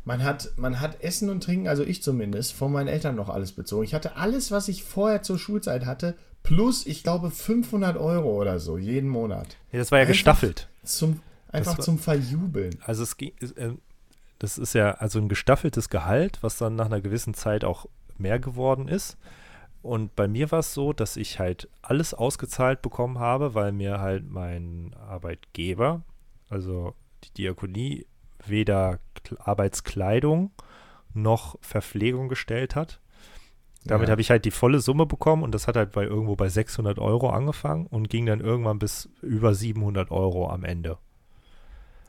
[0.03, 3.51] Man hat, man hat Essen und Trinken, also ich zumindest, von meinen Eltern noch alles
[3.51, 3.83] bezogen.
[3.83, 8.59] Ich hatte alles, was ich vorher zur Schulzeit hatte, plus, ich glaube, 500 Euro oder
[8.59, 9.47] so jeden Monat.
[9.71, 10.69] Nee, das war ja Einfach- gestaffelt.
[10.83, 11.19] Zum,
[11.49, 12.77] einfach war- zum Verjubeln.
[12.85, 13.71] Also es ging, äh,
[14.39, 17.85] das ist ja also ein gestaffeltes Gehalt, was dann nach einer gewissen Zeit auch
[18.17, 19.17] mehr geworden ist.
[19.81, 23.99] Und bei mir war es so, dass ich halt alles ausgezahlt bekommen habe, weil mir
[23.99, 26.01] halt mein Arbeitgeber,
[26.49, 26.93] also
[27.23, 28.05] die Diakonie,
[28.45, 28.99] weder
[29.39, 30.51] Arbeitskleidung
[31.13, 32.99] noch Verpflegung gestellt hat.
[33.85, 34.11] Damit Ja.
[34.11, 36.99] habe ich halt die volle Summe bekommen und das hat halt bei irgendwo bei 600
[36.99, 40.97] Euro angefangen und ging dann irgendwann bis über 700 Euro am Ende.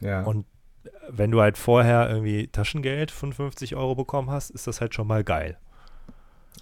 [0.00, 0.22] Ja.
[0.22, 0.46] Und
[1.08, 5.06] wenn du halt vorher irgendwie Taschengeld von 50 Euro bekommen hast, ist das halt schon
[5.06, 5.58] mal geil.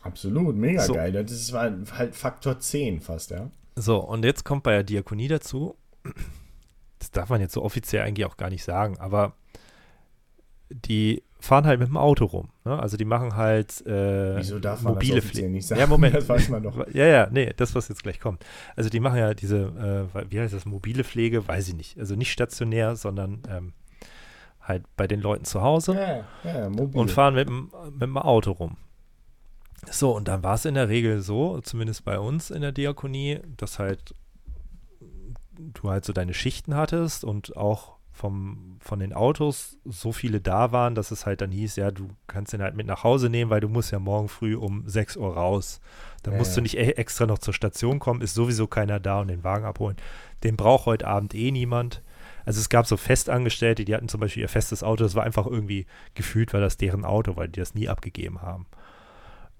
[0.03, 0.95] Absolut, mega So.
[0.95, 1.13] geil.
[1.13, 3.51] Das war halt Faktor 10 fast, ja.
[3.75, 5.77] So, und jetzt kommt bei der Diakonie dazu,
[6.99, 9.35] das darf man jetzt so offiziell eigentlich auch gar nicht sagen, aber
[10.71, 12.49] die fahren halt mit dem Auto rum.
[12.65, 12.79] Ne?
[12.79, 15.81] Also die machen halt äh, Wieso darf man mobile das nicht sagen?
[15.81, 16.15] Ja, Moment.
[16.17, 16.87] Das weiß man doch.
[16.93, 18.45] Ja, ja, nee, das, was jetzt gleich kommt.
[18.75, 21.99] Also die machen ja diese, äh, wie heißt das, mobile Pflege, weiß ich nicht.
[21.99, 23.73] Also nicht stationär, sondern ähm,
[24.61, 25.95] halt bei den Leuten zu Hause.
[25.95, 28.77] Ja, ja, und fahren mit dem, mit dem Auto rum.
[29.91, 33.41] So, und dann war es in der Regel so, zumindest bei uns in der Diakonie,
[33.57, 34.15] dass halt
[35.59, 40.73] du halt so deine Schichten hattest und auch vom, von den Autos so viele da
[40.73, 43.51] waren, dass es halt dann hieß, ja, du kannst den halt mit nach Hause nehmen,
[43.51, 45.81] weil du musst ja morgen früh um 6 Uhr raus.
[46.23, 46.57] Dann Ja, musst ja.
[46.57, 49.67] du nicht e- extra noch zur Station kommen, ist sowieso keiner da und den Wagen
[49.67, 49.97] abholen.
[50.45, 52.03] Den braucht heute Abend eh niemand.
[52.47, 55.47] Also es gab so Festangestellte, die hatten zum Beispiel ihr festes Auto, das war einfach
[55.47, 58.67] irgendwie gefühlt, war das deren Auto, weil die das nie abgegeben haben.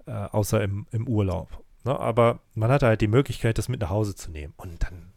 [0.07, 1.63] Äh, außer im, im Urlaub.
[1.83, 1.97] Ne?
[1.99, 4.53] Aber man hatte halt die Möglichkeit, das mit nach Hause zu nehmen.
[4.57, 5.11] Und dann,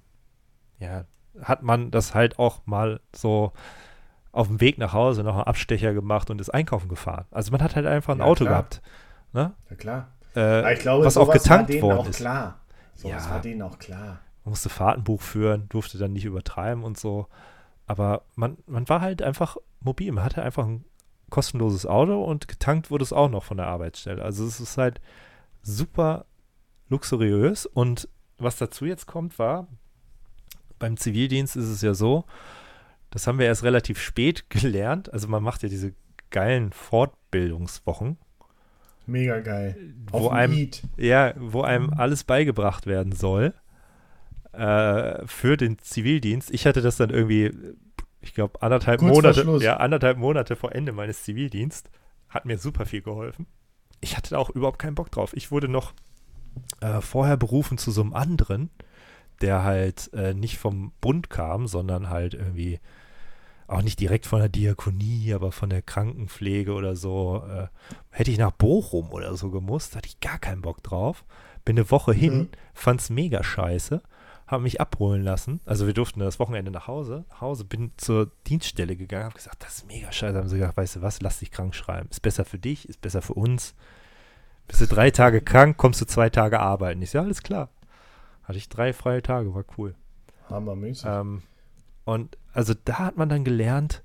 [0.78, 1.04] ja,
[1.42, 3.52] hat man das halt auch mal so
[4.32, 7.26] auf dem Weg nach Hause noch einen Abstecher gemacht und ist einkaufen gefahren.
[7.30, 8.52] Also man hat halt einfach ein Ja, Auto klar.
[8.54, 8.82] gehabt.
[9.32, 9.52] Ne?
[9.70, 10.08] Ja, klar.
[10.36, 12.16] Äh, glaube, was auch getankt war denen worden auch ist.
[12.16, 12.60] klar.
[12.94, 13.30] Sowas Ja.
[13.30, 14.20] war denen auch klar.
[14.44, 17.26] Man musste Fahrtenbuch führen, durfte dann nicht übertreiben und so.
[17.86, 20.12] Aber man, man war halt einfach mobil.
[20.12, 20.84] Man hatte einfach ein
[21.28, 24.22] kostenloses Auto und getankt wurde es auch noch von der Arbeitsstelle.
[24.22, 25.00] Also es ist halt
[25.62, 26.26] super
[26.88, 27.66] luxuriös.
[27.66, 28.08] Und
[28.38, 29.66] was dazu jetzt kommt, war,
[30.80, 32.24] beim Zivildienst ist es ja so,
[33.10, 35.12] das haben wir erst relativ spät gelernt.
[35.12, 35.94] Also man macht ja diese
[36.30, 38.16] geilen Fortbildungswochen,
[39.06, 39.76] Mega geil.
[40.10, 40.82] wo Auf einem Eat.
[40.96, 43.54] ja, wo einem alles beigebracht werden soll
[44.52, 46.50] äh, für den Zivildienst.
[46.52, 47.52] Ich hatte das dann irgendwie,
[48.20, 51.90] ich glaube, anderthalb Kurz Monate, ja, anderthalb Monate vor Ende meines Zivildienstes.
[52.28, 53.46] Hat mir super viel geholfen.
[54.00, 55.32] Ich hatte da auch überhaupt keinen Bock drauf.
[55.34, 55.92] Ich wurde noch
[56.80, 58.70] äh, vorher berufen zu so einem anderen,
[59.40, 62.80] der halt äh, nicht vom Bund kam, sondern halt irgendwie
[63.70, 67.44] auch nicht direkt von der Diakonie, aber von der Krankenpflege oder so.
[67.48, 67.68] Äh,
[68.10, 71.24] hätte ich nach Bochum oder so gemusst, hatte ich gar keinen Bock drauf.
[71.64, 72.48] Bin eine Woche hin, mhm.
[72.74, 74.02] fand's mega scheiße,
[74.46, 75.60] habe mich abholen lassen.
[75.66, 79.78] Also wir durften das Wochenende nach Hause, Hause, bin zur Dienststelle gegangen, habe gesagt, das
[79.78, 80.36] ist mega scheiße.
[80.36, 82.08] Haben sie gesagt, weißt du was, lass dich krank schreiben.
[82.10, 83.74] Ist besser für dich, ist besser für uns.
[84.66, 87.02] Bist du drei Tage krank, kommst du zwei Tage arbeiten.
[87.02, 87.68] Ich sage, alles klar.
[88.50, 89.94] Hatte ich drei freie Tage, war cool.
[90.48, 91.04] Hammermäßig.
[91.06, 91.42] Ähm,
[92.04, 94.02] und also da hat man dann gelernt,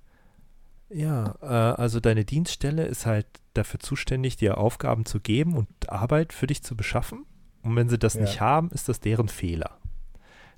[0.88, 3.26] ja, äh, also deine Dienststelle ist halt
[3.56, 7.26] dafür zuständig, dir Aufgaben zu geben und Arbeit für dich zu beschaffen.
[7.64, 8.22] Und wenn sie das ja.
[8.22, 9.80] nicht haben, ist das deren Fehler.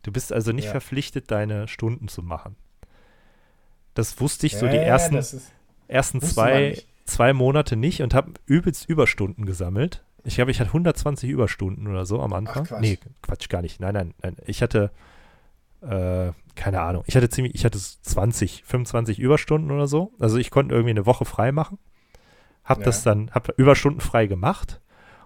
[0.04, 0.72] Du bist also nicht ja.
[0.72, 2.58] verpflichtet, deine Stunden zu machen.
[3.94, 5.16] Das wusste ich so die ersten,
[5.88, 10.04] ersten zwei, zwei Monate nicht und habe übelst Überstunden gesammelt.
[10.28, 12.64] Ich glaube, ich hatte 120 Überstunden oder so am Anfang.
[12.66, 12.82] Ach, Quatsch.
[12.82, 13.80] Nee, Quatsch, gar nicht.
[13.80, 14.36] Nein, nein, nein.
[14.46, 14.92] Ich hatte,
[15.82, 20.12] äh, keine Ahnung, ich hatte ziemlich, ich hatte 20, 25 Überstunden oder so.
[20.20, 21.78] Also ich konnte irgendwie eine Woche frei machen.
[22.66, 22.84] Hab ja.
[22.84, 24.82] das dann, hab Überstunden frei gemacht.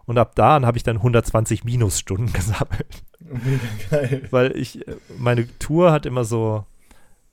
[0.06, 3.04] Und ab da an habe ich dann 120 Minusstunden gesammelt.
[3.90, 4.28] Geil.
[4.30, 6.64] Weil ich, äh, meine Tour hat immer so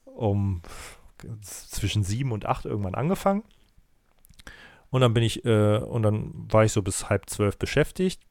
[0.05, 0.63] um
[1.43, 3.43] zwischen sieben und acht irgendwann angefangen.
[4.91, 8.23] Und dann bin ich, äh, und dann war ich so bis halb zwölf beschäftigt.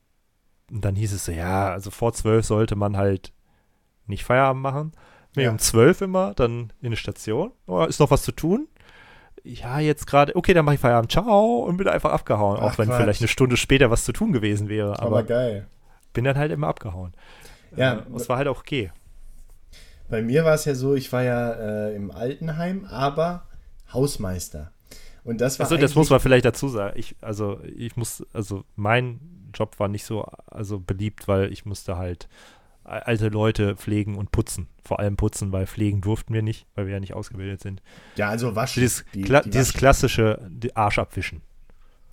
[0.71, 3.31] Und dann hieß es so, ja, also vor zwölf sollte man halt
[4.05, 4.91] nicht Feierabend machen.
[5.33, 5.51] Bin ja.
[5.51, 7.51] um zwölf immer dann in eine Station.
[7.67, 8.67] Oh, ist noch was zu tun?
[9.43, 12.57] Ja, jetzt gerade, okay, dann mache ich Feierabend, ciao, und bin einfach abgehauen.
[12.59, 13.01] Ach, auch wenn Quatsch.
[13.01, 14.99] vielleicht eine Stunde später was zu tun gewesen wäre.
[14.99, 15.67] Aber, aber geil.
[16.13, 17.13] Bin dann halt immer abgehauen.
[17.75, 17.99] Ja.
[17.99, 18.91] Äh, das war halt auch okay.
[20.09, 23.45] Bei mir war es ja so, ich war ja äh, im Altenheim, aber
[23.93, 24.71] Hausmeister.
[25.27, 26.97] Und das war also das muss man vielleicht dazu sagen.
[26.97, 29.19] Ich, also ich muss, also mein
[29.53, 32.29] Job war nicht so also beliebt, weil ich musste halt
[32.85, 34.69] alte Leute pflegen und putzen.
[34.85, 37.81] Vor allem putzen, weil pflegen durften wir nicht, weil wir ja nicht ausgebildet sind.
[38.15, 38.79] Ja, also waschen.
[38.79, 41.41] Dieses, die, Kla die dieses klassische Arsch abwischen.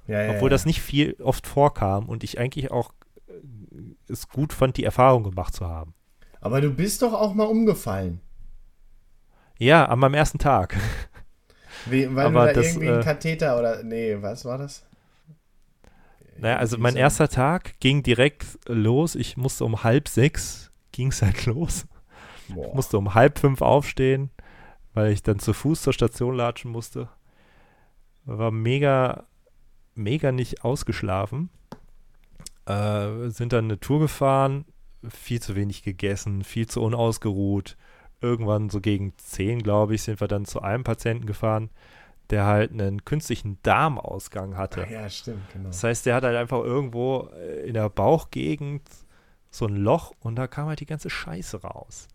[0.09, 0.55] Ja, ja, Obwohl ja.
[0.55, 2.93] das nicht viel oft vorkam und ich eigentlich auch
[3.29, 3.33] äh,
[4.13, 5.95] es gut fand, die Erfahrung gemacht zu haben.
[6.41, 8.21] Aber du bist doch auch mal umgefallen.
[9.57, 10.77] Ja, an meinem ersten Tag.
[11.87, 13.83] Wie, weil Aber du da das, irgendwie äh, einen Katheter oder.
[13.83, 14.85] Nee, was war das?
[16.39, 19.15] Naja, also mein erster Tag ging direkt los.
[19.15, 21.87] Ich musste um halb sechs, ging es halt los.
[22.49, 22.69] Boah.
[22.69, 24.31] Ich musste um halb fünf aufstehen,
[24.93, 27.09] weil ich dann zu Fuß zur Station latschen musste.
[28.25, 29.25] War mega,
[29.95, 31.51] mega nicht ausgeschlafen.
[32.67, 34.65] Äh, sind dann eine Tour gefahren,
[35.09, 37.77] viel zu wenig gegessen, viel zu unausgeruht
[38.21, 41.71] irgendwann so gegen 10, glaube ich, sind wir dann zu einem Patienten gefahren,
[42.31, 44.85] der halt einen künstlichen Darmausgang hatte.
[44.87, 45.69] Ach ja, stimmt, genau.
[45.69, 48.83] Das heißt, der hat halt einfach irgendwo äh, in der Bauchgegend
[49.51, 52.09] so ein Loch und da kam halt die ganze Scheiße raus.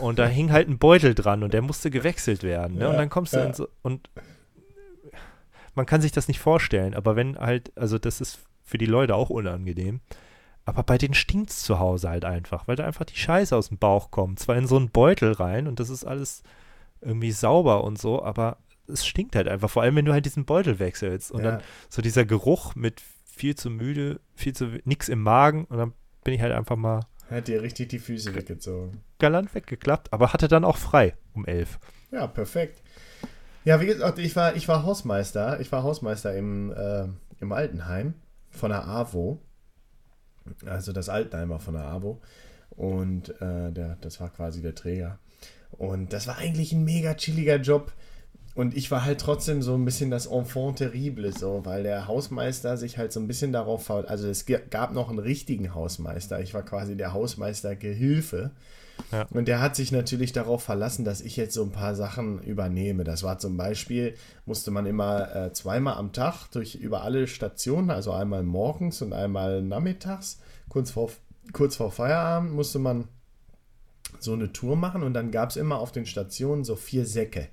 [0.00, 2.76] Und da hing halt ein Beutel dran und der musste gewechselt werden.
[2.76, 2.84] Ne?
[2.84, 3.44] Ja, und dann kommst du ja.
[3.44, 4.08] in so und
[5.74, 9.14] man kann sich das nicht vorstellen, aber wenn halt, also das ist für die Leute
[9.14, 10.00] auch unangenehm.
[10.70, 13.70] Aber bei denen stinkt es zu Hause halt einfach, weil da einfach die Scheiße aus
[13.70, 14.38] dem Bauch kommt.
[14.38, 16.44] Zwar in so einen Beutel rein und das ist alles
[17.00, 19.68] irgendwie sauber und so, aber es stinkt halt einfach.
[19.68, 21.32] Vor allem, wenn du halt diesen Beutel wechselst.
[21.32, 21.50] Und ja.
[21.50, 25.92] dann so dieser Geruch mit viel zu müde, viel zu nix im Magen und dann
[26.22, 27.00] bin ich halt einfach mal.
[27.28, 29.00] Hat dir richtig die Füße weggezogen.
[29.18, 31.80] Galant weggeklappt, aber hatte dann auch frei um elf.
[32.12, 32.80] Ja, perfekt.
[33.64, 35.58] Ja, wie gesagt, ich war, ich war Hausmeister.
[35.58, 37.08] Ich war Hausmeister im, äh,
[37.40, 38.14] im Altenheim
[38.50, 39.40] von der AWO
[40.66, 42.20] also das Altenheimer von der ABO.
[42.70, 45.18] Und äh, der, das war quasi der Träger.
[45.72, 47.92] Und das war eigentlich ein mega chilliger Job.
[48.54, 52.76] Und ich war halt trotzdem so ein bisschen das Enfant terrible, so, weil der Hausmeister
[52.76, 56.40] sich halt so ein bisschen darauf, also es gab noch einen richtigen Hausmeister.
[56.40, 58.50] Ich war quasi der Hausmeister-Gehilfe.
[59.12, 59.26] Ja.
[59.30, 63.04] Und der hat sich natürlich darauf verlassen, dass ich jetzt so ein paar Sachen übernehme.
[63.04, 64.14] Das war zum Beispiel,
[64.46, 69.12] musste man immer äh, zweimal am Tag durch über alle Stationen, also einmal morgens und
[69.12, 71.10] einmal nachmittags, kurz vor,
[71.52, 73.08] kurz vor Feierabend, musste man
[74.18, 77.48] so eine Tour machen und dann gab es immer auf den Stationen so vier Säcke.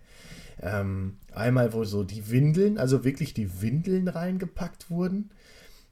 [0.59, 5.29] Ähm, einmal, wo so die Windeln, also wirklich die Windeln reingepackt wurden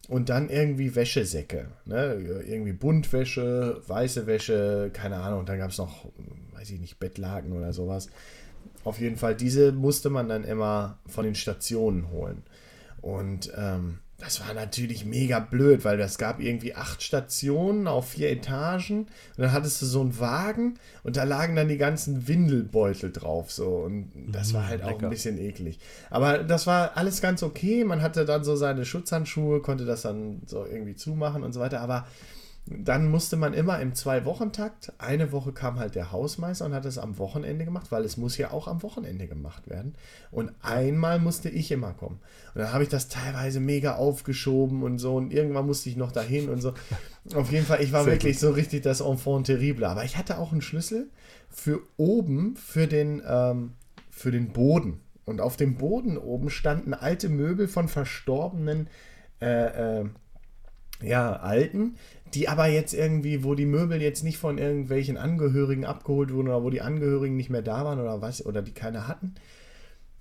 [0.08, 1.68] und dann irgendwie Wäschesäcke.
[1.86, 2.43] Ne?
[2.47, 5.39] Irgendwie Buntwäsche, weiße Wäsche, keine Ahnung.
[5.41, 6.06] Und dann gab es noch,
[6.53, 8.10] weiß ich nicht, Bettlaken oder sowas.
[8.84, 12.43] Auf jeden Fall, diese musste man dann immer von den Stationen holen.
[13.01, 18.30] Und ähm, das war natürlich mega blöd, weil das gab irgendwie acht Stationen auf vier
[18.32, 23.11] Etagen und dann hattest du so einen Wagen und da lagen dann die ganzen Windelbeutel
[23.11, 25.01] drauf so und das war Mm, halt auch lecker.
[25.01, 25.80] ein bisschen eklig.
[26.09, 30.41] Aber das war alles ganz okay, man hatte dann so seine Schutzhandschuhe, konnte das dann
[30.45, 32.07] so irgendwie zumachen und so weiter, aber
[32.68, 36.97] dann musste man immer im Zwei-Wochen-Takt, eine Woche kam halt der Hausmeister und hat es
[36.97, 39.93] am Wochenende gemacht, weil es muss ja auch am Wochenende gemacht werden.
[40.32, 42.20] Und einmal musste ich immer kommen.
[42.55, 46.11] Und dann habe ich das teilweise mega aufgeschoben und so und irgendwann musste ich noch
[46.11, 46.74] dahin und so.
[47.36, 49.86] Auf jeden Fall, ich war Sehr wirklich so richtig das Enfant terrible.
[49.86, 51.11] Aber ich hatte auch einen Schlüssel
[51.51, 53.74] für oben, für den, ähm,
[54.09, 55.01] für den Boden.
[55.26, 58.89] Und auf dem Boden oben standen alte Möbel von verstorbenen
[59.39, 60.05] äh, äh,
[61.01, 61.97] ja, alten,
[62.36, 66.63] die aber jetzt irgendwie, wo die Möbel jetzt nicht von irgendwelchen Angehörigen abgeholt wurden oder
[66.63, 69.36] wo die Angehörigen nicht mehr da waren oder was, oder die keine hatten.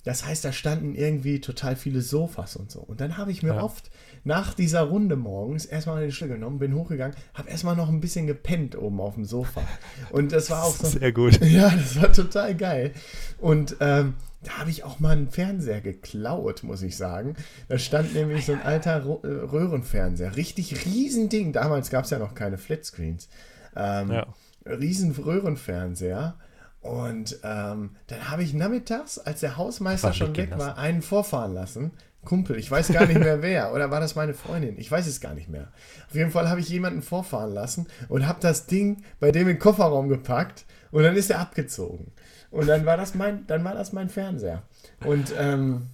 [0.05, 2.81] Das heißt, da standen irgendwie total viele Sofas und so.
[2.81, 3.63] Und dann habe ich mir Ja.
[3.63, 3.91] oft
[4.23, 8.27] nach dieser Runde morgens erstmal den Schlüssel genommen, bin hochgegangen, habe erstmal noch ein bisschen
[8.27, 9.63] gepennt oben auf dem Sofa.
[10.11, 10.87] Und das war auch so.
[10.87, 11.41] Sehr gut.
[11.45, 12.93] Ja, das war total geil.
[13.41, 14.13] Und ähm,
[14.45, 17.35] da habe ich auch mal einen Fernseher geklaut, muss ich sagen.
[17.69, 20.37] Da stand nämlich so ein alter äh, Röhrenfernseher.
[20.37, 21.53] Richtig Riesending.
[21.53, 23.29] Damals gab es ja noch keine Flatscreens.
[23.77, 24.27] Ähm, Ja.
[24.67, 26.35] Riesen Röhrenfernseher.
[26.81, 31.93] Und ähm, dann habe ich nachmittags, als der Hausmeister schon weg war, einen vorfahren lassen.
[32.25, 33.73] Kumpel, ich weiß gar nicht mehr wer.
[33.75, 34.79] Oder war das meine Freundin?
[34.79, 35.69] Ich weiß es gar nicht mehr.
[36.09, 39.57] Auf jeden Fall habe ich jemanden vorfahren lassen und habe das Ding bei dem in
[39.57, 42.13] den Kofferraum gepackt und dann ist er abgezogen.
[42.55, 44.63] Und dann war das mein, dann war das mein Fernseher.
[45.05, 45.89] Und ähm,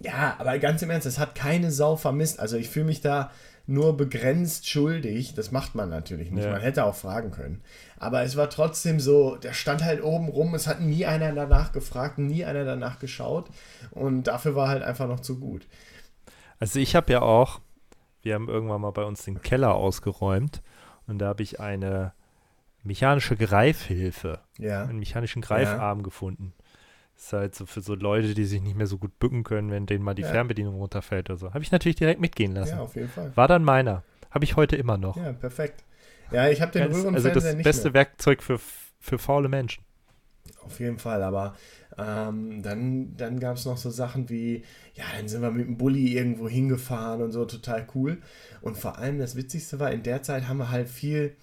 [0.00, 2.40] ja, aber ganz im Ernst, es hat keine Sau vermisst.
[2.40, 3.30] Also ich fühle mich da
[3.64, 5.34] nur begrenzt schuldig.
[5.34, 6.44] Das macht man natürlich nicht.
[6.44, 6.50] Ja.
[6.50, 7.62] Man hätte auch fragen können.
[7.96, 10.52] Aber es war trotzdem so, der stand halt oben rum.
[10.56, 13.48] Es hat nie einer danach gefragt, nie einer danach geschaut.
[13.92, 15.68] Und dafür war halt einfach noch zu gut.
[16.58, 17.60] Also ich habe ja auch,
[18.22, 20.60] wir haben irgendwann mal bei uns den Keller ausgeräumt
[21.06, 22.14] und da habe ich eine
[22.86, 24.84] mechanische Greifhilfe, Ja.
[24.84, 26.52] einen mechanischen Greifarm gefunden.
[27.14, 29.70] Das ist halt so für so Leute, die sich nicht mehr so gut bücken können,
[29.70, 30.28] wenn denen mal die Ja.
[30.28, 31.54] Fernbedienung runterfällt oder so.
[31.54, 32.76] Habe ich natürlich direkt mitgehen lassen.
[32.76, 33.32] Ja, auf jeden Fall.
[33.34, 34.02] War dann meiner.
[34.30, 35.16] Habe ich heute immer noch.
[35.16, 35.82] Ja, perfekt.
[36.30, 37.94] Ja, ich habe den Ganz, also das beste mehr.
[37.94, 38.58] Werkzeug für,
[39.00, 39.82] für faule Menschen.
[40.62, 41.54] Auf jeden Fall, aber
[41.96, 44.62] ähm, dann, dann gab es noch so Sachen wie,
[44.94, 48.18] ja, dann sind wir mit dem Bulli irgendwo hingefahren und so, total cool.
[48.60, 51.34] Und vor allem das Witzigste war, in der Zeit haben wir halt viel,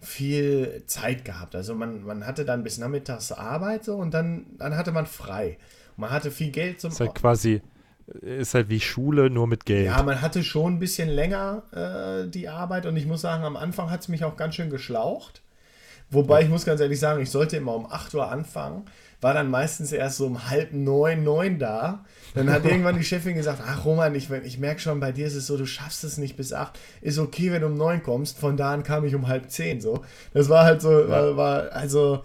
[0.00, 1.54] viel Zeit gehabt.
[1.54, 5.58] Also man, man hatte dann bis nachmittags Arbeit so und dann, dann hatte man frei.
[5.96, 7.62] Man hatte viel Geld zum Ist halt quasi,
[8.20, 9.86] ist halt wie Schule, nur mit Geld.
[9.86, 13.56] ja, man hatte schon ein bisschen länger äh, die Arbeit und ich muss sagen, am
[13.56, 15.42] Anfang hat es mich auch ganz schön geschlaucht.
[16.10, 18.84] Wobei ich muss ganz ehrlich sagen, ich sollte immer um 8 Uhr anfangen,
[19.20, 22.04] war dann meistens erst so um halb neun, neun da.
[22.34, 25.34] Dann hat irgendwann die Chefin gesagt, ach Roman, ich, ich merke schon, bei dir ist
[25.34, 26.78] es so, du schaffst es nicht bis 8.
[27.00, 28.38] Ist okay, wenn du um neun kommst.
[28.38, 30.04] Von da an kam ich um halb zehn so.
[30.34, 32.24] Das war halt so, war, war also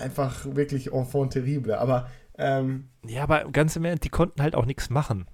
[0.00, 1.78] einfach wirklich enfant terrible.
[1.78, 5.26] Aber ähm, Ja, aber ganz im Ernst, die konnten halt auch nichts machen.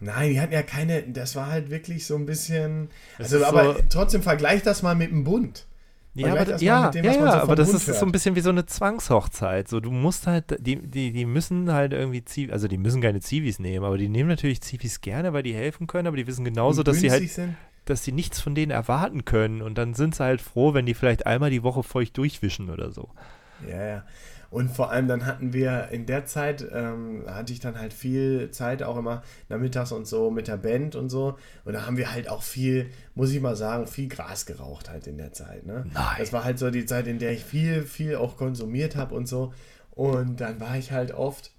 [0.00, 2.88] Nein, die hatten ja keine, das war halt wirklich so ein bisschen.
[3.18, 5.66] Also, aber so- trotzdem vergleich das mal mit dem Bund.
[6.14, 8.12] Ja, aber, ja, dem, ja, ja so aber das ist so ein hört.
[8.12, 9.68] bisschen wie so eine Zwangshochzeit.
[9.68, 13.20] So, du musst halt, die, die, die müssen halt irgendwie Zivis, also die müssen keine
[13.20, 16.44] Zivis nehmen, aber die nehmen natürlich Zivis gerne, weil die helfen können, aber die wissen
[16.44, 17.54] genauso, dass sie halt, sind.
[17.84, 20.94] dass sie nichts von denen erwarten können und dann sind sie halt froh, wenn die
[20.94, 23.10] vielleicht einmal die Woche feucht durchwischen oder so.
[23.68, 24.04] Ja, ja.
[24.50, 28.50] Und vor allem dann hatten wir in der Zeit, ähm, hatte ich dann halt viel
[28.50, 31.38] Zeit auch immer nachmittags und so mit der Band und so.
[31.64, 35.06] Und da haben wir halt auch viel, muss ich mal sagen, viel Gras geraucht halt
[35.06, 35.66] in der Zeit.
[35.66, 35.86] Ne?
[35.94, 36.16] Nein.
[36.18, 39.28] Das war halt so die Zeit, in der ich viel, viel auch konsumiert habe und
[39.28, 39.54] so.
[39.92, 41.52] Und dann war ich halt oft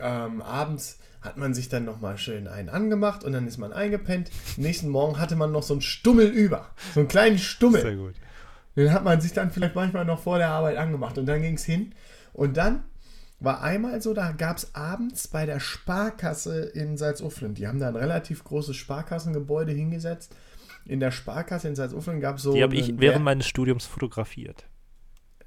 [0.00, 4.30] ähm, abends hat man sich dann nochmal schön einen angemacht und dann ist man eingepennt.
[4.56, 6.70] Nächsten Morgen hatte man noch so einen Stummel über.
[6.94, 7.82] So einen kleinen Stummel.
[7.82, 8.14] Sehr gut.
[8.76, 11.54] Den hat man sich dann vielleicht manchmal noch vor der Arbeit angemacht und dann ging
[11.54, 11.92] es hin.
[12.38, 12.84] Und dann
[13.40, 17.88] war einmal so, da gab es abends bei der Sparkasse in Salzuflen, die haben da
[17.88, 20.36] ein relativ großes Sparkassengebäude hingesetzt.
[20.84, 22.54] In der Sparkasse in Salzuflen gab es so.
[22.54, 24.66] Die habe ich während meines Studiums fotografiert.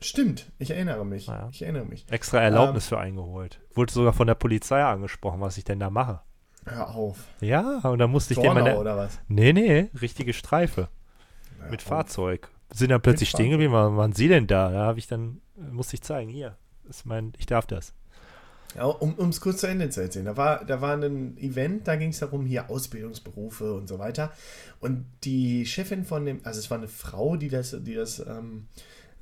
[0.02, 1.28] Stimmt, ich erinnere mich.
[1.28, 1.48] Ja.
[1.52, 2.06] Ich erinnere mich.
[2.12, 3.62] Extra Erlaubnis für eingeholt.
[3.74, 6.20] Wurde sogar von der Polizei angesprochen, was ich denn da mache.
[6.66, 7.20] Hör auf.
[7.40, 8.78] Ja, und dann musste ich den Tornau meine.
[8.78, 9.18] oder was?
[9.30, 10.90] Nee, nee, richtige Streife.
[11.60, 11.82] Hör mit.
[11.82, 12.50] Fahrzeug.
[12.74, 14.72] Sind dann plötzlich stehen geblieben, wann waren sie denn da?
[14.72, 16.58] Da habe ich dann, musste ich zeigen, hier,
[16.90, 17.94] ist mein, ich darf das.
[18.76, 20.26] Ja, um es kurz zu Ende zu erzählen.
[20.26, 24.32] Da war, da war ein Event, da ging es darum, hier Ausbildungsberufe und so weiter.
[24.80, 28.68] Und die Chefin von dem, also es war eine Frau, die das, die das ähm,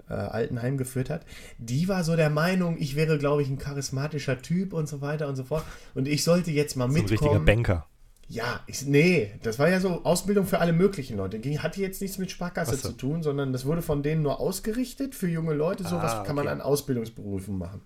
[0.07, 1.25] äh, Altenheim geführt hat,
[1.57, 5.27] die war so der Meinung, ich wäre, glaube ich, ein charismatischer Typ und so weiter
[5.27, 5.63] und so fort.
[5.95, 7.45] Und ich sollte jetzt mal So ein richtiger mitkommen.
[7.45, 7.87] Banker.
[8.31, 11.39] Ja, ich, nee, das war ja so Ausbildung für alle möglichen Leute.
[11.39, 12.89] Ging, hatte jetzt nichts mit Sparkasse so.
[12.89, 15.83] zu tun, sondern das wurde von denen nur ausgerichtet für junge Leute.
[15.83, 16.53] Sowas Ah, kann man okay.
[16.53, 17.81] an Ausbildungsberufen machen.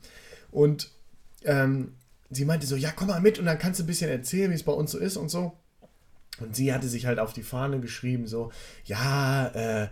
[0.51, 0.91] Und
[1.45, 1.93] ähm,
[2.29, 4.55] sie meinte so, ja, komm mal mit und dann kannst du ein bisschen erzählen, wie
[4.55, 5.53] es bei uns so ist und so.
[6.39, 8.51] Und sie hatte sich halt auf die Fahne geschrieben, so,
[8.83, 9.87] ja, äh,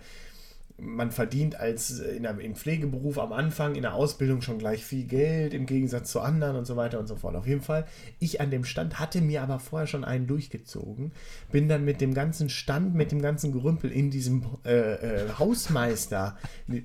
[0.83, 4.83] man verdient als äh, in einem, im Pflegeberuf am Anfang in der Ausbildung schon gleich
[4.83, 7.35] viel Geld im Gegensatz zu anderen und so weiter und so fort.
[7.35, 7.85] Auf jeden Fall,
[8.19, 11.11] ich an dem Stand hatte mir aber vorher schon einen durchgezogen,
[11.51, 14.71] bin dann mit dem ganzen Stand, mit dem ganzen Gerümpel in diesem äh,
[15.25, 16.35] äh, Hausmeister,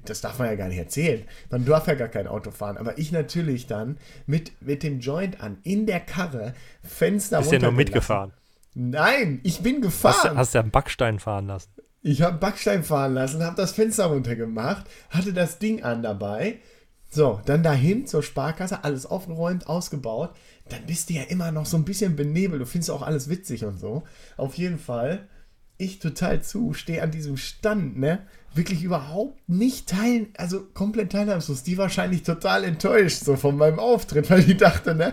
[0.05, 2.99] das darf man ja gar nicht erzählen, man darf ja gar kein Auto fahren, aber
[2.99, 7.69] ich natürlich dann mit, mit dem Joint an, in der Karre, Fenster Bist ja nur
[7.69, 7.77] runtergelassen.
[7.77, 8.33] mitgefahren.
[8.79, 10.35] Nein, ich bin Hast, gefahren.
[10.35, 11.71] du- hast du einen Backstein fahren lassen.
[12.09, 16.61] Ich habe Backstein fahren lassen, habe das Fenster runtergemacht, hatte das Ding an dabei.
[17.11, 20.31] So, dann dahin zur Sparkasse, alles aufgeräumt, ausgebaut.
[20.69, 22.63] Dann bist du ja immer noch so ein bisschen benebelt.
[22.63, 24.05] Du findest auch alles witzig und so.
[24.37, 25.27] Auf jeden Fall,
[25.79, 28.21] ich total zu, stehe an diesem Stand, ne?
[28.55, 31.63] Wirklich überhaupt nicht teilen, also komplett teilnahmslos.
[31.63, 35.13] Die wahrscheinlich total enttäuscht so von meinem Auftritt, weil die dachte, ne,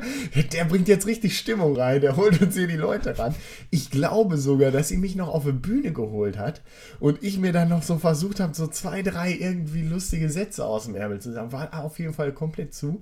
[0.54, 3.36] der bringt jetzt richtig Stimmung rein, der holt uns hier die Leute ran.
[3.70, 6.62] Ich glaube sogar, dass sie mich noch auf eine Bühne geholt hat
[7.02, 10.86] und ich mir dann noch so versucht habe, so zwei, drei irgendwie lustige Sätze aus
[10.86, 11.52] dem Ärmel zu sagen.
[11.52, 13.02] War auf jeden Fall komplett zu.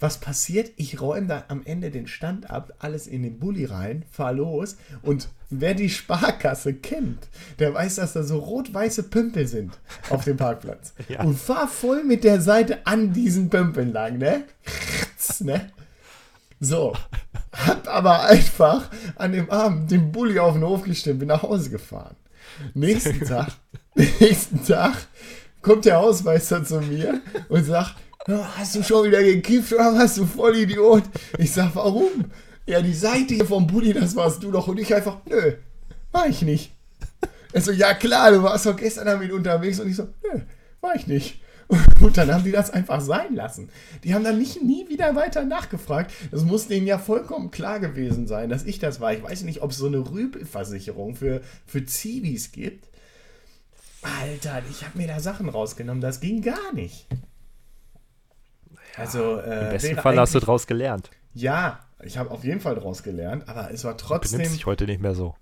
[0.00, 0.70] Was passiert?
[0.76, 4.76] Ich räume da am Ende den Stand ab, alles in den Bulli rein, fahr los
[5.02, 7.26] und wer die Sparkasse kennt,
[7.58, 9.78] der weiß, dass da so rot-weiße Pümpel sind
[10.10, 10.92] auf dem Parkplatz.
[11.08, 11.22] Ja.
[11.22, 14.44] Und fahr voll mit der Seite an diesen Pümpeln lang, ne?
[15.40, 15.70] ne?
[16.60, 16.94] So,
[17.52, 21.70] hab aber einfach an dem Abend den Bulli auf den Hof gestellt, bin nach Hause
[21.70, 22.16] gefahren.
[22.74, 23.52] Nächsten Tag,
[23.94, 24.94] nächsten Tag
[25.62, 30.16] kommt der Hausmeister zu mir und sagt, "Ja, hast du schon wieder gekifft oder was,
[30.16, 31.04] du Vollidiot?
[31.38, 32.26] Ich sag, warum?
[32.66, 34.68] Ja, die Seite hier vom Bulli, das warst du doch.
[34.68, 35.54] Und ich einfach, nö,
[36.12, 36.72] war ich nicht.
[37.52, 39.80] Er so, ja klar, du warst doch gestern damit unterwegs.
[39.80, 40.40] Und ich so, nö,
[40.82, 41.40] war ich nicht.
[42.00, 43.70] Und dann haben die das einfach sein lassen.
[44.04, 46.12] Die haben dann nicht nie wieder weiter nachgefragt.
[46.30, 49.12] Das muss denen ja vollkommen klar gewesen sein, dass ich das war.
[49.12, 52.88] Ich weiß nicht, ob es so eine Rüpelversicherung für, für Zivis gibt.
[54.02, 56.00] Alter, ich habe mir da Sachen rausgenommen.
[56.00, 57.06] Das ging gar nicht.
[58.96, 61.10] Also, äh, Im besten Fall hast du draus gelernt.
[61.34, 64.44] Ja, ich habe auf jeden Fall draus gelernt, aber es war trotzdem.
[64.44, 65.34] sich heute nicht mehr so.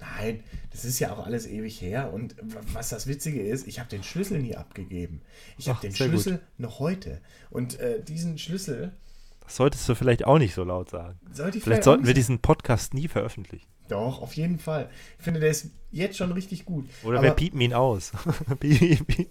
[0.00, 2.12] Nein, das ist ja auch alles ewig her.
[2.12, 2.36] Und
[2.72, 5.22] was das Witzige ist, ich habe den Schlüssel nie abgegeben.
[5.56, 7.20] Ich habe den Schlüssel noch heute.
[7.50, 8.92] Und äh, diesen Schlüssel
[9.44, 11.18] Das solltest du vielleicht auch nicht so laut sagen.
[11.32, 13.66] sollte ich Vielleicht sollten wir diesen Podcast nie veröffentlichen.
[13.88, 14.88] Doch, auf jeden Fall.
[15.18, 16.86] Ich finde, der ist jetzt schon richtig gut.
[17.02, 18.12] Oder Aber- wir piepen ihn aus.
[18.60, 19.28] Piep, piep.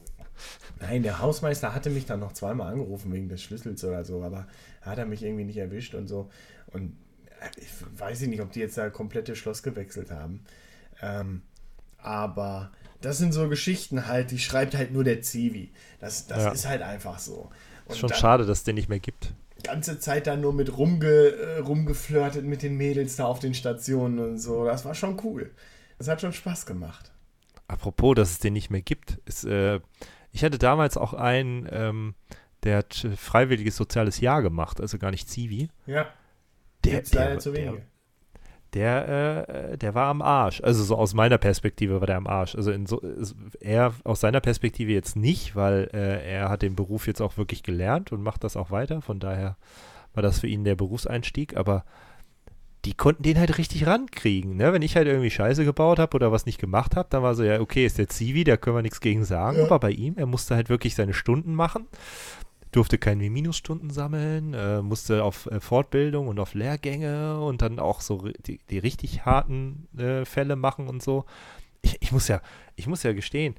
[0.80, 4.48] Nein, der Hausmeister hatte mich dann noch zweimal angerufen wegen des Schlüssels oder so, aber
[4.82, 6.30] hat er mich irgendwie nicht erwischt und so.
[6.72, 6.96] Und
[7.42, 7.70] äh, ich
[8.00, 10.42] weiß nicht, ob die jetzt da komplette Schloss gewechselt haben.
[11.02, 11.42] Ähm,
[11.98, 12.72] aber
[13.02, 15.72] das sind so Geschichten halt, die schreibt halt nur der Zivi.
[16.00, 16.52] Das, das Ja.
[16.52, 17.50] ist halt einfach so.
[17.86, 19.34] Und Ist schon dann schade, dass es den nicht mehr gibt.
[19.64, 24.20] ganze Zeit dann nur mit rumge, äh, rumgeflirtet mit den Mädels da auf den Stationen
[24.20, 24.66] und so.
[24.66, 25.52] Das war schon cool.
[25.98, 27.12] Das hat schon Spaß gemacht.
[27.68, 29.80] Apropos, dass es den nicht mehr gibt, ist, äh,
[30.38, 32.14] ich hatte damals auch einen, ähm,
[32.64, 35.70] der hat äh, freiwilliges soziales Jahr gemacht, also gar nicht Zivi.
[35.88, 36.06] Ja,
[36.86, 37.82] Der, gibt's leider der, zu wenige.
[38.74, 40.62] der, der, äh, der war am Arsch.
[40.62, 42.54] Also so aus meiner Perspektive war der am Arsch.
[42.56, 43.02] Also in so,
[43.60, 47.64] er aus seiner Perspektive jetzt nicht, weil äh, er hat den Beruf jetzt auch wirklich
[47.64, 49.02] gelernt und macht das auch weiter.
[49.02, 49.58] Von daher
[50.14, 51.58] war das für ihn der Berufseinstieg.
[51.58, 51.84] Aber
[52.88, 54.56] die konnten den halt richtig rankriegen.
[54.56, 54.72] Ne?
[54.72, 57.44] Wenn ich halt irgendwie Scheiße gebaut habe oder was nicht gemacht habe, dann war so,
[57.44, 59.58] ja, okay, ist der Zivi, da können wir nichts gegen sagen.
[59.58, 59.66] Ja.
[59.66, 61.88] Aber bei ihm, er musste halt wirklich seine Stunden machen
[62.72, 68.02] durfte keine Minusstunden sammeln, äh, musste auf äh, Fortbildung und auf Lehrgänge und dann auch
[68.02, 71.26] so die, die richtig harten äh, Fälle machen und so.
[71.82, 72.42] Ich, ich muss ja,
[72.76, 73.56] ich muss ja gestehen,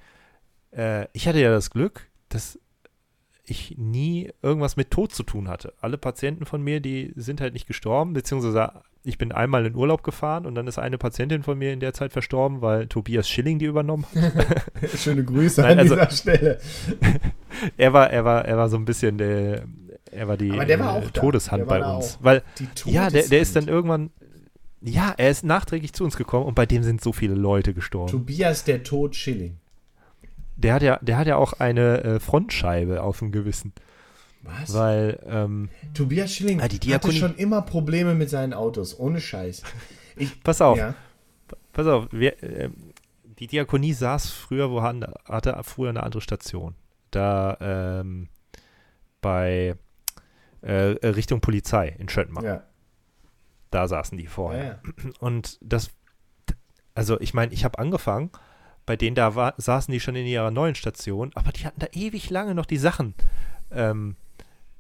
[0.72, 2.60] äh, ich hatte ja das Glück, dass
[3.50, 5.74] ich nie irgendwas mit Tod zu tun hatte.
[5.80, 8.72] Alle Patienten von mir, die sind halt nicht gestorben, beziehungsweise
[9.04, 11.94] ich bin einmal in Urlaub gefahren und dann ist eine Patientin von mir in der
[11.94, 14.62] Zeit verstorben, weil Tobias Schilling die übernommen hat.
[14.98, 16.60] Schöne Grüße Nein, an also- dieser Stelle.
[17.76, 19.64] er war, er war, er war so ein bisschen der,
[20.10, 21.06] er war die war äh.
[21.12, 22.18] Todeshand bei uns.
[22.20, 22.42] Weil,
[22.84, 24.10] ja, der, der ist dann irgendwann,
[24.80, 28.10] ja, er ist nachträglich zu uns gekommen und bei dem sind so viele Leute gestorben.
[28.10, 29.56] Tobias der Tod Schilling.
[30.58, 33.72] Der hat ja, der hat ja auch eine äh, Frontscheibe auf dem Gewissen,
[34.42, 34.74] Was?
[34.74, 39.62] weil, ähm, Tobias Schilling Ah, die hatte schon immer Probleme mit seinen Autos, ohne Scheiß.
[40.16, 40.94] Ich, pass auf, ja,
[41.72, 42.74] pass auf, wir, ähm,
[43.38, 46.74] die Diakonie saß früher, wo han- hatte früher eine andere Station.
[47.12, 48.28] Da, ähm,
[49.20, 49.76] bei
[50.62, 50.72] äh,
[51.06, 52.42] Richtung Polizei in Schöttmar.
[52.44, 52.62] ja.
[53.70, 54.64] Da saßen die vorher.
[54.64, 54.70] Ja,
[55.04, 55.10] ja.
[55.20, 55.90] Und das,
[56.94, 58.30] also ich meine, ich habe angefangen,
[58.88, 61.88] bei denen da war, saßen die schon in ihrer neuen Station, aber die hatten da
[61.92, 63.12] ewig lange noch die Sachen
[63.70, 64.16] ähm,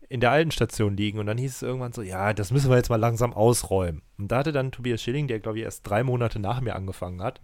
[0.08, 1.18] in der alten Station liegen.
[1.18, 4.00] Und dann hieß es irgendwann so, ja, das müssen wir jetzt mal langsam ausräumen.
[4.16, 7.22] Und da hatte dann Tobias Schilling, der glaube ich erst drei Monate nach mir angefangen
[7.22, 7.42] hat,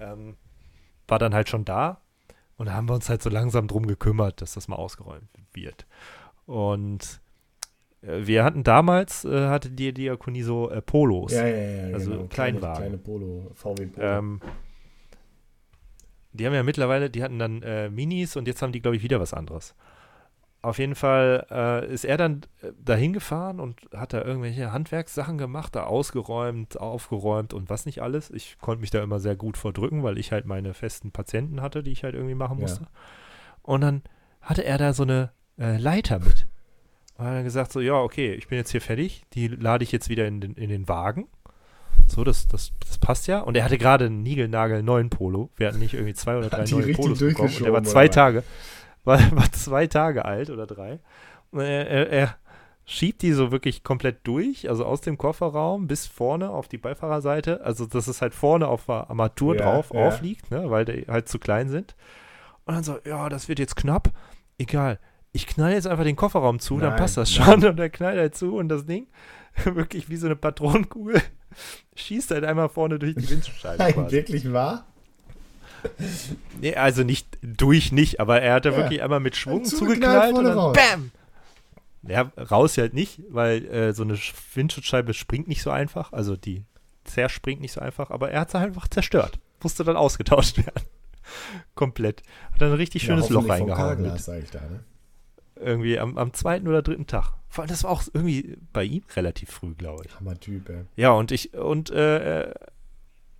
[0.00, 0.38] ähm,
[1.06, 2.00] war dann halt schon da.
[2.56, 5.86] Und da haben wir uns halt so langsam drum gekümmert, dass das mal ausgeräumt wird.
[6.46, 7.20] Und
[8.00, 11.32] äh, wir hatten damals, äh, hatte die Diakonie so äh, Polos.
[11.32, 11.94] Ja, ja, ja.
[11.94, 12.24] Also genau.
[12.28, 12.76] Kleinwagen.
[12.76, 14.06] Kleine, kleine Polo, VW Polo.
[14.06, 14.40] Ähm,
[16.32, 19.02] die haben ja mittlerweile, die hatten dann äh, Minis und jetzt haben die, glaube ich,
[19.02, 19.74] wieder was anderes.
[20.62, 25.38] Auf jeden Fall äh, ist er dann äh, dahin gefahren und hat da irgendwelche Handwerkssachen
[25.38, 28.30] gemacht, da ausgeräumt, aufgeräumt und was nicht alles.
[28.30, 31.82] Ich konnte mich da immer sehr gut vordrücken, weil ich halt meine festen Patienten hatte,
[31.82, 32.62] die ich halt irgendwie machen Ja.
[32.62, 32.86] musste.
[33.62, 34.02] Und dann
[34.42, 36.46] hatte er da so eine äh, Leiter mit.
[37.16, 39.92] Und hat dann gesagt so, ja, okay, ich bin jetzt hier fertig, die lade ich
[39.92, 41.26] jetzt wieder in den, in den Wagen.
[42.06, 43.40] So, das, das, das passt ja.
[43.40, 45.50] Und er hatte gerade einen Nigelnagel neuen Polo.
[45.56, 47.54] Wir hatten nicht irgendwie zwei oder drei neue Polos bekommen.
[47.54, 48.08] Und der war zwei?
[48.08, 48.42] Tage,
[49.04, 51.00] war, war zwei Tage alt oder drei.
[51.50, 52.36] Und er, er, er
[52.84, 57.64] schiebt die so wirklich komplett durch, also aus dem Kofferraum bis vorne auf die Beifahrerseite.
[57.64, 60.06] Also, dass es halt vorne auf der Armatur Ja, drauf ja.
[60.06, 61.94] aufliegt, ne, weil die halt zu klein sind.
[62.64, 64.10] Und dann so, ja, das wird jetzt knapp.
[64.58, 64.98] Egal.
[65.32, 67.60] Ich knall jetzt einfach den Kofferraum zu, dann Nein, passt das nein.
[67.60, 67.64] schon.
[67.70, 69.06] Und er knallt halt zu und das Ding,
[69.64, 71.22] wirklich wie so eine Patronenkugel,
[71.96, 73.78] schießt halt einmal vorne durch die Windschutzscheibe.
[73.82, 74.10] Nein, quasi.
[74.16, 74.86] wirklich wahr?
[76.60, 78.76] Nee, also nicht durch nicht, aber er hat da Ja.
[78.76, 80.76] wirklich einmal mit Schwung Zugeknallt zugeknallt und dann raus.
[80.76, 81.10] BAM!
[82.02, 86.36] Ja, raus halt nicht, weil äh, so eine Sch- Windschutzscheibe springt nicht so einfach, also
[86.36, 86.64] die
[87.04, 89.38] zerspringt nicht so einfach, aber er hat sie einfach zerstört.
[89.62, 90.84] Musste dann ausgetauscht werden.
[91.74, 92.22] Komplett.
[92.52, 93.96] Hat dann ein richtig schönes ja, Loch hoffentlich vom reingehauen.
[93.96, 94.84] Carglass, Mit, sag ich da, ne?
[95.60, 97.34] Irgendwie am, am zweiten oder dritten Tag.
[97.48, 100.14] Vor allem, das war auch irgendwie bei ihm relativ früh, glaube ich.
[100.14, 100.84] Hammer-Typ, ey.
[100.96, 102.52] Ja, und ich, und äh,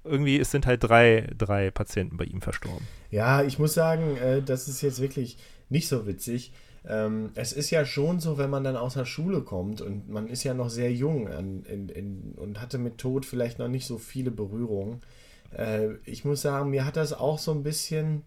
[0.04, 2.86] irgendwie es sind halt drei, drei Patienten bei ihm verstorben.
[3.10, 6.52] Ja, ich muss sagen, äh, das ist jetzt wirklich nicht so witzig.
[6.88, 10.28] Ähm, es ist ja schon so, wenn man dann aus der Schule kommt und man
[10.28, 13.86] ist ja noch sehr jung an, in, in, und hatte mit Tod vielleicht noch nicht
[13.86, 15.02] so viele Berührungen.
[15.56, 18.22] Äh, ich muss sagen, mir hat das auch so ein bisschen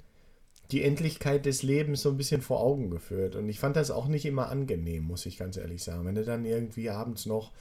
[0.74, 3.36] die Endlichkeit des Lebens so ein bisschen vor Augen geführt.
[3.36, 6.05] Und ich fand das auch nicht immer angenehm, muss ich ganz ehrlich sagen.
[6.05, 7.51] Wenn du dann irgendwie abends noch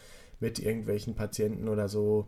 [0.40, 2.26] mit irgendwelchen Patienten oder so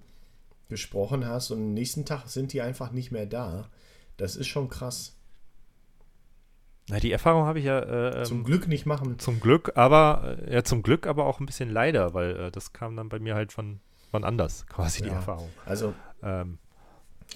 [0.69, 3.69] gesprochen hast und am nächsten Tag sind die einfach nicht mehr da.
[4.17, 5.17] Das ist schon krass.
[6.89, 7.81] Na, die Erfahrung habe ich ja
[8.21, 9.19] äh, Zum ähm, Glück nicht machen.
[9.19, 12.73] zum Glück, aber äh, ja, zum Glück aber auch ein bisschen leider, weil äh, das
[12.75, 13.81] kam dann bei mir halt von,
[14.11, 15.15] von anders, quasi die Ja.
[15.15, 15.49] Erfahrung.
[15.65, 16.59] Also, Ähm,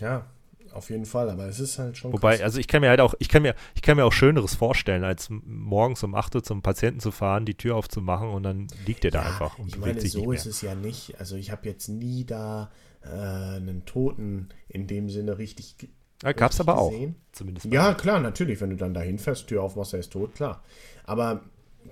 [0.01, 0.26] ja,
[0.73, 2.43] auf jeden Fall, aber es ist halt schon wobei, krass.
[2.43, 5.05] also ich kann mir halt auch, ich kann mir, ich kann mir auch Schöneres vorstellen,
[5.05, 9.05] als morgens um 8 Uhr zum Patienten zu fahren, die Tür aufzumachen und dann liegt
[9.05, 10.37] der da Ja, einfach und ich bewegt meine, sich so nicht mehr.
[10.39, 11.19] ist es ja nicht.
[11.21, 12.71] Also ich habe jetzt nie da
[13.03, 15.77] äh, einen Toten in dem Sinne richtig
[16.23, 17.16] Ja, gab's richtig aber auch, gesehen.
[17.33, 17.69] zumindest.
[17.71, 20.62] bei Ja, klar, natürlich, wenn du dann dahin fährst, Tür aufmachst, er ist tot, klar.
[21.05, 21.43] Aber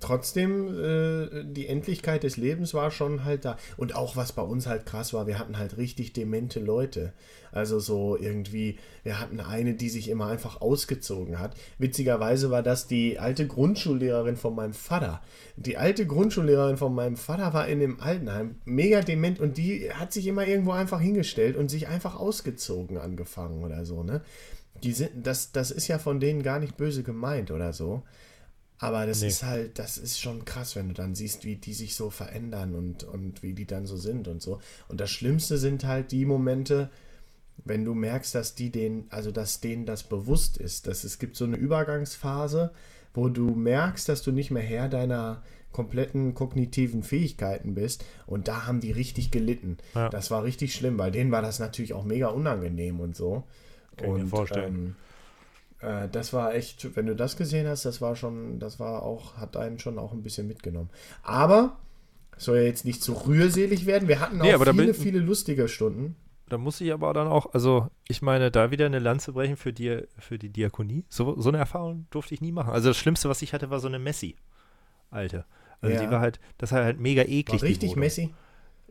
[0.01, 3.57] trotzdem, äh, die Endlichkeit des Lebens war schon halt da.
[3.76, 7.12] Und auch was bei uns halt krass war, wir hatten halt richtig demente Leute.
[7.53, 11.55] Also so irgendwie, wir hatten eine, die sich immer einfach ausgezogen hat.
[11.78, 15.22] Witzigerweise war das die alte Grundschullehrerin von meinem Vater.
[15.57, 20.12] Die alte Grundschullehrerin von meinem Vater war in dem Altenheim mega dement und die hat
[20.12, 24.22] sich immer irgendwo einfach hingestellt und sich einfach ausgezogen angefangen oder so, ne?
[24.82, 28.03] Die sind, das, das ist ja von denen gar nicht böse gemeint oder so.
[28.79, 29.29] Aber das Nee.
[29.29, 32.74] ist halt, das ist schon krass, wenn du dann siehst, wie die sich so verändern
[32.74, 34.61] und, und wie die dann so sind und so.
[34.89, 36.91] Und das Schlimmste sind halt die Momente,
[37.64, 41.37] wenn du merkst, dass die den, also dass denen das bewusst ist, dass es gibt
[41.37, 42.70] so eine Übergangsphase,
[43.14, 48.66] wo du merkst, dass du nicht mehr Herr deiner kompletten kognitiven Fähigkeiten bist und da
[48.66, 49.79] haben die richtig gelitten.
[49.95, 50.09] Ja.
[50.11, 53.45] Das war richtig schlimm, weil denen war das natürlich auch mega unangenehm und so.
[53.97, 54.74] Kann ich mir und vorstellen.
[54.74, 54.97] Ähm,
[55.81, 59.37] äh, das war echt, wenn du das gesehen hast, das war schon, das war auch,
[59.37, 60.91] hat einen schon auch ein bisschen mitgenommen.
[61.22, 61.79] Aber
[62.37, 64.09] soll ja jetzt nicht zu rührselig werden.
[64.09, 66.16] Wir hatten auch Nee, viele, bin- viele lustige Stunden.
[66.49, 69.72] Da muss ich aber dann auch, also ich meine, da wieder eine Lanze brechen für
[69.72, 71.05] die, für die Diakonie.
[71.09, 72.70] So, so eine Erfahrung durfte ich nie machen.
[72.72, 74.37] Also das Schlimmste, was ich hatte, war so eine Messi.
[75.11, 75.45] Alte.
[75.81, 76.05] Also Ja.
[76.05, 77.62] die war halt, das war halt mega eklig.
[77.62, 78.01] War richtig Wohnung.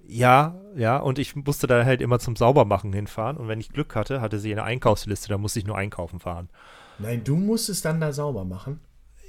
[0.08, 3.38] Ja, ja, und ich musste da halt immer zum Saubermachen hinfahren.
[3.38, 6.50] Und wenn ich Glück hatte, hatte sie eine Einkaufsliste, da musste ich nur einkaufen fahren.
[7.00, 8.80] Nein, du musstest dann da sauber machen.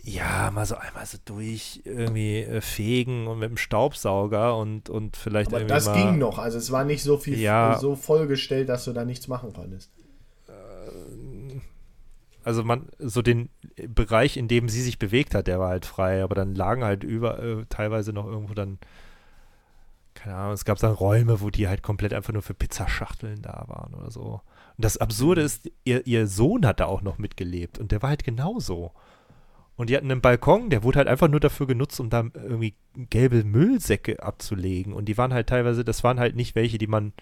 [0.02, 5.16] Ja, mal so einmal so durch irgendwie äh, fegen und mit dem Staubsauger und, und
[5.16, 6.38] vielleicht Aber irgendwie das mal, ging noch.
[6.38, 7.78] Also es war nicht so viel Ja.
[7.80, 9.90] so vollgestellt, dass du da nichts machen konntest.
[12.44, 13.48] also man, so den
[13.88, 17.02] Bereich, in dem sie sich bewegt hat, der war halt frei, aber dann lagen halt
[17.02, 18.78] über, äh, teilweise noch irgendwo dann
[20.16, 23.64] keine Ahnung, es gab dann Räume, wo die halt komplett einfach nur für Pizzaschachteln da
[23.68, 24.40] waren oder so.
[24.76, 28.10] Und das Absurde ist, ihr, ihr Sohn hat da auch noch mitgelebt und der war
[28.10, 28.92] halt genauso.
[29.76, 32.74] Und die hatten einen Balkon, der wurde halt einfach nur dafür genutzt, um da irgendwie
[33.10, 34.92] gelbe Müllsäcke abzulegen.
[34.94, 37.12] Und die waren halt teilweise, das waren halt nicht welche, die man,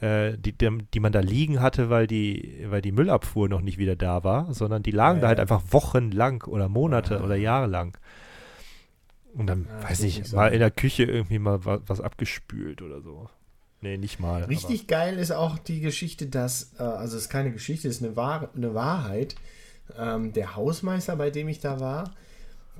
[0.00, 3.96] äh, die, die, man da liegen hatte, weil die, weil die Müllabfuhr noch nicht wieder
[3.96, 5.42] da war, sondern die lagen Ja, da halt ja.
[5.42, 7.24] einfach wochenlang oder Monate Ah.
[7.24, 7.96] oder Jahre lang.
[9.36, 13.28] Und dann, Ah, weiß ich, mal in der Küche irgendwie mal was, abgespült oder so.
[13.82, 14.44] Nee, nicht mal.
[14.44, 18.02] Richtig geil ist auch die Geschichte, dass, äh, also es ist keine Geschichte, es ist
[18.02, 19.34] eine, Wahr eine Wahrheit.
[19.96, 22.14] Ähm, der Hausmeister, bei dem ich da war,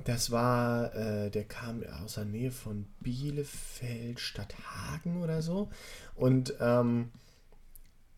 [0.03, 5.69] das war, äh, der kam aus der Nähe von Bielefeld, Stadthagen oder so.
[6.15, 7.11] Und ähm,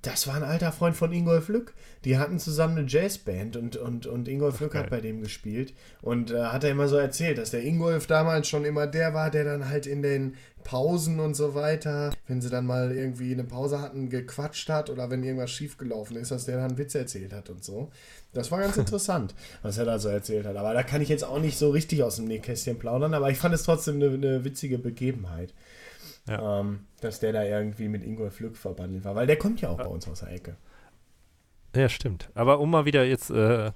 [0.02, 1.74] das war ein alter Freund von Ingolf Lück.
[2.06, 4.84] Die hatten zusammen eine Jazzband und, und, und Ingolf Lück geil.
[4.84, 5.74] hat bei dem gespielt.
[6.02, 9.30] Und äh, hat er immer so erzählt, dass der Ingolf damals schon immer der war,
[9.30, 13.44] der dann halt in den Pausen und so weiter, wenn sie dann mal irgendwie eine
[13.44, 17.50] Pause hatten, gequatscht hat oder wenn irgendwas schiefgelaufen ist, dass der dann Witze erzählt hat
[17.50, 17.92] und so.
[18.34, 20.56] Das war ganz interessant, was er da so erzählt hat.
[20.56, 23.38] Aber da kann ich jetzt auch nicht so richtig aus dem Nähkästchen plaudern, aber ich
[23.38, 25.54] fand es trotzdem eine, eine witzige Begebenheit.
[26.30, 26.60] Ja.
[26.60, 29.78] Ähm, dass der da irgendwie mit Ingolf Lück verbandelt war, weil der kommt ja auch
[29.78, 30.58] bei uns aus der Ecke.
[31.76, 32.30] Ja, stimmt.
[32.36, 33.72] Aber um mal wieder jetzt äh,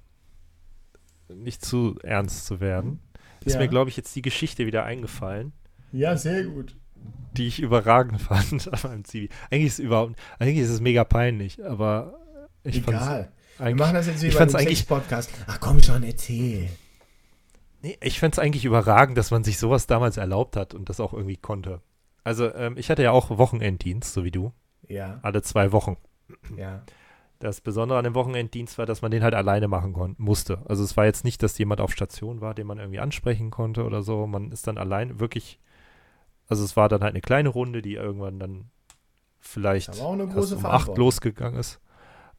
[1.34, 2.99] nicht zu ernst zu werden,
[3.45, 3.59] ist Ja.
[3.59, 5.53] mir, glaube ich, jetzt die Geschichte wieder eingefallen,
[5.91, 6.75] Ja, sehr gut.
[7.38, 9.30] die ich überragend fand an meinem Zivi.
[9.49, 12.19] Eigentlich ist es überhaupt, eigentlich ist es mega peinlich, aber
[12.63, 13.31] ich Egal.
[13.59, 15.30] Wir machen das jetzt wie bei einem Sex-Podcast.
[15.47, 16.69] Ach komm schon, erzähl.
[17.81, 21.13] nee, ich fand's eigentlich überragend, dass man sich sowas damals erlaubt hat und das auch
[21.13, 21.81] irgendwie konnte.
[22.23, 24.51] Also, ähm, ich hatte ja auch Wochenenddienst, so wie du,
[24.87, 25.97] Ja, alle zwei Wochen.
[26.57, 26.81] ja.
[27.39, 30.59] Das Besondere an dem Wochenenddienst war, dass man den halt alleine machen kon- musste.
[30.65, 33.83] Also es war jetzt nicht, dass jemand auf Station war, den man irgendwie ansprechen konnte
[33.83, 34.25] oder so.
[34.27, 35.59] Man ist dann allein wirklich,
[36.47, 38.71] also es war dann halt eine kleine Runde, die irgendwann dann
[39.39, 41.81] vielleicht auch eine große um acht losgegangen ist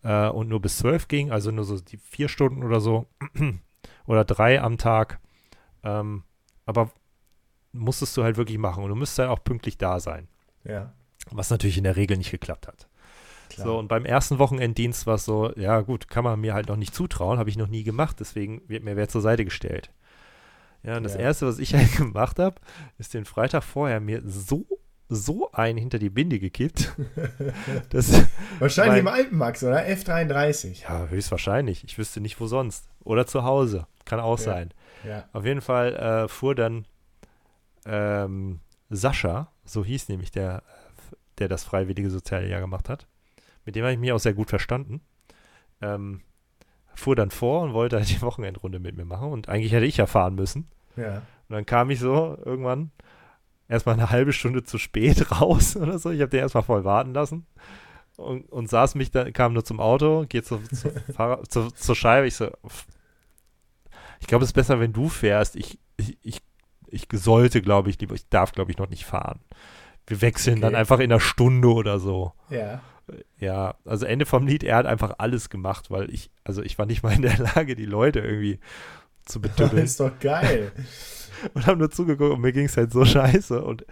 [0.05, 3.07] äh, und nur bis zwölf ging, also nur so die vier Stunden oder so
[4.07, 5.21] oder drei am Tag.
[5.85, 6.25] Ähm,
[6.67, 6.91] aber
[7.75, 10.29] musstest du halt wirklich machen und du müsstest halt auch pünktlich da sein,
[10.65, 10.93] Ja,
[11.31, 12.89] was natürlich in der Regel nicht geklappt hat.
[13.51, 13.67] klar.
[13.67, 16.77] So, und beim ersten Wochenenddienst war es so, ja gut, kann man mir halt noch
[16.77, 19.91] nicht zutrauen, habe ich noch nie gemacht, deswegen wird mir wer zur Seite gestellt.
[20.83, 21.21] Ja, und das Ja.
[21.21, 22.57] Erste, was ich halt gemacht habe,
[22.99, 24.67] ist den Freitag vorher mir so,
[25.09, 26.95] so einen hinter die Binde gekippt.
[27.91, 28.13] dass,
[28.59, 29.85] Wahrscheinlich im mein- Alpenmax, oder?
[29.87, 30.83] F33.
[30.83, 31.85] ja, höchstwahrscheinlich.
[31.85, 32.89] Ich wüsste nicht, wo sonst.
[33.03, 33.87] Oder zu Hause.
[34.05, 34.45] Kann auch Ja.
[34.45, 34.75] sein.
[35.07, 35.25] Ja.
[35.33, 36.87] Auf jeden Fall äh, fuhr dann
[37.87, 40.63] ähm, Sascha, so hieß nämlich der,
[41.39, 43.07] der das freiwillige soziale Jahr gemacht hat,
[43.65, 45.01] mit dem habe ich mich auch sehr gut verstanden,
[45.81, 46.23] ähm,
[46.95, 49.97] fuhr dann vor und wollte halt die Wochenendrunde mit mir machen und eigentlich hätte ich
[49.97, 50.69] ja fahren müssen.
[50.97, 51.23] Ja.
[51.49, 52.91] Und dann kam ich so irgendwann
[53.69, 56.11] erstmal eine halbe Stunde zu spät raus oder so.
[56.11, 57.47] Ich habe den erstmal voll warten lassen
[58.17, 61.97] und, und saß mich dann, kam nur zum Auto, geht zu, zu Fahrer, zu, zur
[61.97, 62.27] Scheibe.
[62.27, 62.51] Ich so,
[64.21, 65.57] ich glaube, es ist besser, wenn du fährst.
[65.57, 66.43] Ich, ich, ich,
[66.95, 69.41] ich sollte, glaube ich, lieber, ich darf, glaube ich, noch nicht fahren.
[70.07, 70.81] Wir wechseln dann Okay.
[70.81, 72.33] einfach in einer Stunde oder so.
[72.51, 72.81] Ja.
[73.39, 76.87] Ja, also Ende vom Lied, er hat einfach alles gemacht, weil ich, also ich war
[76.87, 78.61] nicht mal in der Lage, die Leute irgendwie
[79.27, 80.73] zu Das betütteln ist doch geil.
[81.55, 83.63] und habe nur zugeguckt und mir ging es halt so scheiße.
[83.63, 83.85] Und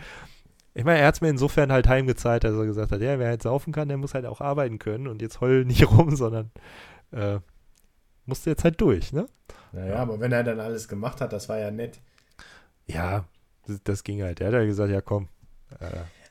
[0.74, 3.28] ich meine, er hat es mir insofern halt heimgezeigt, dass er gesagt hat, ja, wer
[3.28, 6.50] halt saufen kann, der muss halt auch arbeiten können und jetzt heul nicht rum, sondern
[7.10, 7.38] äh,
[8.24, 9.26] musste jetzt halt durch, ne?
[9.72, 12.00] Naja, aber wenn er dann alles gemacht hat, das war ja nett.
[12.86, 13.24] Ja,
[13.66, 14.40] das, das ging halt.
[14.40, 15.28] Er hat ja gesagt, ja komm.
[15.80, 15.86] Äh,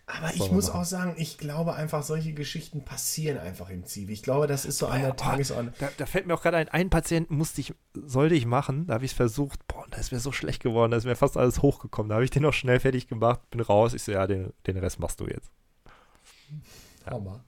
[0.05, 0.79] Aber ich muss machen.
[0.81, 4.11] auch sagen, ich glaube einfach, solche Geschichten passieren einfach im Zivi.
[4.13, 5.73] Ich glaube, das ist so an der Oh, Tagesordnung.
[5.79, 8.95] da, da fällt mir auch gerade ein, einen Patienten musste ich, sollte ich machen, da
[8.95, 11.37] habe ich es versucht, boah, da ist mir so schlecht geworden, da ist mir fast
[11.37, 12.09] alles hochgekommen.
[12.09, 14.77] Da habe ich den noch schnell fertig gemacht, bin raus, ich so, ja, den, den
[14.77, 15.49] Rest machst du jetzt.
[17.05, 17.43] Hammer.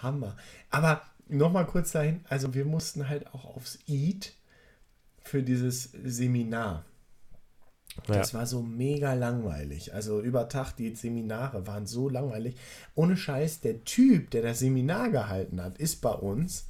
[0.00, 0.36] Hammer.
[0.70, 4.32] Aber nochmal kurz dahin, also wir mussten halt auch aufs EAT
[5.22, 6.84] für dieses Seminar.
[8.08, 8.14] Ja.
[8.14, 9.94] Das war so mega langweilig.
[9.94, 12.56] Also über Tag, die Seminare waren so langweilig.
[12.94, 16.66] Ohne Scheiß, der Typ, der das Seminar gehalten hat, ist bei uns.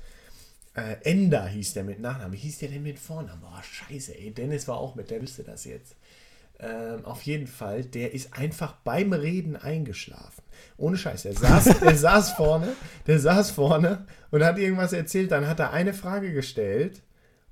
[0.75, 2.33] Äh, Ender hieß der mit Nachnamen.
[2.33, 3.41] Wie hieß der denn mit Vornamen?
[3.41, 4.33] Boah, scheiße, ey.
[4.33, 5.95] Dennis war auch mit, der wüsste das jetzt.
[6.59, 10.43] Ähm, auf jeden Fall, der ist einfach beim Reden eingeschlafen.
[10.77, 11.23] Ohne Scheiß.
[11.23, 12.75] Der saß, der saß vorne,
[13.07, 15.33] der saß vorne und hat irgendwas erzählt.
[15.33, 17.03] Dann hat er eine Frage gestellt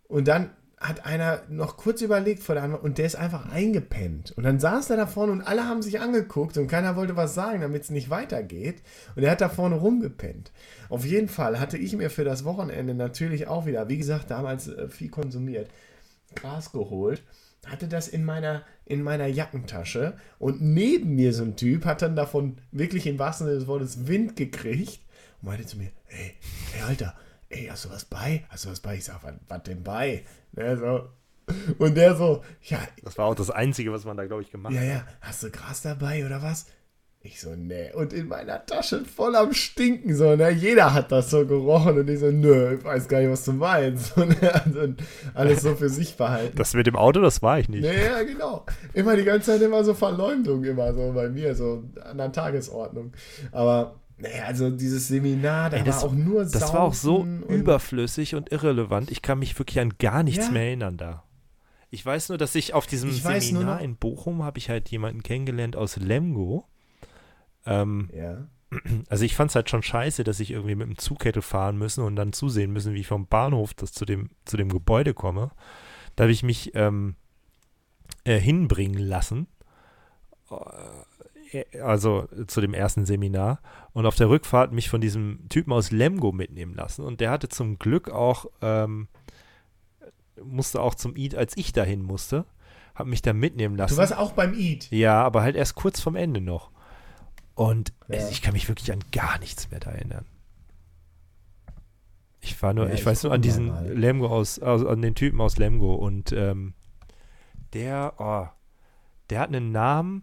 [0.08, 0.50] und dann
[0.80, 4.32] hat einer noch kurz überlegt vor der Antwort und der ist einfach eingepennt.
[4.36, 7.34] Und dann saß er da vorne und alle haben sich angeguckt und keiner wollte was
[7.34, 8.82] sagen, damit es nicht weitergeht.
[9.16, 10.52] Und er hat da vorne rumgepennt.
[10.88, 14.68] Auf jeden Fall hatte ich mir für das Wochenende natürlich auch wieder, wie gesagt, damals
[14.68, 15.68] äh, viel konsumiert,
[16.36, 17.22] Gras geholt.
[17.66, 22.14] hatte das in meiner, in meiner Jackentasche und neben mir so ein Typ hat dann
[22.14, 25.00] davon wirklich im wahrsten Sinne des Wortes Wind gekriegt
[25.42, 26.34] und meinte zu mir, ey,
[26.76, 27.16] ey, Alter,
[27.48, 28.44] ey, hast du was bei?
[28.48, 28.96] Hast du was bei?
[28.96, 30.24] Ich sag, was, was denn bei?
[30.52, 31.08] Der so,
[31.78, 34.74] und der so, ja, Das war auch das Einzige, was man da, glaube ich, gemacht
[34.74, 34.88] ja, hat.
[34.88, 36.66] ja, hast du Gras dabei oder was?
[37.20, 37.92] Ich so, nee.
[37.94, 40.50] Und in meiner Tasche voll am Stinken, so, ne?
[40.50, 43.52] Jeder hat das so gerochen und ich so, nö, ich weiß gar nicht, was du
[43.54, 44.16] meinst.
[44.16, 44.36] Und,
[44.76, 45.02] und
[45.34, 46.56] alles so für sich behalten.
[46.56, 47.82] Das mit dem Auto, das war ich nicht.
[47.82, 48.64] Nee, ja, genau.
[48.94, 53.12] Immer die ganze Zeit immer so Verleumdung, immer so bei mir, so an der Tagesordnung.
[53.50, 57.18] Aber, nee, also dieses Seminar, da Ey, das- war auch nur Das war auch so
[57.18, 59.10] Saufen und- überflüssig und irrelevant.
[59.10, 60.52] Ich kann mich wirklich an gar nichts Ja.
[60.52, 61.24] mehr erinnern da.
[61.90, 65.22] Ich weiß nur, dass ich auf diesem Ich Seminar in Bochum habe ich halt jemanden
[65.22, 66.66] kennengelernt aus Lemgo.
[67.64, 68.46] Ähm, Ja.
[69.08, 71.78] also ich fand es halt schon scheiße, dass ich irgendwie mit dem Zug hätte fahren
[71.78, 75.14] müssen und dann zusehen müssen, wie ich vom Bahnhof das zu dem, zu dem Gebäude
[75.14, 75.50] komme.
[76.16, 77.14] Da habe ich mich ähm,
[78.24, 79.46] äh, hinbringen lassen.
[81.52, 83.60] Äh, Also zu dem ersten Seminar.
[83.92, 87.04] Und auf der Rückfahrt mich von diesem Typen aus Lemgo mitnehmen lassen.
[87.04, 89.08] Und der hatte zum Glück auch, ähm,
[90.42, 92.44] musste auch zum Eid, als ich dahin musste,
[92.94, 93.94] habe mich da mitnehmen lassen.
[93.94, 94.88] Du warst auch beim Eid.
[94.90, 96.70] Ja, aber halt erst kurz vom Ende noch.
[97.54, 98.28] Und Ja.
[98.28, 100.26] ich kann mich wirklich an gar nichts mehr da erinnern.
[102.40, 103.92] Ich war nur, Ja, ich, ich weiß nur an diesen mal.
[103.92, 106.74] Lemgo aus, also an den Typen aus Lemgo und ähm,
[107.72, 108.46] der, oh,
[109.30, 110.22] der hat einen Namen,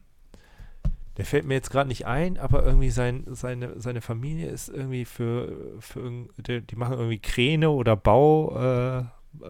[1.17, 5.05] der fällt mir jetzt gerade nicht ein, aber irgendwie sein, seine, seine Familie ist irgendwie
[5.05, 9.05] für, für die, die machen irgendwie Kräne oder Bau, äh,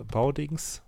[0.08, 0.82] Baudings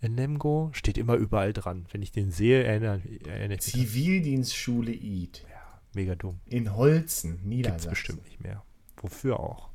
[0.00, 0.70] in Lemgo.
[0.72, 1.86] Steht immer überall dran.
[1.92, 3.86] Wenn ich den sehe, erinnere, erinnere ich mich.
[3.88, 5.44] Zivildienstschule Eid.
[5.48, 6.40] Ja, mega dumm.
[6.46, 7.90] In Holzen, Gibt's Niedersachsen.
[7.90, 8.62] bestimmt nicht mehr.
[8.96, 9.70] Wofür auch.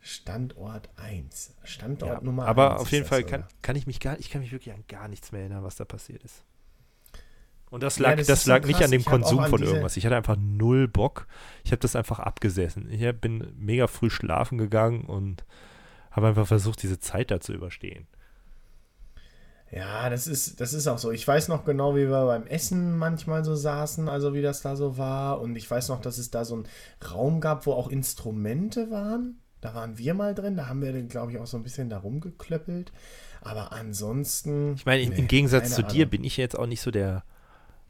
[0.00, 1.54] Standort 1.
[1.62, 2.48] Standort Ja, Nummer 1.
[2.50, 5.06] aber auf jeden Fall kann, kann ich mich gar, ich kann mich wirklich an gar
[5.06, 6.42] nichts mehr erinnern, was da passiert ist.
[7.72, 9.50] Und das Ja, lag, das das ist so lag nicht an dem Ich Konsum an
[9.50, 9.96] von irgendwas.
[9.96, 11.26] Ich hatte einfach null Bock.
[11.64, 12.88] Ich habe das einfach abgesessen.
[12.90, 15.44] Ich bin mega früh schlafen gegangen und
[16.10, 18.06] habe einfach versucht, diese Zeit da zu überstehen.
[19.70, 21.10] Ja, das ist, das ist auch so.
[21.12, 24.76] Ich weiß noch genau, wie wir beim Essen manchmal so saßen, also wie das da
[24.76, 25.40] so war.
[25.40, 26.68] Und ich weiß noch, dass es da so einen
[27.10, 29.38] Raum gab, wo auch Instrumente waren.
[29.62, 30.56] Da waren wir mal drin.
[30.56, 32.92] Da haben wir, glaube ich, auch so ein bisschen da rumgeklöppelt.
[33.40, 34.74] Aber ansonsten.
[34.74, 36.10] Ich meine, im- nee, im Gegensatz zu dir Ahnung.
[36.10, 37.24] bin ich jetzt auch nicht so der.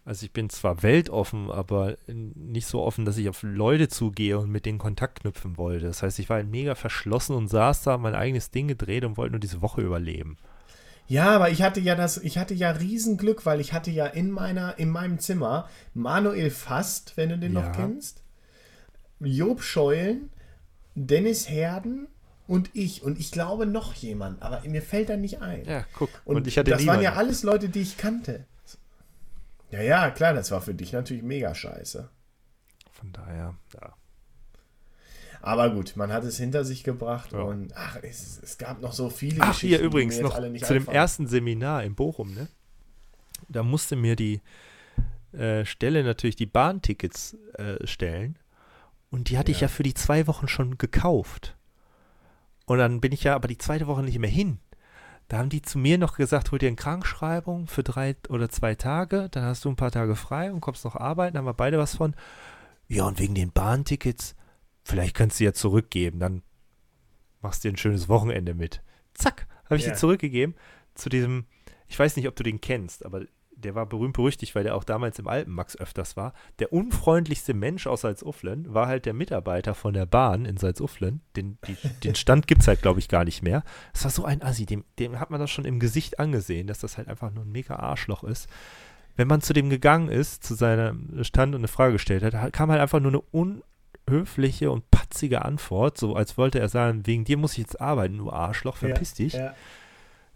[0.04, 4.50] Also ich bin zwar weltoffen, aber nicht so offen, dass ich auf Leute zugehe und
[4.50, 5.86] mit denen Kontakt knüpfen wollte.
[5.86, 9.16] Das heißt, ich war halt mega verschlossen und saß da, mein eigenes Ding gedreht und
[9.16, 10.38] wollte nur diese Woche überleben.
[11.06, 14.30] Ja, aber ich hatte ja das, ich hatte ja Riesenglück, weil ich hatte ja in
[14.30, 17.60] meiner, in meinem Zimmer Manuel Fast, wenn du den Ja.
[17.62, 18.22] noch kennst,
[19.20, 20.30] Job Scheulen,
[20.96, 22.08] Dennis Herden
[22.48, 23.02] und ich.
[23.04, 25.64] Und ich glaube noch jemand, aber mir fällt da nicht ein.
[25.64, 26.10] Ja, guck.
[26.24, 27.18] Und, Und, ich hatte das waren ja niemanden.
[27.18, 28.46] alles Leute, die ich kannte.
[29.72, 32.08] Ja, ja, klar, das war für dich natürlich mega scheiße.
[32.92, 33.94] Von daher, ja.
[35.40, 37.40] Aber gut, man hat es hinter sich gebracht Ja.
[37.40, 40.36] und ach, es, es gab noch so viele Ach, hier die übrigens mir jetzt noch
[40.36, 40.96] alle nicht zu dem einfallen.
[40.96, 42.46] ersten Seminar in Bochum, ne?
[43.48, 44.40] Da musste mir die
[45.32, 48.38] äh, Stelle natürlich die Bahntickets äh, stellen.
[49.10, 49.66] Und die hatte ich Ja.
[49.66, 51.56] ja für die zwei Wochen schon gekauft.
[52.66, 54.58] Und dann bin ich ja aber die zweite Woche nicht mehr hin.
[55.32, 58.74] Da haben die zu mir noch gesagt, hol dir eine Krankschreibung für drei oder zwei
[58.74, 61.78] Tage, dann hast du ein paar Tage frei und kommst noch arbeiten, haben wir beide
[61.78, 62.14] was von.
[62.86, 64.36] Ja, und wegen den Bahntickets,
[64.84, 66.42] vielleicht kannst du ja zurückgeben, dann
[67.40, 68.82] machst du dir ein schönes Wochenende mit.
[69.14, 69.92] Zack, habe ich Ja.
[69.92, 70.54] die zurückgegeben
[70.92, 71.46] zu diesem,
[71.88, 73.22] ich weiß nicht, ob du den kennst, aber
[73.64, 76.34] der war berühmt berüchtigt, weil der auch damals im Alpenmax öfters war.
[76.58, 81.20] Der unfreundlichste Mensch aus Salzuflen war halt der Mitarbeiter von der Bahn in Salzuflen.
[81.36, 83.62] Den, die, den Stand gibt es halt, glaube ich, gar nicht mehr.
[83.92, 86.80] Das war so ein Assi, dem, dem hat man das schon im Gesicht angesehen, dass
[86.80, 88.48] das halt einfach nur ein mega Arschloch ist.
[89.16, 92.70] Wenn man zu dem gegangen ist, zu seinem Stand und eine Frage gestellt hat, kam
[92.70, 93.60] halt einfach nur eine
[94.08, 98.18] unhöfliche und patzige Antwort, so als wollte er sagen, wegen dir muss ich jetzt arbeiten,
[98.18, 99.34] du Arschloch, verpiss dich.
[99.34, 99.54] Ja.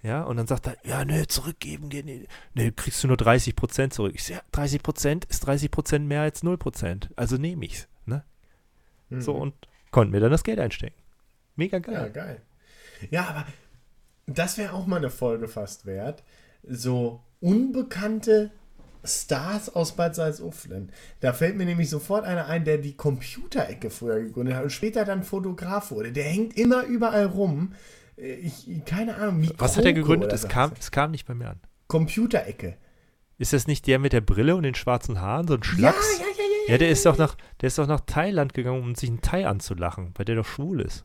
[0.03, 2.29] Ja, und dann sagt er, ja, nö, zurückgeben nicht.
[2.55, 4.13] Nö, kriegst du nur 30 Prozent zurück.
[4.15, 7.11] Ich sag, ja, 30 Prozent ist 30 Prozent mehr als 0 Prozent.
[7.17, 7.89] Also nehme ich's.
[8.05, 8.23] Ne?
[9.09, 9.21] Mhm.
[9.21, 9.55] So, und
[9.91, 10.97] konnte mir dann das Geld einstecken.
[11.57, 12.11] Mega Ja, geil.
[12.11, 12.43] geil.
[13.11, 13.47] Ja, aber
[14.27, 16.23] das wäre auch mal eine Folge fast wert.
[16.63, 18.51] So unbekannte
[19.05, 20.91] Stars aus Bad Salzuflen.
[21.21, 25.05] Da fällt mir nämlich sofort einer ein, der die Computerecke früher gegründet hat und später
[25.05, 26.13] dann Fotograf wurde.
[26.13, 27.73] Der hängt immer überall rum.
[28.17, 29.43] Äh, Ich, keine Ahnung.
[29.43, 30.33] wie Was hat er gegründet?
[30.33, 31.61] Es kam, es kam nicht bei mir an.
[31.89, 32.77] Computerecke.
[33.39, 36.19] Ist das nicht der mit der Brille und den schwarzen Haaren, so ein Ja, Schlacks?
[36.19, 36.31] ja, ja,
[36.69, 39.21] ja, Ja, der ist doch nach, der ist doch nach Thailand gegangen, um sich einen
[39.21, 41.05] Thai anzulachen, weil der doch schwul ist.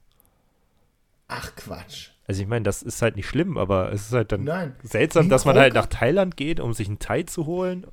[1.28, 2.10] Ach Quatsch.
[2.28, 4.76] Also ich meine, das ist halt nicht schlimm, aber es ist halt dann Nein.
[4.84, 7.86] seltsam, dass man halt nach Thailand geht, um sich einen Thai zu holen.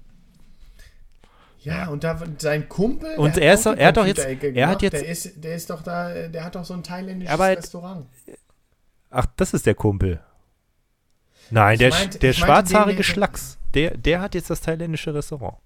[1.61, 3.17] Ja, und da sein Kumpel.
[3.17, 5.55] Und hat er auch ist er hat doch jetzt- er hat jetzt- Der ist, der
[5.57, 8.07] ist doch da, der hat doch so ein thailändisches Aber- Restaurant.
[9.11, 10.21] Ach, das ist der Kumpel.
[11.51, 15.57] Nein, Ich der, meinte- der schwarzhaarige Schlacks, der, der hat jetzt das thailändische Restaurant.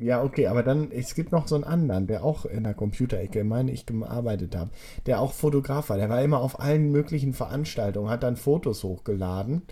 [0.00, 3.42] Ja, okay, aber dann, es gibt noch so einen anderen, der auch in der Computerecke,
[3.42, 4.68] meine ich, gearbeitet hat,
[5.06, 5.96] der auch Fotograf war.
[5.96, 9.62] Der war immer auf allen möglichen Veranstaltungen, hat dann Fotos hochgeladen.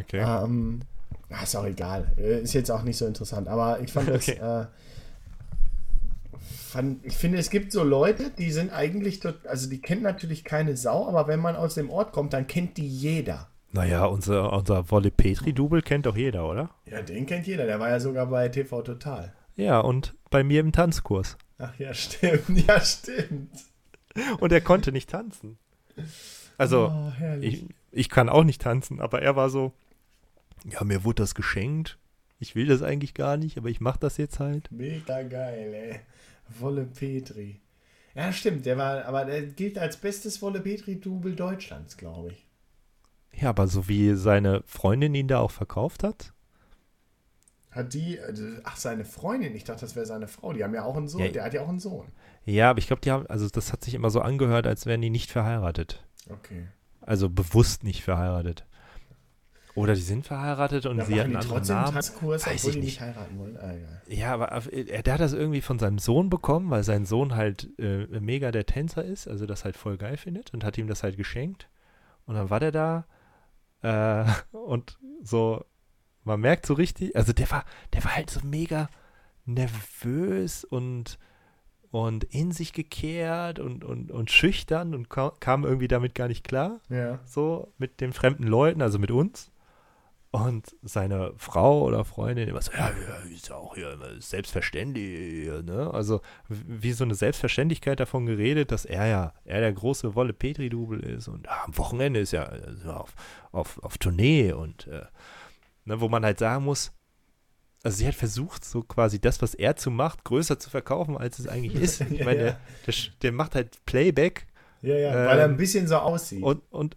[0.00, 0.20] Okay.
[0.20, 0.80] Ähm,
[1.30, 2.12] ah, ist auch egal.
[2.16, 3.48] Äh, Ist jetzt auch nicht so interessant.
[3.48, 4.28] Aber ich fand das.
[4.28, 4.38] Okay.
[4.40, 4.66] Äh,
[6.44, 10.44] fand, ich finde, es gibt so Leute, die sind eigentlich dort, also die kennen natürlich
[10.44, 13.48] keine Sau, aber wenn man aus dem Ort kommt, dann kennt die jeder.
[13.72, 16.70] Naja, unser, unser Wolle Petri-Double kennt doch jeder, oder?
[16.86, 17.66] Ja, den kennt jeder.
[17.66, 19.32] Der war ja sogar bei TV Total.
[19.56, 21.36] Ja, und bei mir im Tanzkurs.
[21.58, 22.66] Ach ja, stimmt.
[22.66, 23.50] Ja, stimmt.
[24.38, 25.58] Und er konnte nicht tanzen.
[26.56, 29.72] Also, Oh, ich, ich kann auch nicht tanzen, aber er war so,
[30.70, 31.98] ja, mir wurde das geschenkt.
[32.38, 34.70] Ich will das eigentlich gar nicht, aber ich mache das jetzt halt.
[34.70, 36.00] Mega geil, ey.
[36.48, 37.60] Wolle Petri.
[38.14, 38.66] Ja, stimmt.
[38.66, 42.46] Der war, aber der gilt als bestes Wolle Petri-Double Deutschlands, glaube ich.
[43.40, 46.32] Ja, aber so wie seine Freundin ihn da auch verkauft hat.
[47.72, 50.52] Hat die, also, ach, seine Freundin, ich dachte, das wäre seine Frau.
[50.52, 51.22] Die haben ja auch einen Sohn.
[51.22, 51.32] Ja.
[51.32, 52.06] Der hat ja auch einen Sohn.
[52.44, 55.00] Ja, aber ich glaube, die haben, also das hat sich immer so angehört, als wären
[55.00, 56.06] die nicht verheiratet.
[56.30, 56.68] Okay.
[57.00, 58.64] Also bewusst nicht verheiratet.
[59.76, 61.92] Oder die sind verheiratet und Da sie hatten einen anderen trotzdem Namen.
[61.94, 63.00] Tanzkurs, Weiß ich nicht.
[63.00, 63.56] heiraten wollen.
[63.56, 64.02] Ah, egal.
[64.06, 67.34] Ja, aber auf- er, der hat das irgendwie von seinem Sohn bekommen, weil sein Sohn
[67.34, 70.86] halt äh, mega der Tänzer ist, also das halt voll geil findet und hat ihm
[70.86, 71.68] das halt geschenkt.
[72.26, 73.06] Und dann war der da
[73.82, 74.24] äh,
[74.56, 75.64] und so,
[76.22, 78.88] man merkt so richtig, also der war, der war halt so mega
[79.44, 81.18] nervös und
[81.90, 86.42] und in sich gekehrt und, und, und schüchtern und ka- kam irgendwie damit gar nicht
[86.42, 87.20] klar Ja.
[87.24, 89.52] so mit den fremden Leuten, also mit uns.
[90.34, 95.46] Und seine Frau oder Freundin immer so, ja, ja ist ja auch hier immer selbstverständlich,
[95.62, 95.90] ne?
[95.94, 100.98] Also wie so eine Selbstverständlichkeit davon geredet, dass er ja, er der große Wolle Petri-Double
[101.04, 103.14] ist und ah, am Wochenende ist ja also auf,
[103.52, 105.02] auf, auf Tournee und äh,
[105.84, 106.90] ne, wo man halt sagen muss,
[107.84, 111.38] also sie hat versucht, so quasi das, was er zu macht, größer zu verkaufen, als
[111.38, 112.00] es eigentlich ist.
[112.10, 112.44] Ich Ja, meine, ja.
[112.46, 114.46] der, der, sch- der macht halt Playback
[114.82, 116.42] Ja, ja, weil er ein bisschen so aussieht.
[116.42, 116.96] und, und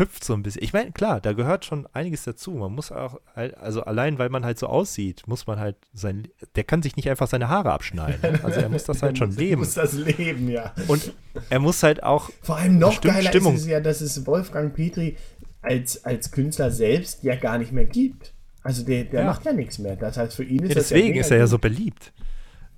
[0.00, 0.64] hüpft so ein bisschen.
[0.64, 2.50] Ich meine, klar, da gehört schon einiges dazu.
[2.52, 6.64] Man muss auch, also allein weil man halt so aussieht, muss man halt sein, der
[6.64, 8.32] kann sich nicht einfach seine Haare abschneiden.
[8.32, 8.40] ne?
[8.42, 9.60] Also er muss das halt schon leben.
[9.60, 10.74] muss das leben, ja.
[10.88, 11.12] Und
[11.50, 13.54] er muss halt auch, Vor allem noch geiler Stimmung.
[13.54, 15.16] ist es ja, dass es Wolfgang Petri
[15.62, 18.32] als, als Künstler selbst ja gar nicht mehr gibt.
[18.62, 19.26] Also der, der Ja.
[19.26, 19.94] macht ja nichts mehr.
[19.96, 22.12] Das heißt, für ihn ist ja, deswegen ist er ja so beliebt.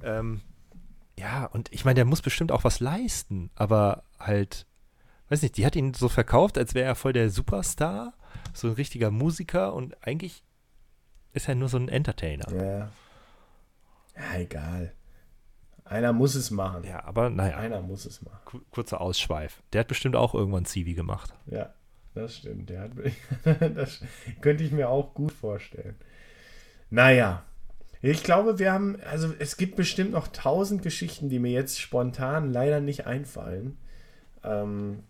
[0.04, 0.40] Ähm,
[1.18, 4.66] ja, und ich meine, der muss bestimmt auch was leisten, aber halt,
[5.32, 8.12] weiß nicht, die hat ihn so verkauft, als wäre er voll der Superstar,
[8.52, 10.42] so ein richtiger Musiker und eigentlich
[11.32, 12.46] ist er nur so ein Entertainer.
[12.54, 12.90] Ja.
[14.16, 14.92] Ja, egal.
[15.84, 16.84] Einer muss es machen.
[16.84, 17.56] Ja, aber naja.
[17.56, 18.38] Einer muss es machen.
[18.44, 19.62] Ku- kurzer Ausschweif.
[19.72, 21.34] Der hat bestimmt auch irgendwann Zivi gemacht.
[21.46, 21.72] Ja,
[22.14, 22.68] das stimmt.
[22.70, 22.92] Der hat,
[23.76, 24.02] das
[24.40, 25.96] könnte ich mir auch gut vorstellen.
[26.90, 27.42] Naja,
[28.02, 32.52] ich glaube, wir haben, also es gibt bestimmt noch tausend Geschichten, die mir jetzt spontan
[32.52, 33.78] leider nicht einfallen.
[34.44, 35.04] Ähm,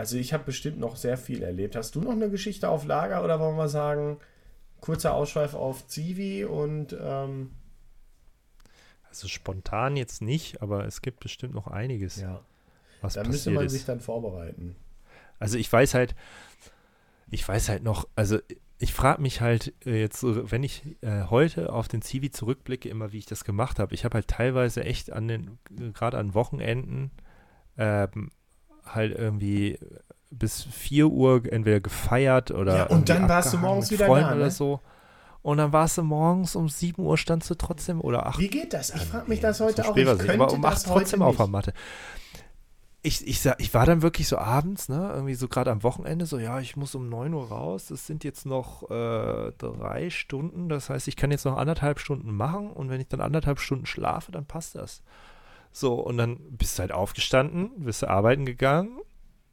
[0.00, 1.76] also ich habe bestimmt noch sehr viel erlebt.
[1.76, 4.16] Hast du noch eine Geschichte auf Lager oder wollen wir sagen,
[4.80, 7.50] kurzer Ausschweif auf Zivi und ähm,
[9.10, 12.40] Also spontan jetzt nicht, aber es gibt bestimmt noch einiges, ja,
[13.02, 13.72] was da müsste man ist.
[13.72, 14.74] sich dann vorbereiten.
[15.38, 16.14] Also ich weiß halt,
[17.30, 18.38] ich weiß halt noch, also
[18.78, 23.12] ich frage mich halt äh, jetzt, wenn ich äh, heute auf den Zivi zurückblicke, immer
[23.12, 23.92] wie ich das gemacht habe.
[23.92, 25.58] Ich habe halt teilweise echt an den,
[25.92, 27.10] gerade an Wochenenden,
[27.76, 28.30] ähm,
[28.94, 29.78] halt irgendwie
[30.30, 32.76] bis 4 Uhr entweder gefeiert oder.
[32.76, 34.50] Ja, und dann warst du morgens wieder Freunden da, oder ne?
[34.50, 34.80] so.
[35.42, 38.72] Und dann warst du morgens um 7 Uhr standst du trotzdem oder 8 Wie geht
[38.74, 38.94] das?
[38.94, 39.96] Ich frage mich das heute so auch.
[39.96, 41.46] Ich könnte aber um das 8 trotzdem auf der.
[41.46, 41.72] Matte.
[43.02, 46.38] Ich, ich, ich war dann wirklich so abends, ne, irgendwie so gerade am Wochenende, so,
[46.38, 50.90] ja, ich muss um 9 Uhr raus, das sind jetzt noch äh, drei Stunden, das
[50.90, 54.32] heißt, ich kann jetzt noch anderthalb Stunden machen und wenn ich dann anderthalb Stunden schlafe,
[54.32, 55.02] dann passt das.
[55.72, 58.98] So, und dann bist du halt aufgestanden, bist du arbeiten gegangen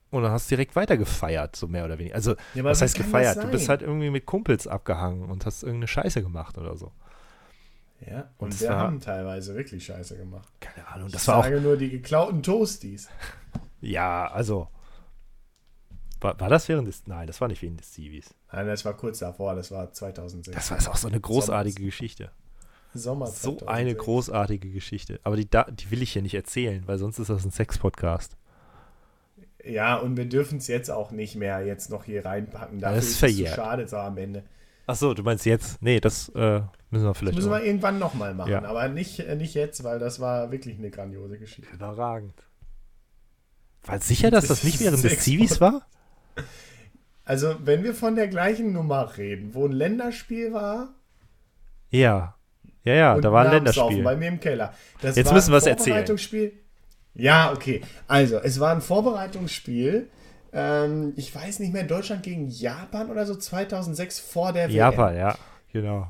[0.10, 2.16] und dann hast du direkt weiter gefeiert, so mehr oder weniger.
[2.16, 3.44] Also, Ja, was heißt gefeiert?
[3.44, 6.92] Du bist halt irgendwie mit Kumpels abgehangen und hast irgendeine Scheiße gemacht oder so.
[8.06, 10.48] Ja, Und und wir war- haben teilweise wirklich Scheiße gemacht.
[10.60, 13.10] Keine Ahnung, das ich war auch sage nur die geklauten Toasties.
[13.82, 14.68] Ja, also.
[16.20, 17.06] War, war das während des.
[17.06, 18.34] Nein, das war nicht während des Zivis.
[18.52, 20.56] Nein, das war kurz davor, das war 2006.
[20.56, 22.32] Das war auch so eine großartige Geschichte.
[22.98, 23.68] Sommer So 2006.
[23.68, 25.20] eine großartige Geschichte.
[25.24, 28.36] Aber die, die will ich hier nicht erzählen, weil sonst ist das ein Sex-Podcast.
[29.64, 32.80] Ja, und wir dürfen es jetzt auch nicht mehr jetzt noch hier reinpacken.
[32.80, 34.44] Dafür Das ist ist es zu schade so am Ende.
[34.90, 35.82] Ach so, du meinst jetzt?
[35.82, 36.62] Nee, das äh,
[36.92, 38.64] müssen wir Das vielleicht müssen wir noch- irgendwann nochmal machen, Ja.
[38.64, 41.74] aber nicht, äh, nicht jetzt, weil das war wirklich eine grandiose Geschichte.
[41.76, 42.34] Überragend.
[43.84, 45.86] War sicher, dass das nicht während des Zivis war?
[47.26, 50.94] Also, wenn wir von der gleichen Nummer reden, wo ein Länderspiel war,
[51.92, 52.36] Ja.
[52.88, 54.02] Ja, ja, und da war ein Länderspiel.
[54.04, 54.74] bei mir im Keller.
[55.02, 55.96] Das Jetzt müssen wir es erzählen.
[55.96, 56.54] Vorbereitungsspiel.
[57.16, 57.82] Ja, okay.
[58.08, 60.10] Also, es war ein Vorbereitungsspiel.
[60.54, 64.76] Ähm, ich weiß nicht mehr, Deutschland gegen Japan oder so 2006 vor der WM.
[64.76, 65.36] Japan, ja,
[65.74, 66.08] genau.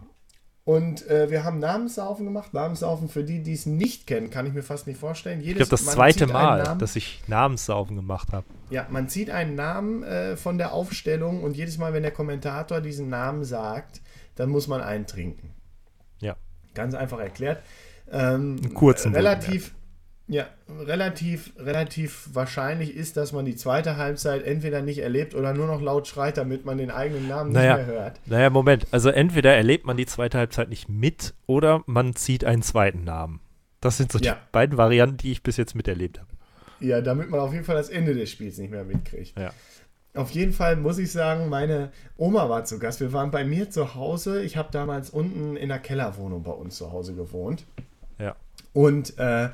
[0.67, 2.53] Und äh, wir haben Namenssaufen gemacht.
[2.53, 5.39] Namenssaufen, für die, die es nicht kennen, kann ich mir fast nicht vorstellen.
[5.39, 8.45] Ich Jedes, glaube, das man zweite Mal, dass ich Namenssaufen gemacht habe.
[8.69, 12.81] Ja, man zieht einen Namen äh, von der Aufstellung und jedes Mal, wenn der Kommentator
[12.81, 14.01] diesen Namen sagt,
[14.35, 15.53] dann muss man einen trinken.
[16.19, 16.35] Ja.
[16.77, 17.61] Ganz einfach erklärt.
[18.11, 19.73] Ähm, Einen kurzen relativ,
[20.27, 20.45] ja,
[20.79, 25.81] relativ, relativ wahrscheinlich ist, dass man die zweite Halbzeit entweder nicht erlebt oder nur noch
[25.81, 27.77] laut schreit, damit man den eigenen Namen Naja.
[27.77, 28.19] nicht mehr hört.
[28.25, 28.87] Naja, Moment.
[28.91, 33.41] Also entweder erlebt man die zweite Halbzeit nicht mit oder man zieht einen zweiten Namen.
[33.81, 34.33] Das sind so Ja.
[34.33, 36.29] die beiden Varianten, die ich bis jetzt miterlebt habe.
[36.79, 39.37] Ja, damit man auf jeden Fall das Ende des Spiels nicht mehr mitkriegt.
[39.37, 39.51] Ja.
[40.18, 42.99] Auf jeden Fall muss ich sagen, meine Oma war zu Gast.
[42.99, 44.41] Wir waren bei mir zu Hause.
[44.44, 47.65] Ich habe damals unten in der Kellerwohnung bei uns zu Hause gewohnt.
[48.19, 48.35] Ja.
[48.73, 49.49] Und äh,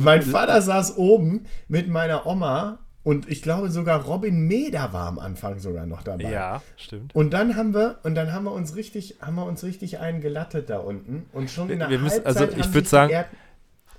[0.00, 5.18] mein Vater saß oben mit meiner Oma und ich glaube sogar Robin Meder war am
[5.18, 6.30] Anfang sogar noch dabei.
[6.30, 7.14] ja, stimmt.
[7.14, 10.20] Und dann haben wir und dann haben wir uns richtig haben wir uns richtig einen
[10.20, 12.90] gelattet da unten und schon in der Wir müssen- Halbzeit also ich haben würd sich
[12.90, 13.24] sagen,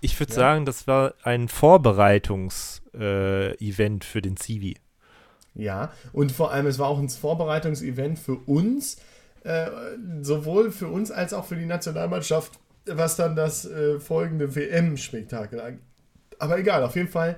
[0.02, 0.40] Ich würde Ja.
[0.40, 1.48] sagen, das war ein
[2.94, 4.76] Vorbereitungs-Event für den Zivi.
[5.56, 8.98] Ja, und vor allem, es war auch ein Vorbereitungsevent für uns,
[9.44, 9.68] äh,
[10.22, 15.82] sowohl für uns als auch für die Nationalmannschaft, was dann das äh, folgende WM-Spektakel angeht.
[16.40, 17.38] Aber egal, auf jeden Fall,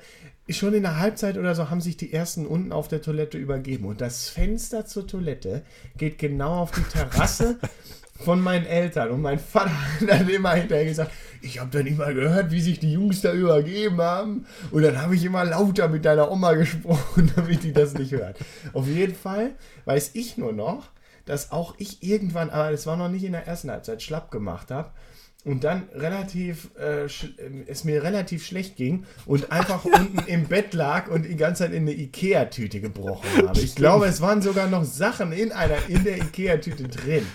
[0.50, 3.86] schon in der Halbzeit oder so haben sich die ersten unten auf der Toilette übergeben.
[3.86, 5.64] Und das Fenster zur Toilette
[5.98, 7.60] geht genau auf die Terrasse
[8.20, 9.12] von meinen Eltern.
[9.12, 11.12] Und mein Vater hat dann immer hinterher gesagt,
[11.42, 14.46] ich habe dann immer gehört, wie sich die Jungs da übergeben haben.
[14.72, 18.38] Und dann habe ich immer lauter mit deiner Oma gesprochen, damit die das nicht hört.
[18.74, 19.52] Auf jeden Fall
[19.86, 20.90] weiß ich nur noch,
[21.26, 24.72] dass auch ich irgendwann, aber es war noch nicht in der ersten Halbzeit, schlapp gemacht
[24.72, 24.92] habe.
[25.44, 27.10] Und dann relativ, äh, äh,
[27.68, 31.74] es mir relativ schlecht ging und einfach unten im Bett lag und die ganze Zeit
[31.74, 33.60] in eine Ikea-Tüte gebrochen habe.
[33.60, 37.28] Ich glaube, es waren sogar noch Sachen in einer, in der Ikea-Tüte drin.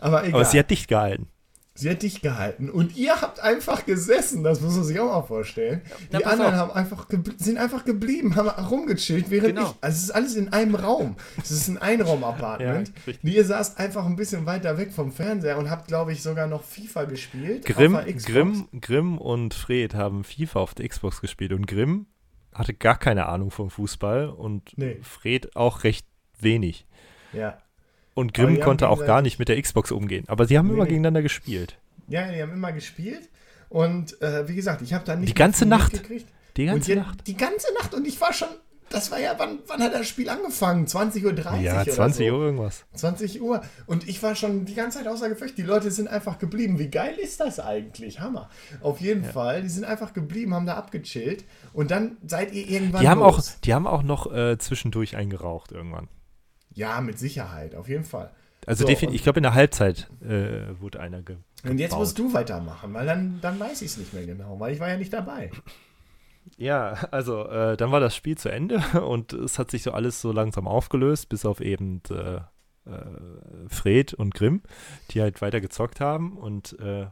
[0.00, 0.40] Aber egal.
[0.40, 1.28] Aber sie hat dicht gehalten.
[1.74, 5.22] Sie hat dich gehalten und ihr habt einfach gesessen, das muss man sich auch mal
[5.22, 5.80] vorstellen.
[6.10, 6.58] Na, die anderen auf.
[6.60, 7.06] haben einfach
[7.38, 9.70] sind einfach geblieben, haben rumgechillt, während Genau.
[9.70, 9.76] ich.
[9.80, 11.16] Also es ist alles in einem Raum.
[11.42, 12.92] Es ist ein Einraum-Apartment.
[13.06, 16.46] Ja, ihr saßt einfach ein bisschen weiter weg vom Fernseher und habt, glaube ich, sogar
[16.46, 17.64] noch FIFA gespielt.
[17.64, 18.30] Grimm, auf der Xbox.
[18.34, 22.04] Grimm, Grimm und Fred haben FIFA auf der Xbox gespielt und Grimm
[22.52, 24.98] hatte gar keine Ahnung vom Fußball und Nee.
[25.00, 26.06] Fred auch recht
[26.38, 26.86] wenig.
[27.32, 27.56] Ja.
[28.14, 30.24] Und Grimm konnte auch gar nicht mit der Xbox umgehen.
[30.28, 31.78] Aber sie haben Nee, immer gegeneinander gespielt.
[32.08, 33.28] ja, die haben immer gespielt.
[33.68, 35.92] Und äh, wie gesagt, ich habe da nicht Die ganze Nacht?
[35.94, 36.26] mitgekriegt.
[36.58, 37.26] Die ganze je- Nacht.
[37.26, 37.94] Die ganze Nacht.
[37.94, 38.48] Und ich war schon.
[38.90, 40.84] Das war ja, wann, wann hat das Spiel angefangen?
[40.86, 42.34] 20.30 Uhr Ja, oder 20 so.
[42.34, 42.84] Uhr irgendwas.
[42.92, 43.62] 20 Uhr.
[43.86, 45.56] Und ich war schon die ganze Zeit außer Gefecht.
[45.56, 46.78] Die Leute sind einfach geblieben.
[46.78, 48.20] Wie geil ist das eigentlich?
[48.20, 48.50] Hammer.
[48.82, 49.62] Auf jeden Fall.
[49.62, 51.44] Die sind einfach geblieben, haben da abgechillt.
[51.72, 53.00] Und dann seid ihr irgendwann.
[53.00, 53.56] Die haben, auch, los.
[53.64, 56.08] die haben auch noch äh, zwischendurch eingeraucht irgendwann.
[56.74, 57.74] Ja, mit Sicherheit.
[57.74, 58.30] Auf jeden Fall.
[58.66, 61.98] Also So, definitiv, ich glaube in der Halbzeit äh, wurde einer ge Und jetzt gebaut.
[61.98, 64.88] musst du weitermachen, weil dann, dann weiß ich es nicht mehr genau, weil ich war
[64.88, 65.50] ja nicht dabei.
[66.56, 70.20] Ja, also äh, dann war das Spiel zu Ende und es hat sich so alles
[70.20, 74.62] so langsam aufgelöst, bis auf eben äh, äh, Fred und Grimm,
[75.10, 77.06] die halt weiter gezockt haben und äh,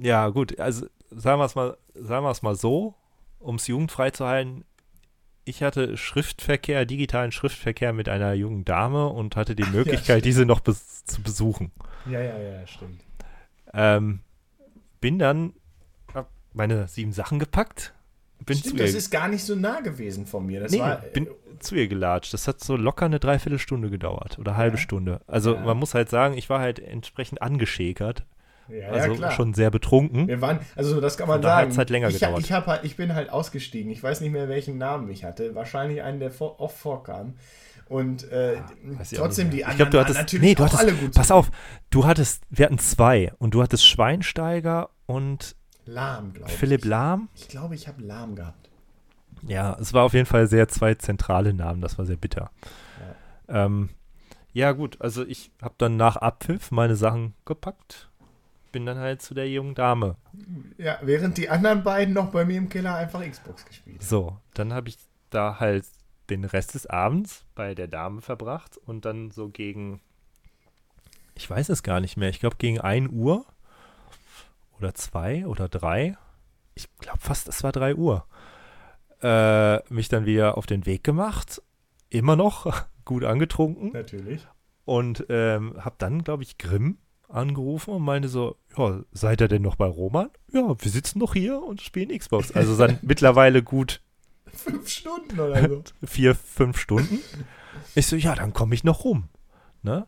[0.00, 2.94] ja gut, also sagen wir es mal, sagen wir es mal so,
[3.40, 4.64] um es jugendfrei zu halten.
[5.48, 10.24] Ich hatte Schriftverkehr, digitalen Schriftverkehr mit einer jungen Dame und hatte die Möglichkeit, stimmt.
[10.26, 11.72] diese noch bes zu besuchen.
[12.06, 13.00] Ja, ja, ja, stimmt.
[13.72, 14.20] Ähm,
[15.00, 15.54] bin dann,
[16.12, 17.94] hab meine sieben Sachen gepackt,
[18.44, 20.60] bin zu stimmt, ihr das ist gar nicht so nah gewesen von mir.
[20.60, 21.28] Das Nee, war, bin
[21.60, 22.32] zu ihr gelatscht.
[22.34, 24.82] Das hat so locker eine Dreiviertelstunde gedauert oder halbe Ja.
[24.82, 25.20] Stunde.
[25.26, 25.60] Also Ja.
[25.62, 28.24] man muss halt sagen, ich war halt entsprechend angeschäkert,
[28.68, 29.30] ja, also ja, klar.
[29.32, 30.28] schon sehr betrunken.
[30.28, 31.68] Wir waren, also das kann man sagen.
[31.68, 32.40] hat's halt länger ich, gedauert.
[32.40, 33.90] Ich, hab, halt- ich bin halt ausgestiegen.
[33.90, 35.54] Ich weiß nicht mehr, welchen Namen ich hatte.
[35.54, 37.34] Wahrscheinlich einen, der vor, oft vorkam.
[37.88, 38.60] Und äh,
[39.00, 41.14] auch trotzdem die anderen Ich glaube, du hattest, natürlich nee, du hattest, alle gut.
[41.14, 41.50] pass auf,
[41.88, 46.56] du hattest, wir hatten zwei und du hattest Schweinsteiger und Lahm, glaube ich.
[46.56, 47.30] Philipp Lahm.
[47.34, 48.68] Ich glaube, ich habe Lahm gehabt.
[49.46, 52.50] Ja, es war auf jeden Fall sehr zwei zentrale Namen, das war sehr bitter.
[53.48, 53.88] Ja, ähm,
[54.52, 58.10] ja gut, also ich habe dann nach Abpfiff meine Sachen gepackt,
[58.72, 60.16] bin dann halt zu der jungen Dame.
[60.76, 64.06] Ja, während die anderen beiden noch bei mir im Keller einfach Xbox gespielt haben.
[64.06, 64.98] So, dann habe ich
[65.30, 65.84] da halt
[66.30, 70.00] den Rest des Abends bei der Dame verbracht und dann so gegen,
[71.34, 73.46] ich weiß es gar nicht mehr, ich glaube gegen 1 Uhr
[74.78, 76.16] oder 2 oder 3,
[76.74, 78.26] ich glaube fast, es war 3 Uhr,
[79.22, 81.62] äh, mich dann wieder auf den Weg gemacht,
[82.10, 84.46] immer noch gut angetrunken Natürlich.
[84.84, 86.98] und ähm, habe dann, glaube ich, Grimm
[87.28, 90.30] angerufen und meinte so, ja, seid ihr denn noch bei Roman?
[90.52, 92.52] Ja, wir sitzen noch hier und spielen Xbox.
[92.52, 94.00] Also dann mittlerweile gut
[94.52, 95.82] Fünf Stunden oder so.
[96.06, 97.18] vier, fünf Stunden.
[97.94, 99.28] Ich so, ja, dann komme ich noch rum.
[99.82, 100.06] Ne?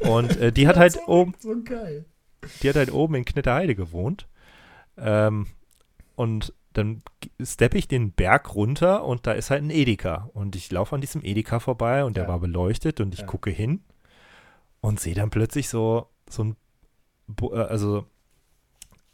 [0.00, 2.06] Und äh, die hat halt so, oben, So geil.
[2.62, 4.28] die hat halt oben in Knitterheide gewohnt.
[4.96, 5.48] Ähm,
[6.14, 7.02] und dann
[7.42, 10.30] steppe ich den Berg runter und da ist halt ein Edeka.
[10.32, 12.28] Und ich laufe an diesem Edeka vorbei und der Ja.
[12.30, 13.26] war beleuchtet und ich Ja.
[13.26, 13.82] gucke hin
[14.80, 16.56] und sehe dann plötzlich so, so ein,
[17.40, 18.06] äh, also,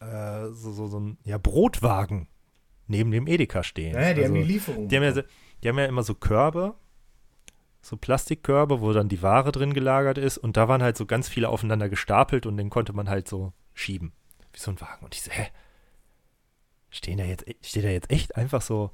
[0.01, 2.28] äh, so, so, so ein, ja, Brotwagen
[2.87, 3.93] neben dem Edeka stehen.
[3.93, 4.89] Naja, die also, haben die Lieferung.
[4.89, 5.23] die haben, ja,
[5.62, 6.74] die haben ja immer so Körbe,
[7.82, 11.28] so Plastikkörbe, wo dann die Ware drin gelagert ist und da waren halt so ganz
[11.28, 14.12] viele aufeinander gestapelt und den konnte man halt so schieben,
[14.53, 15.05] wie so ein Wagen.
[15.05, 15.49] Und ich so, hä?
[16.91, 18.91] Stehen da jetzt, steht da jetzt echt einfach so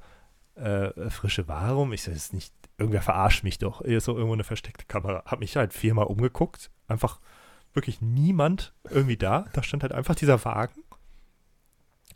[0.55, 1.93] äh, frische Ware rum?
[1.93, 3.81] Ich so, das ist nicht, irgendwer verarscht mich doch.
[3.83, 5.23] Hier ist so irgendwo eine versteckte Kamera.
[5.25, 7.19] Hab mich halt viermal umgeguckt, einfach
[7.77, 9.45] wirklich niemand irgendwie da.
[9.53, 10.83] Da stand halt einfach dieser Wagen.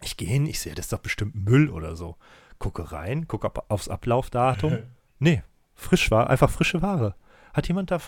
[0.04, 2.18] Ich gehe hin, ich sehe, das ist doch bestimmt Müll oder so.
[2.60, 4.80] Gucke rein, gucke ab, aufs Ablaufdatum.
[5.24, 5.44] Nee,
[5.76, 7.14] frisch war, einfach frische Ware.
[7.54, 8.00] Hat jemand da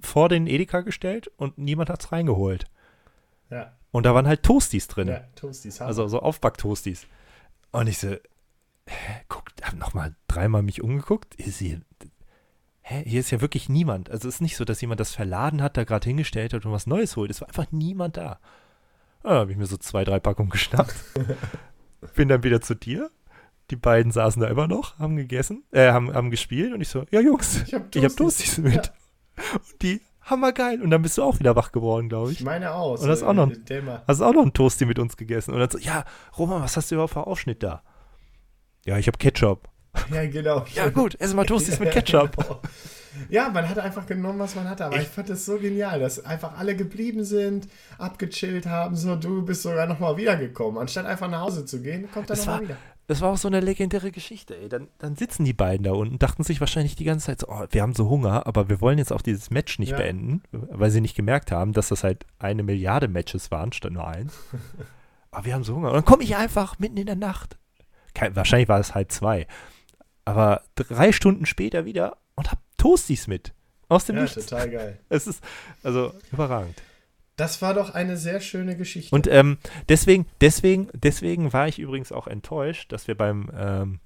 [0.00, 2.70] vor den Edeka gestellt und niemand hat's reingeholt.
[3.50, 5.08] Ja, Und da waren halt Toasties drin.
[5.08, 5.88] ja, Toasties haben.
[5.88, 7.08] Also so Aufbacktoasties.
[7.72, 8.10] Und ich so,
[8.86, 11.34] hä, guck, hab nochmal dreimal mich umgeguckt.
[11.34, 11.80] Ist hier,
[12.82, 14.10] hä, hier ist ja wirklich niemand.
[14.10, 16.72] Also es ist nicht so, dass jemand das verladen hat, da gerade hingestellt hat und
[16.72, 17.30] was Neues holt.
[17.30, 18.38] Es war einfach niemand da.
[19.22, 20.94] Ah, habe ich mir so zwei, drei Packungen geschnappt.
[22.16, 23.10] Bin dann wieder zu dir.
[23.70, 27.06] Die beiden saßen da immer noch, haben gegessen, äh, haben, haben gespielt und ich so,
[27.10, 28.56] ja Jungs, Ich hab ich hab Toasties.
[28.56, 28.92] Toasties mit.
[29.54, 30.82] Und die, hammergeil.
[30.82, 32.44] Und dann bist du auch wieder wach geworden, glaube ich ich.
[32.44, 32.98] meine auch.
[33.00, 34.00] Und das ist auch noch ein-.
[34.06, 35.54] Hast auch noch einen Toasty mit uns gegessen.
[35.54, 36.04] Und dann so, ja,
[36.36, 37.82] Roman, was hast du überhaupt für Aufschnitt da?
[38.84, 39.68] Ja, ich habe Ketchup.
[40.12, 40.64] Ja, genau.
[40.74, 42.36] Ja, gut, ess mal Toasties mit Ketchup.
[42.46, 42.60] Genau.
[43.28, 44.86] Ja, man hat einfach genommen, was man hatte.
[44.86, 48.96] Aber ich, fand das so genial, dass einfach alle geblieben sind, abgechillt haben.
[48.96, 50.80] So, du bist sogar nochmal wiedergekommen.
[50.80, 52.76] Anstatt einfach nach Hause zu gehen, kommt er Das nochmal wieder.
[53.08, 54.70] Das war auch so eine legendäre Geschichte, ey.
[54.70, 57.66] Dann, dann sitzen die beiden da unten, dachten sich wahrscheinlich die ganze Zeit so, oh,
[57.70, 59.98] wir haben so Hunger, aber wir wollen jetzt auch dieses Match nicht Ja.
[59.98, 64.06] beenden, weil sie nicht gemerkt haben, dass das halt eine Milliarde Matches waren, statt nur
[64.08, 64.32] eins.
[65.30, 65.88] aber wir haben so Hunger.
[65.88, 67.58] Und dann komme ich einfach mitten in der Nacht.
[68.14, 69.46] Kein, wahrscheinlich war es halb zwei.
[70.24, 73.52] Aber drei Stunden später wieder und hab Toasties mit.
[73.88, 74.46] Aus dem Ja, Nichts.
[74.46, 74.98] total geil.
[75.08, 75.42] Es ist
[75.82, 76.80] also überragend.
[77.36, 79.14] Das war doch eine sehr schöne Geschichte.
[79.14, 79.58] Und ähm,
[79.88, 84.00] deswegen, deswegen, deswegen war ich übrigens auch enttäuscht, dass wir beim ähm,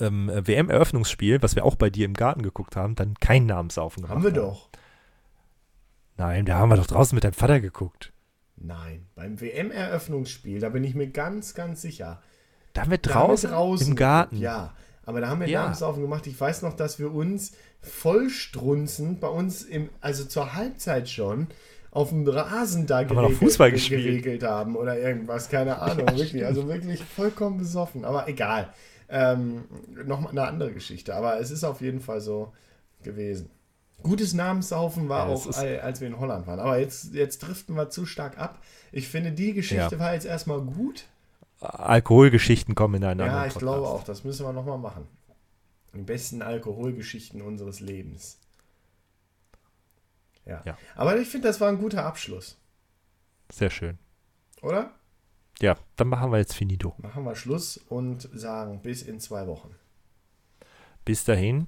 [0.00, 4.16] ähm, WM-Eröffnungsspiel, was wir auch bei dir im Garten geguckt haben, dann kein Namenssaufen gemacht
[4.16, 4.68] haben wir doch.
[6.16, 8.12] Nein, da haben wir doch draußen mit deinem Vater geguckt.
[8.56, 12.20] Nein, beim WM-Eröffnungsspiel, da bin ich mir ganz, ganz sicher.
[12.78, 14.36] Da haben wir draußen, draußen im Garten.
[14.36, 14.74] Ja,
[15.04, 15.62] aber da haben wir Ja.
[15.62, 16.26] Namenssaufen gemacht.
[16.26, 21.46] Ich weiß noch, dass wir uns vollstrunzend bei uns, im, also zur Halbzeit schon,
[21.90, 24.04] auf dem Rasen da noch Fußball gespielt.
[24.04, 26.44] geregelt haben oder irgendwas, keine Ahnung, wirklich.
[26.44, 28.72] Also wirklich vollkommen besoffen, aber egal.
[29.08, 29.64] Ähm,
[30.04, 32.52] Nochmal eine andere Geschichte, aber es ist auf jeden Fall so
[33.02, 33.50] gewesen.
[34.02, 36.60] Gutes Namenssaufen war Ja, auch, al- als wir in Holland waren.
[36.60, 38.62] Aber jetzt, jetzt driften wir zu stark ab.
[38.92, 39.98] Ich finde, die Geschichte Ja.
[39.98, 41.06] war jetzt erstmal gut.
[41.60, 43.60] Alkoholgeschichten kommen in einen Ja, anderen ich Podcast.
[43.60, 44.04] glaube auch.
[44.04, 45.06] Das müssen wir nochmal machen.
[45.94, 48.38] Die besten Alkoholgeschichten unseres Lebens.
[50.44, 50.62] Ja.
[50.64, 50.78] Ja.
[50.94, 52.56] Aber ich finde, das war ein guter Abschluss.
[53.50, 53.98] Sehr schön.
[54.62, 54.92] Oder?
[55.60, 56.94] Ja, dann machen wir jetzt finito.
[56.98, 59.74] Machen wir Schluss und sagen bis in zwei Wochen.
[61.04, 61.66] Bis dahin.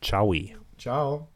[0.00, 0.34] Ciao.
[0.78, 1.28] Ciao.